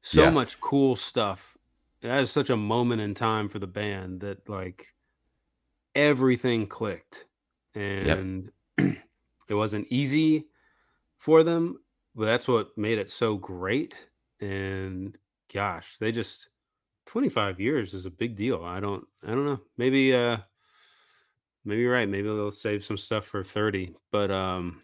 So 0.02 0.24
yeah. 0.24 0.30
much 0.30 0.62
cool 0.62 0.96
stuff. 0.96 1.58
That 2.06 2.22
is 2.22 2.32
such 2.32 2.50
a 2.50 2.58
moment 2.58 3.02
in 3.02 3.14
time 3.14 3.50
for 3.50 3.60
the 3.60 3.68
band 3.68 4.22
that 4.22 4.48
like 4.48 4.88
everything 5.94 6.68
clicked, 6.68 7.26
and 7.74 8.52
yep. 8.78 8.98
it 9.50 9.54
wasn't 9.54 9.88
easy 9.90 10.48
for 11.18 11.44
them, 11.44 11.80
but 12.16 12.26
that's 12.26 12.48
what 12.48 12.78
made 12.78 13.00
it 13.00 13.10
so 13.10 13.36
great. 13.36 14.08
And 14.40 15.18
gosh, 15.54 15.98
they 16.00 16.12
just 16.12 16.50
25 17.08 17.60
years 17.60 17.94
is 17.94 18.06
a 18.06 18.12
big 18.12 18.36
deal. 18.36 18.64
I 18.64 18.80
don't 18.80 19.06
I 19.26 19.32
don't 19.32 19.46
know. 19.46 19.60
Maybe 19.78 20.14
uh 20.14 20.38
maybe 21.64 21.82
you're 21.82 21.94
right. 21.94 22.10
Maybe 22.10 22.28
they'll 22.28 22.52
save 22.52 22.84
some 22.84 22.98
stuff 22.98 23.26
for 23.26 23.44
30. 23.44 23.96
But 24.12 24.32
um 24.32 24.82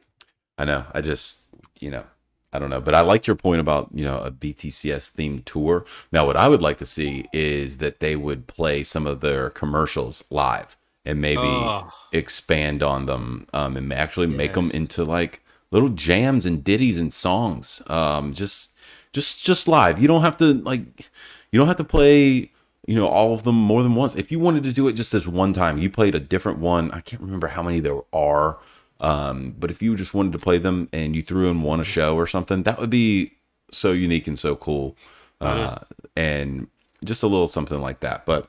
I 0.58 0.66
know. 0.66 0.86
I 0.94 1.02
just, 1.02 1.50
you 1.80 1.92
know, 1.92 2.06
I 2.54 2.60
don't 2.60 2.70
know, 2.70 2.82
but 2.82 2.96
I 2.96 3.02
liked 3.02 3.28
your 3.28 3.36
point 3.36 3.62
about 3.62 3.90
you 3.94 4.04
know 4.04 4.18
a 4.18 4.32
BTCS 4.32 5.16
themed 5.16 5.46
tour. 5.46 5.86
Now, 6.12 6.26
what 6.26 6.36
I 6.36 6.48
would 6.48 6.62
like 6.62 6.78
to 6.78 6.86
see 6.86 7.26
is 7.32 7.78
that 7.78 8.00
they 8.00 8.16
would 8.16 8.48
play 8.48 8.84
some 8.84 9.08
of 9.08 9.22
their 9.22 9.50
commercials 9.50 10.26
live 10.30 10.76
and 11.06 11.22
maybe 11.22 11.42
oh. 11.42 11.92
expand 12.12 12.84
on 12.84 13.06
them 13.06 13.48
um, 13.54 13.78
and 13.78 13.92
actually 13.94 14.28
yes. 14.28 14.38
make 14.38 14.54
them 14.54 14.70
into 14.72 15.04
like 15.04 15.44
little 15.72 15.90
jams 15.90 16.46
and 16.46 16.64
ditties 16.64 17.00
and 17.00 17.14
songs. 17.14 17.82
Um, 17.88 18.34
just 18.34 18.78
just 19.14 19.44
just 19.44 19.68
live. 19.68 20.00
You 20.00 20.08
don't 20.08 20.22
have 20.22 20.38
to 20.38 20.54
like 20.54 21.10
you 21.52 21.60
don't 21.60 21.68
have 21.68 21.78
to 21.78 21.84
play 21.84 22.52
you 22.88 22.96
know 22.96 23.08
all 23.08 23.34
of 23.34 23.44
them 23.44 23.56
more 23.56 23.84
than 23.84 23.96
once. 23.96 24.16
If 24.16 24.32
you 24.32 24.40
wanted 24.40 24.64
to 24.64 24.74
do 24.74 24.88
it 24.88 24.94
just 24.94 25.14
as 25.14 25.28
one 25.28 25.54
time, 25.54 25.78
you 25.78 25.90
played 25.90 26.16
a 26.16 26.20
different 26.20 26.60
one. 26.60 26.92
I 26.92 27.00
can't 27.00 27.22
remember 27.22 27.48
how 27.48 27.64
many 27.64 27.80
there 27.80 28.02
are. 28.14 28.60
Um, 29.02 29.56
but 29.60 29.72
if 29.72 29.82
you 29.82 29.96
just 29.96 30.14
wanted 30.14 30.32
to 30.34 30.40
play 30.40 30.58
them 30.58 30.88
and 30.94 31.16
you 31.16 31.22
threw 31.22 31.50
in 31.50 31.64
one 31.64 31.82
a 31.82 31.84
show 31.84 32.16
or 32.16 32.28
something, 32.28 32.64
that 32.64 32.80
would 32.80 32.90
be 32.90 33.34
so 33.72 33.92
unique 33.92 34.28
and 34.28 34.40
so 34.40 34.56
cool. 34.56 34.96
Uh, 35.42 35.80
and 36.16 36.68
just 37.04 37.24
a 37.24 37.28
little 37.28 37.48
something 37.48 37.82
like 37.82 38.02
that. 38.02 38.26
But 38.26 38.48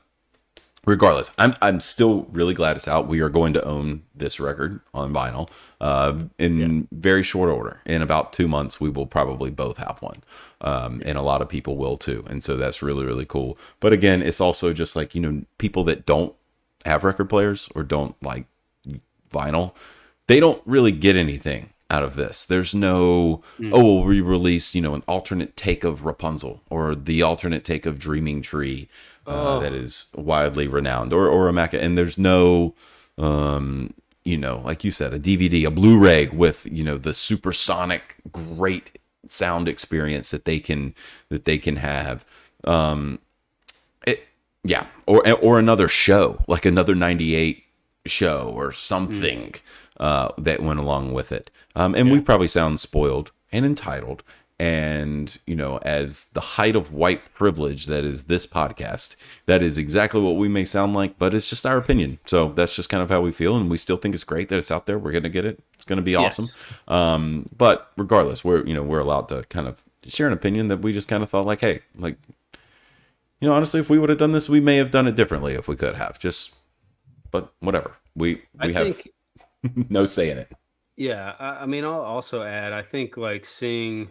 regardless, 0.85 1.31
I'm 1.37 1.55
I'm 1.61 1.79
still 1.79 2.27
really 2.31 2.53
glad 2.53 2.75
it's 2.75 2.87
out. 2.87 3.07
We 3.07 3.19
are 3.21 3.29
going 3.29 3.53
to 3.53 3.63
own 3.65 4.03
this 4.15 4.39
record 4.39 4.79
on 4.93 5.13
vinyl 5.13 5.49
uh, 5.81 6.19
in 6.37 6.57
yeah. 6.57 6.83
very 6.91 7.23
short 7.23 7.49
order. 7.49 7.81
In 7.85 8.01
about 8.01 8.33
two 8.33 8.47
months, 8.47 8.79
we 8.79 8.89
will 8.89 9.07
probably 9.07 9.49
both 9.49 9.77
have 9.77 10.01
one, 10.01 10.23
um, 10.61 11.01
and 11.05 11.17
a 11.17 11.21
lot 11.21 11.41
of 11.41 11.49
people 11.49 11.77
will 11.77 11.97
too. 11.97 12.23
And 12.29 12.43
so 12.43 12.57
that's 12.57 12.81
really 12.81 13.05
really 13.05 13.25
cool. 13.25 13.57
But 13.79 13.93
again, 13.93 14.21
it's 14.21 14.41
also 14.41 14.73
just 14.73 14.95
like 14.95 15.15
you 15.15 15.21
know 15.21 15.43
people 15.57 15.83
that 15.85 16.05
don't 16.05 16.35
have 16.85 17.03
record 17.03 17.29
players 17.29 17.69
or 17.75 17.83
don't 17.83 18.15
like 18.21 18.45
vinyl, 19.31 19.73
they 20.27 20.39
don't 20.39 20.61
really 20.65 20.91
get 20.91 21.15
anything 21.15 21.69
out 21.89 22.03
of 22.03 22.15
this. 22.15 22.45
There's 22.45 22.73
no, 22.73 23.43
mm. 23.59 23.71
oh, 23.73 23.83
we'll 23.83 24.05
re-release, 24.05 24.73
you 24.73 24.81
know, 24.81 24.95
an 24.95 25.03
alternate 25.07 25.55
take 25.55 25.83
of 25.83 26.05
Rapunzel 26.05 26.61
or 26.69 26.95
the 26.95 27.21
alternate 27.21 27.63
take 27.63 27.85
of 27.85 27.99
Dreaming 27.99 28.41
Tree 28.41 28.89
uh, 29.27 29.57
oh. 29.57 29.59
that 29.59 29.73
is 29.73 30.11
widely 30.15 30.67
renowned, 30.67 31.13
or 31.13 31.27
or 31.27 31.47
a 31.47 31.53
Maca. 31.53 31.81
and 31.81 31.97
there's 31.97 32.17
no, 32.17 32.75
um, 33.17 33.93
you 34.25 34.37
know, 34.37 34.61
like 34.65 34.83
you 34.83 34.91
said, 34.91 35.13
a 35.13 35.19
DVD, 35.19 35.65
a 35.65 35.71
Blu-ray 35.71 36.27
with 36.27 36.67
you 36.69 36.83
know 36.83 36.97
the 36.97 37.13
supersonic 37.13 38.15
great 38.31 38.99
sound 39.25 39.67
experience 39.67 40.31
that 40.31 40.45
they 40.45 40.59
can 40.59 40.93
that 41.29 41.45
they 41.45 41.57
can 41.57 41.77
have. 41.77 42.25
Um, 42.65 43.19
it, 44.05 44.25
yeah, 44.63 44.87
or 45.05 45.29
or 45.39 45.59
another 45.59 45.87
show 45.87 46.43
like 46.47 46.65
another 46.65 46.95
'98 46.95 47.63
show 48.05 48.51
or 48.53 48.71
something 48.71 49.51
mm. 49.51 49.61
Uh, 49.99 50.29
that 50.37 50.61
went 50.61 50.79
along 50.79 51.13
with 51.13 51.31
it. 51.31 51.51
Um, 51.75 51.95
and 51.95 52.07
yeah. 52.07 52.13
we 52.13 52.21
probably 52.21 52.47
sound 52.47 52.79
spoiled 52.79 53.31
and 53.51 53.65
entitled 53.65 54.23
and 54.59 55.39
you 55.47 55.55
know 55.55 55.77
as 55.79 56.27
the 56.29 56.39
height 56.39 56.75
of 56.75 56.93
white 56.93 57.33
privilege 57.33 57.87
that 57.87 58.05
is 58.05 58.25
this 58.25 58.45
podcast 58.45 59.15
that 59.47 59.63
is 59.63 59.77
exactly 59.77 60.21
what 60.21 60.35
we 60.35 60.47
may 60.47 60.63
sound 60.63 60.93
like 60.93 61.17
but 61.17 61.33
it's 61.33 61.49
just 61.49 61.65
our 61.65 61.77
opinion 61.77 62.19
so 62.25 62.49
that's 62.49 62.75
just 62.75 62.87
kind 62.87 63.01
of 63.01 63.09
how 63.09 63.19
we 63.19 63.31
feel 63.31 63.57
and 63.57 63.69
we 63.69 63.77
still 63.77 63.97
think 63.97 64.13
it's 64.13 64.23
great 64.23 64.49
that 64.49 64.57
it's 64.57 64.71
out 64.71 64.85
there 64.85 64.99
we're 64.99 65.11
gonna 65.11 65.27
get 65.27 65.43
it 65.43 65.61
it's 65.73 65.85
gonna 65.85 66.03
be 66.03 66.15
awesome 66.15 66.45
yes. 66.45 66.55
um, 66.87 67.49
but 67.57 67.91
regardless 67.97 68.43
we're 68.43 68.63
you 68.65 68.75
know 68.75 68.83
we're 68.83 68.99
allowed 68.99 69.27
to 69.27 69.43
kind 69.49 69.67
of 69.67 69.83
share 70.05 70.27
an 70.27 70.33
opinion 70.33 70.67
that 70.67 70.77
we 70.77 70.93
just 70.93 71.07
kind 71.07 71.23
of 71.23 71.29
thought 71.29 71.45
like 71.45 71.61
hey 71.61 71.79
like 71.97 72.17
you 73.41 73.49
know 73.49 73.55
honestly 73.55 73.79
if 73.79 73.89
we 73.89 73.97
would 73.97 74.09
have 74.09 74.19
done 74.19 74.33
this 74.33 74.47
we 74.47 74.59
may 74.59 74.77
have 74.77 74.91
done 74.91 75.07
it 75.07 75.15
differently 75.15 75.55
if 75.55 75.67
we 75.67 75.75
could 75.75 75.95
have 75.95 76.19
just 76.19 76.57
but 77.31 77.51
whatever 77.59 77.95
we 78.15 78.35
we 78.35 78.41
I 78.59 78.71
have 78.71 78.95
think, 78.95 79.09
no 79.89 80.05
say 80.05 80.29
in 80.29 80.37
it 80.37 80.51
yeah 80.95 81.33
I, 81.39 81.63
I 81.63 81.65
mean 81.65 81.83
i'll 81.83 82.01
also 82.01 82.43
add 82.43 82.73
i 82.73 82.81
think 82.81 83.17
like 83.17 83.45
seeing 83.45 84.09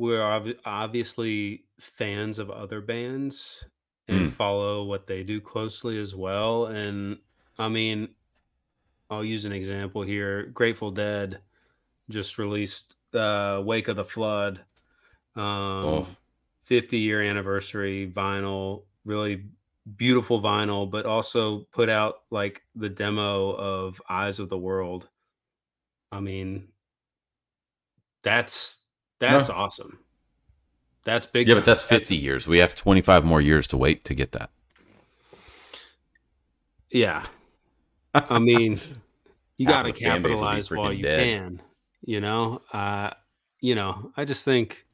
we're 0.00 0.22
ob- 0.22 0.56
obviously 0.64 1.64
fans 1.78 2.38
of 2.38 2.50
other 2.50 2.80
bands 2.80 3.64
and 4.08 4.30
mm. 4.30 4.32
follow 4.32 4.82
what 4.84 5.06
they 5.06 5.22
do 5.22 5.42
closely 5.42 6.00
as 6.00 6.14
well. 6.14 6.66
And 6.66 7.18
I 7.58 7.68
mean, 7.68 8.08
I'll 9.10 9.24
use 9.24 9.44
an 9.44 9.52
example 9.52 10.00
here. 10.00 10.46
Grateful 10.46 10.90
Dead 10.90 11.40
just 12.08 12.38
released 12.38 12.96
uh, 13.12 13.62
Wake 13.64 13.88
of 13.88 13.96
the 13.96 14.04
Flood, 14.04 14.60
um, 15.36 15.44
oh. 15.44 16.06
50 16.64 16.98
year 16.98 17.22
anniversary 17.22 18.10
vinyl, 18.10 18.84
really 19.04 19.44
beautiful 19.96 20.40
vinyl, 20.40 20.90
but 20.90 21.06
also 21.06 21.66
put 21.72 21.88
out 21.88 22.16
like 22.30 22.62
the 22.74 22.88
demo 22.88 23.50
of 23.52 24.00
Eyes 24.08 24.38
of 24.38 24.48
the 24.48 24.58
World. 24.58 25.08
I 26.12 26.20
mean, 26.20 26.68
that's 28.22 28.78
that's 29.18 29.48
no. 29.48 29.54
awesome. 29.54 29.98
That's 31.04 31.26
big. 31.26 31.48
Yeah, 31.48 31.54
but 31.54 31.64
that's 31.64 31.82
50 31.82 31.98
that's, 31.98 32.10
years. 32.22 32.46
We 32.46 32.58
have 32.58 32.74
25 32.74 33.24
more 33.24 33.40
years 33.40 33.66
to 33.68 33.76
wait 33.76 34.04
to 34.04 34.14
get 34.14 34.32
that. 34.32 34.50
Yeah. 36.90 37.24
I 38.12 38.38
mean, 38.38 38.80
you 39.56 39.66
got 39.66 39.84
to 39.84 39.92
capitalize 39.92 40.70
while 40.70 40.92
you 40.92 41.04
dead. 41.04 41.22
can, 41.22 41.62
you 42.04 42.20
know? 42.20 42.60
Uh, 42.70 43.10
you 43.60 43.74
know, 43.74 44.12
I 44.16 44.26
just 44.26 44.44
think 44.44 44.84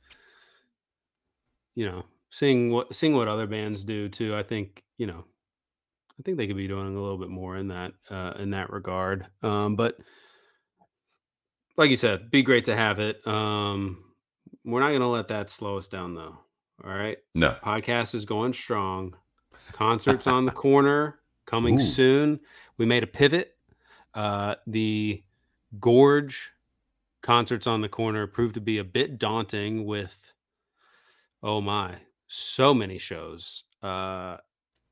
you 1.76 1.87
know, 1.87 2.05
seeing 2.37 2.70
what 2.70 2.95
seeing 2.95 3.14
what 3.14 3.28
other 3.28 3.47
bands 3.47 3.84
do 3.84 4.09
too, 4.09 4.34
I 4.34 4.43
think, 4.43 4.82
you 4.99 5.07
know, 5.07 5.24
I 6.18 6.22
think 6.22 6.37
they 6.37 6.47
could 6.47 6.57
be 6.57 6.68
doing 6.68 6.97
a 6.97 7.01
little 7.01 7.18
bit 7.18 7.30
more 7.30 7.57
in 7.57 7.68
that 7.68 7.93
uh 8.11 8.34
in 8.39 8.51
that 8.51 8.70
regard. 8.70 9.26
Um 9.43 9.76
but 9.76 9.97
like 11.76 11.91
you 11.91 11.97
said, 11.97 12.30
be 12.30 12.43
great 12.43 12.64
to 12.64 12.76
have 12.76 12.99
it. 12.99 13.26
Um 13.26 14.03
we're 14.66 14.80
not 14.80 14.89
going 14.89 15.01
to 15.01 15.07
let 15.07 15.28
that 15.28 15.49
slow 15.49 15.78
us 15.78 15.87
down, 15.87 16.14
though. 16.14 16.37
All 16.84 16.93
right. 16.93 17.18
No. 17.34 17.57
Podcast 17.62 18.14
is 18.14 18.24
going 18.24 18.53
strong. 18.53 19.14
Concerts 19.72 20.26
on 20.26 20.45
the 20.45 20.53
corner 20.53 21.20
coming 21.47 21.80
Ooh. 21.80 21.84
soon. 21.84 22.41
We 22.76 22.84
made 22.84 23.05
a 23.05 23.07
pivot. 23.07 23.57
Uh, 24.12 24.57
the 24.66 25.22
Gorge 25.78 26.51
concerts 27.22 27.66
on 27.66 27.80
the 27.80 27.89
corner 27.89 28.26
proved 28.26 28.55
to 28.55 28.61
be 28.61 28.78
a 28.78 28.84
bit 28.84 29.18
daunting 29.18 29.84
with, 29.84 30.32
oh 31.43 31.61
my, 31.61 31.97
so 32.27 32.74
many 32.74 32.99
shows. 32.99 33.64
Uh, 33.83 34.39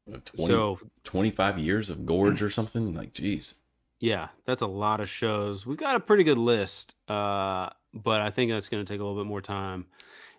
20, 0.06 0.46
so 0.46 0.78
25 1.04 1.58
years 1.58 1.90
of 1.90 2.04
Gorge 2.04 2.42
or 2.42 2.50
something? 2.50 2.94
Like, 2.94 3.12
geez. 3.12 3.54
Yeah, 4.00 4.28
that's 4.44 4.62
a 4.62 4.66
lot 4.66 5.00
of 5.00 5.08
shows. 5.08 5.66
We've 5.66 5.78
got 5.78 5.96
a 5.96 6.00
pretty 6.00 6.24
good 6.24 6.38
list. 6.38 6.94
Uh, 7.08 7.70
but 7.94 8.20
I 8.20 8.30
think 8.30 8.50
that's 8.50 8.68
going 8.68 8.84
to 8.84 8.92
take 8.92 9.00
a 9.00 9.04
little 9.04 9.22
bit 9.22 9.28
more 9.28 9.40
time, 9.40 9.86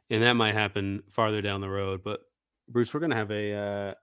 and 0.09 0.21
that 0.21 0.33
might 0.33 0.53
happen 0.53 1.03
farther 1.09 1.41
down 1.41 1.61
the 1.61 1.69
road. 1.69 2.03
But 2.03 2.21
Bruce, 2.67 2.93
we're 2.93 2.99
going 2.99 3.11
to 3.11 3.15
have 3.15 3.31
a 3.31 3.53
uh, 3.53 3.93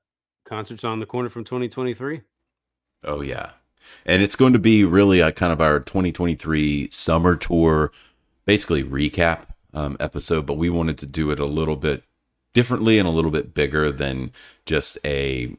concerts 0.45 0.85
on 0.85 1.01
the 1.01 1.07
corner 1.07 1.29
from 1.29 1.45
2023. 1.45 2.23
Oh 3.05 3.21
yeah, 3.21 3.51
and 4.07 4.23
it's 4.23 4.37
going 4.37 4.55
to 4.55 4.59
be 4.59 4.85
really 4.85 5.21
a 5.21 5.33
kind 5.33 5.53
of 5.53 5.61
our 5.61 5.81
2023 5.81 6.89
summer 6.91 7.37
tour, 7.37 7.93
basically 8.47 8.83
recap 8.83 9.47
um, 9.75 9.97
episode. 10.01 10.47
But 10.47 10.55
we 10.55 10.71
wanted 10.71 10.99
to 10.99 11.07
do 11.07 11.31
it 11.31 11.39
a 11.39 11.47
little 11.47 11.77
bit 11.77 12.05
differently 12.53 12.99
and 12.99 13.09
a 13.09 13.13
little 13.13 13.31
bit 13.31 13.55
bigger 13.55 13.91
than 13.91 14.33
just 14.67 14.99
a 15.05 15.57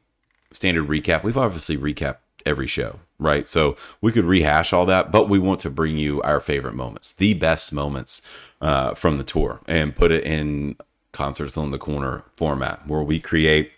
standard 0.51 0.87
recap. 0.87 1.23
We've 1.23 1.37
obviously 1.37 1.77
recapped 1.77 2.17
every 2.45 2.67
show 2.67 2.99
right? 3.23 3.47
So 3.47 3.75
we 4.01 4.11
could 4.11 4.25
rehash 4.25 4.73
all 4.73 4.85
that, 4.87 5.11
but 5.11 5.29
we 5.29 5.39
want 5.39 5.59
to 5.61 5.69
bring 5.69 5.97
you 5.97 6.21
our 6.21 6.39
favorite 6.39 6.75
moments, 6.75 7.11
the 7.11 7.33
best 7.33 7.73
moments 7.73 8.21
uh, 8.61 8.93
from 8.93 9.17
the 9.17 9.23
tour, 9.23 9.61
and 9.67 9.95
put 9.95 10.11
it 10.11 10.23
in 10.25 10.75
concerts 11.11 11.57
on 11.57 11.71
the 11.71 11.77
corner 11.77 12.23
format 12.35 12.87
where 12.87 13.01
we 13.01 13.19
create 13.19 13.71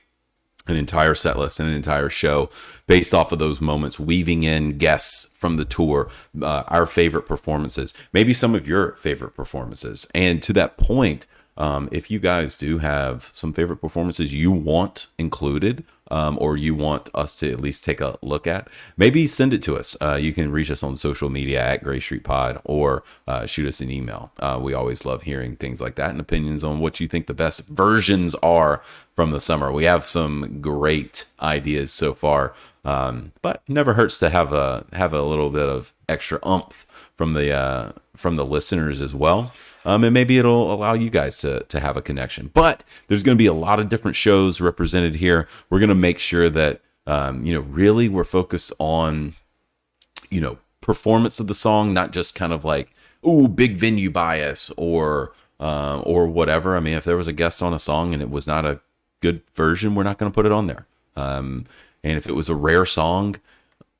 an 0.68 0.76
entire 0.76 1.13
set 1.13 1.38
list 1.38 1.59
and 1.59 1.70
an 1.70 1.76
entire 1.76 2.09
show 2.09 2.49
based 2.88 3.13
off 3.13 3.32
of 3.32 3.38
those 3.38 3.61
moments, 3.61 3.99
weaving 3.99 4.43
in 4.43 4.80
guests 4.80 5.36
from 5.38 5.57
the 5.57 5.66
tour, 5.66 6.09
uh, 6.41 6.63
our 6.68 6.88
favorite 6.88 7.28
performances, 7.28 7.93
maybe 8.13 8.34
some 8.34 8.55
of 8.55 8.68
your 8.68 8.93
favorite 8.93 9.36
performances. 9.36 10.07
And 10.16 10.41
to 10.41 10.53
that 10.53 10.78
point, 10.78 11.28
um, 11.58 11.89
if 11.91 12.12
you 12.12 12.20
guys 12.20 12.58
do 12.58 12.80
have 12.80 13.32
some 13.34 13.53
favorite 13.53 13.78
performances 13.78 14.34
you 14.34 14.51
want 14.51 15.08
included, 15.18 15.84
um, 16.12 16.38
or 16.39 16.56
you 16.56 16.76
want 16.76 17.10
us 17.16 17.36
to 17.38 17.51
at 17.51 17.60
least 17.60 17.84
take 17.84 17.99
a 17.99 18.18
look 18.22 18.45
at, 18.45 18.68
maybe 18.97 19.26
send 19.26 19.53
it 19.53 19.62
to 19.64 19.78
us. 19.78 19.97
Uh, 20.01 20.16
you 20.16 20.34
can 20.34 20.51
reach 20.51 20.70
us 20.70 20.84
on 20.84 20.97
social 20.97 21.30
media 21.30 21.64
at 21.64 21.84
Gray 21.84 21.99
Street 21.99 22.24
Pod 22.24 22.62
or 22.64 23.03
uh, 23.28 23.45
shoot 23.45 23.68
us 23.68 23.82
an 23.82 23.89
email. 23.89 24.32
Uh, 24.39 24.60
we 24.62 24.74
always 24.74 25.06
love 25.06 25.24
hearing 25.24 25.56
things 25.56 25.82
like 25.82 25.95
that 25.95 26.12
and 26.12 26.20
opinions 26.20 26.64
on 26.64 26.80
what 26.80 26.99
you 26.99 27.08
think 27.08 27.28
the 27.28 27.34
best 27.34 27.68
versions 27.68 28.36
are 28.36 28.84
from 29.14 29.32
the 29.32 29.41
summer. 29.41 29.72
We 29.72 29.86
have 29.86 30.06
some 30.06 30.62
great 30.62 31.26
ideas 31.41 31.91
so 31.91 32.14
far, 32.14 32.53
um, 32.84 33.32
but 33.41 33.64
never 33.68 33.93
hurts 33.93 34.20
to 34.20 34.30
have 34.30 34.53
a 34.53 34.86
have 34.93 35.14
a 35.14 35.24
little 35.24 35.49
bit 35.49 35.68
of 35.68 35.91
extra 36.08 36.39
umph 36.43 36.86
from 37.16 37.34
the 37.34 37.51
uh, 37.51 37.91
from 38.16 38.36
the 38.36 38.45
listeners 38.45 39.01
as 39.01 39.16
well. 39.16 39.53
Um, 39.86 40.04
and 40.04 40.14
maybe 40.14 40.38
it'll 40.40 40.74
allow 40.74 40.94
you 40.94 41.10
guys 41.10 41.38
to 41.40 41.62
to 41.64 41.80
have 41.80 41.96
a 41.96 42.02
connection. 42.02 42.50
But 42.54 42.84
there's 43.08 43.24
going 43.24 43.38
to 43.38 43.42
be 43.42 43.46
a 43.46 43.54
lot 43.54 43.80
of 43.80 43.88
different 43.88 44.18
shows 44.18 44.60
represented 44.60 45.16
here. 45.16 45.48
We're 45.70 45.80
going 45.80 45.90
to 45.90 45.96
make 45.96 46.20
sure 46.20 46.50
that 46.50 46.82
um, 47.08 47.46
you 47.46 47.54
know 47.54 47.62
really 47.62 48.10
we're 48.10 48.24
focused 48.24 48.74
on 48.80 49.36
you 50.30 50.42
know 50.42 50.58
performance 50.82 51.40
of 51.40 51.48
the 51.48 51.56
song, 51.56 51.94
not 51.94 52.12
just 52.12 52.36
kind 52.36 52.52
of 52.52 52.66
like 52.66 52.94
ooh 53.26 53.48
big 53.48 53.78
venue 53.78 54.10
bias 54.10 54.72
or 54.78 55.34
uh, 55.60 56.00
or 56.02 56.28
whatever. 56.28 56.76
I 56.76 56.80
mean, 56.80 56.96
if 56.96 57.04
there 57.04 57.18
was 57.18 57.28
a 57.28 57.34
guest 57.34 57.62
on 57.62 57.74
a 57.74 57.80
song 57.80 58.14
and 58.14 58.22
it 58.22 58.30
was 58.30 58.48
not 58.48 58.66
a 58.66 58.82
good 59.22 59.42
version, 59.54 59.96
we're 59.96 60.04
not 60.04 60.18
going 60.18 60.32
to 60.32 60.36
put 60.36 60.46
it 60.46 60.52
on 60.52 60.68
there. 60.68 60.88
Um, 61.16 61.66
and 62.04 62.18
if 62.18 62.28
it 62.28 62.36
was 62.36 62.50
a 62.50 62.56
rare 62.56 62.86
song, 62.86 63.38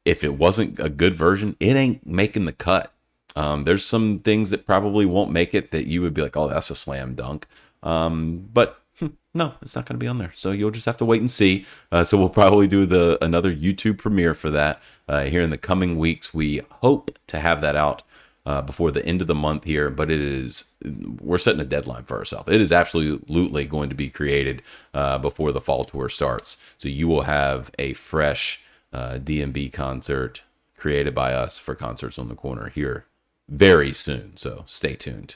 if 0.04 0.24
it 0.24 0.36
wasn't 0.36 0.80
a 0.80 0.90
good 0.90 1.16
version, 1.16 1.56
it 1.60 1.76
ain't 1.76 2.06
making 2.06 2.46
the 2.46 2.52
cut. 2.52 2.92
Um, 3.36 3.66
there's 3.66 3.86
some 3.86 4.20
things 4.20 4.50
that 4.50 4.66
probably 4.66 5.06
won't 5.06 5.32
make 5.32 5.54
it 5.54 5.72
that 5.72 5.88
you 5.88 6.02
would 6.02 6.14
be 6.14 6.22
like, 6.22 6.38
oh, 6.38 6.48
that's 6.48 6.70
a 6.70 6.76
slam 6.76 7.16
dunk. 7.16 7.48
Um, 7.84 8.50
but 8.54 8.82
hmm, 8.98 9.08
no, 9.34 9.54
it's 9.62 9.76
not 9.76 9.86
going 9.86 9.96
to 9.96 10.04
be 10.04 10.08
on 10.08 10.18
there. 10.18 10.34
So 10.36 10.52
you'll 10.52 10.72
just 10.72 10.86
have 10.86 10.98
to 10.98 11.06
wait 11.06 11.20
and 11.20 11.30
see. 11.30 11.66
Uh, 11.92 12.04
so 12.04 12.18
we'll 12.18 12.30
probably 12.30 12.68
do 12.68 12.86
the 12.86 13.18
another 13.24 13.54
YouTube 13.54 13.98
premiere 13.98 14.34
for 14.34 14.50
that 14.52 14.82
uh, 15.08 15.26
here 15.26 15.42
in 15.42 15.50
the 15.50 15.58
coming 15.58 15.98
weeks. 15.98 16.34
We 16.34 16.62
hope 16.82 17.18
to 17.28 17.40
have 17.40 17.62
that 17.62 17.76
out 17.76 18.04
uh, 18.46 18.62
before 18.62 18.92
the 18.92 19.06
end 19.06 19.22
of 19.22 19.28
the 19.28 19.36
month 19.36 19.66
here, 19.66 19.90
but 19.90 20.10
it 20.10 20.22
is 20.22 20.74
we're 21.22 21.38
setting 21.38 21.62
a 21.62 21.66
deadline 21.66 22.04
for 22.04 22.18
ourselves. 22.18 22.52
It 22.52 22.62
is 22.62 22.72
absolutely 22.72 23.66
going 23.66 23.90
to 23.90 23.96
be 23.96 24.10
created 24.10 24.62
uh, 24.94 25.18
before 25.18 25.52
the 25.52 25.62
fall 25.62 25.84
tour 25.84 26.10
starts. 26.10 26.58
So 26.78 26.88
you 26.88 27.08
will 27.08 27.24
have 27.24 27.72
a 27.78 27.94
fresh 27.94 28.62
uh, 28.94 29.20
DMB 29.22 29.74
concert 29.74 30.44
created 30.78 31.14
by 31.14 31.34
us 31.34 31.58
for 31.58 31.76
concerts 31.76 32.18
on 32.18 32.30
the 32.30 32.36
corner 32.36 32.70
here 32.70 33.06
very 33.50 33.93
soon. 33.93 34.38
So 34.38 34.64
stay 34.66 34.96
tuned. 34.96 35.36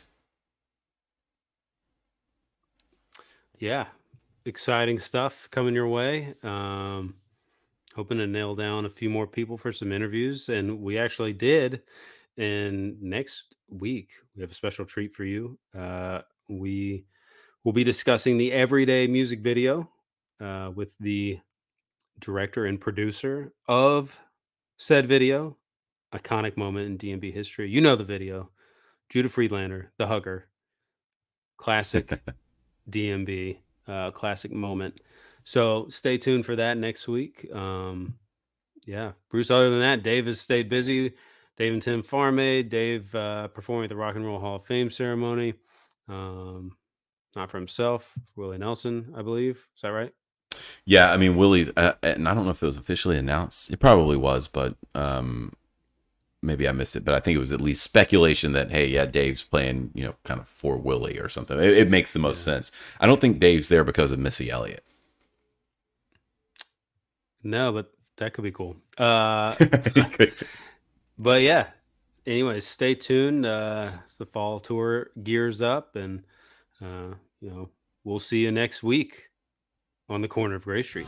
Yeah, 3.57 3.88
exciting 4.45 4.99
stuff 4.99 5.49
coming 5.51 5.76
your 5.76 5.88
way. 5.88 6.34
Um, 6.43 7.16
hoping 7.95 8.18
to 8.20 8.28
nail 8.28 8.55
down 8.55 8.86
a 8.86 8.89
few 8.89 9.10
more 9.10 9.28
people 9.28 9.57
for 9.57 9.72
some 9.72 9.91
interviews, 9.91 10.49
and 10.49 10.82
we 10.82 10.97
actually 10.97 11.34
did. 11.34 11.82
And 12.38 13.01
next 13.01 13.55
week 13.70 14.12
we 14.36 14.41
have 14.41 14.51
a 14.51 14.55
special 14.55 14.86
treat 14.86 15.14
for 15.14 15.26
you. 15.26 15.60
Uh, 15.78 16.22
we 16.47 17.05
will 17.64 17.74
be 17.74 17.84
discussing 17.84 18.38
the 18.38 18.53
everyday 18.53 19.07
music 19.07 19.41
video 19.41 19.89
uh, 20.39 20.72
with 20.74 20.95
the 20.99 21.39
director 22.20 22.66
and 22.66 22.80
producer 22.80 23.53
of 23.68 24.18
said 24.78 25.05
video, 25.05 25.57
iconic 26.14 26.57
moment 26.57 26.88
in 26.88 27.20
DMB 27.20 27.34
history. 27.34 27.70
You 27.70 27.82
know 27.82 27.95
the 27.95 28.03
video. 28.03 28.49
Judah 29.10 29.30
Friedlander, 29.30 29.91
the 29.97 30.07
hugger. 30.07 30.45
Classic 31.57 32.22
DMB, 32.89 33.57
uh, 33.88 34.12
classic 34.12 34.51
moment. 34.51 34.99
So 35.43 35.88
stay 35.89 36.18
tuned 36.18 36.45
for 36.45 36.55
that 36.55 36.78
next 36.78 37.07
week. 37.07 37.47
Um, 37.53 38.16
yeah, 38.86 39.14
Bruce. 39.30 39.51
Other 39.51 39.70
than 39.70 39.80
that, 39.80 40.03
Dave 40.03 40.28
has 40.28 40.39
stayed 40.39 40.70
busy. 40.70 41.14
Dave 41.57 41.74
and 41.74 41.82
Tim 41.82 42.03
Farm 42.03 42.39
Aid. 42.39 42.70
Dave 42.70 43.14
uh, 43.14 43.49
performing 43.49 43.86
at 43.86 43.89
the 43.89 43.95
Rock 43.95 44.16
and 44.16 44.26
Roll 44.26 44.39
Hall 44.39 44.55
of 44.55 44.66
Fame 44.66 44.89
ceremony. 44.89 45.55
Um, 46.07 46.78
not 47.36 47.51
for 47.51 47.57
himself, 47.57 48.16
for 48.34 48.41
Willie 48.41 48.57
Nelson, 48.57 49.14
I 49.16 49.22
believe. 49.22 49.68
Is 49.76 49.82
that 49.82 49.89
right? 49.89 50.14
Yeah, 50.86 51.12
I 51.12 51.18
mean 51.18 51.36
Willie, 51.36 51.72
uh, 51.78 51.93
and 52.01 52.28
I 52.28 52.34
don't 52.34 52.45
know 52.45 52.51
if 52.51 52.64
it 52.64 52.66
was 52.66 52.78
officially 52.78 53.18
announced. 53.18 53.72
It 53.72 53.80
probably 53.80 54.18
was, 54.18 54.47
but 54.47 54.76
um, 54.95 55.53
maybe 56.42 56.68
I 56.68 56.72
missed 56.72 56.96
it, 56.96 57.06
but 57.06 57.14
I 57.14 57.20
think 57.20 57.36
it 57.36 57.40
was 57.40 57.54
at 57.54 57.62
least 57.62 57.84
speculation 57.84 58.54
that 58.54 58.72
hey, 58.72 58.88
yeah, 58.88 59.06
Dave's 59.06 59.44
playing, 59.44 59.92
you 59.94 60.06
know, 60.06 60.16
kind 60.24 60.40
of 60.40 60.48
for 60.48 60.78
Willie 60.78 61.20
or 61.20 61.30
something. 61.30 61.60
It, 61.60 61.78
it 61.78 61.90
makes 61.90 62.14
the 62.14 62.20
most 62.20 62.46
yeah. 62.46 62.54
sense. 62.54 62.72
I 63.00 63.08
don't 63.08 63.20
think 63.20 63.40
Dave's 63.40 63.70
there 63.70 63.84
because 63.84 64.12
of 64.12 64.20
Missy 64.20 64.50
Elliott. 64.50 64.84
No, 67.44 67.72
but 67.72 67.92
that 68.18 68.34
could 68.34 68.44
be 68.44 68.52
cool. 68.52 68.76
Uh, 68.98 69.56
but 71.18 71.42
yeah. 71.42 71.68
Anyways, 72.26 72.66
stay 72.66 72.94
tuned. 72.94 73.46
Uh, 73.46 73.90
the 74.18 74.26
fall 74.26 74.60
tour 74.60 75.10
gears 75.24 75.62
up, 75.62 75.96
and 75.96 76.24
uh, 76.82 77.16
you 77.42 77.50
know, 77.50 77.70
we'll 78.04 78.20
see 78.20 78.44
you 78.44 78.52
next 78.52 78.84
week 78.84 79.30
on 80.10 80.22
the 80.22 80.28
corner 80.28 80.56
of 80.56 80.66
Gray 80.66 80.84
Street. 80.84 81.08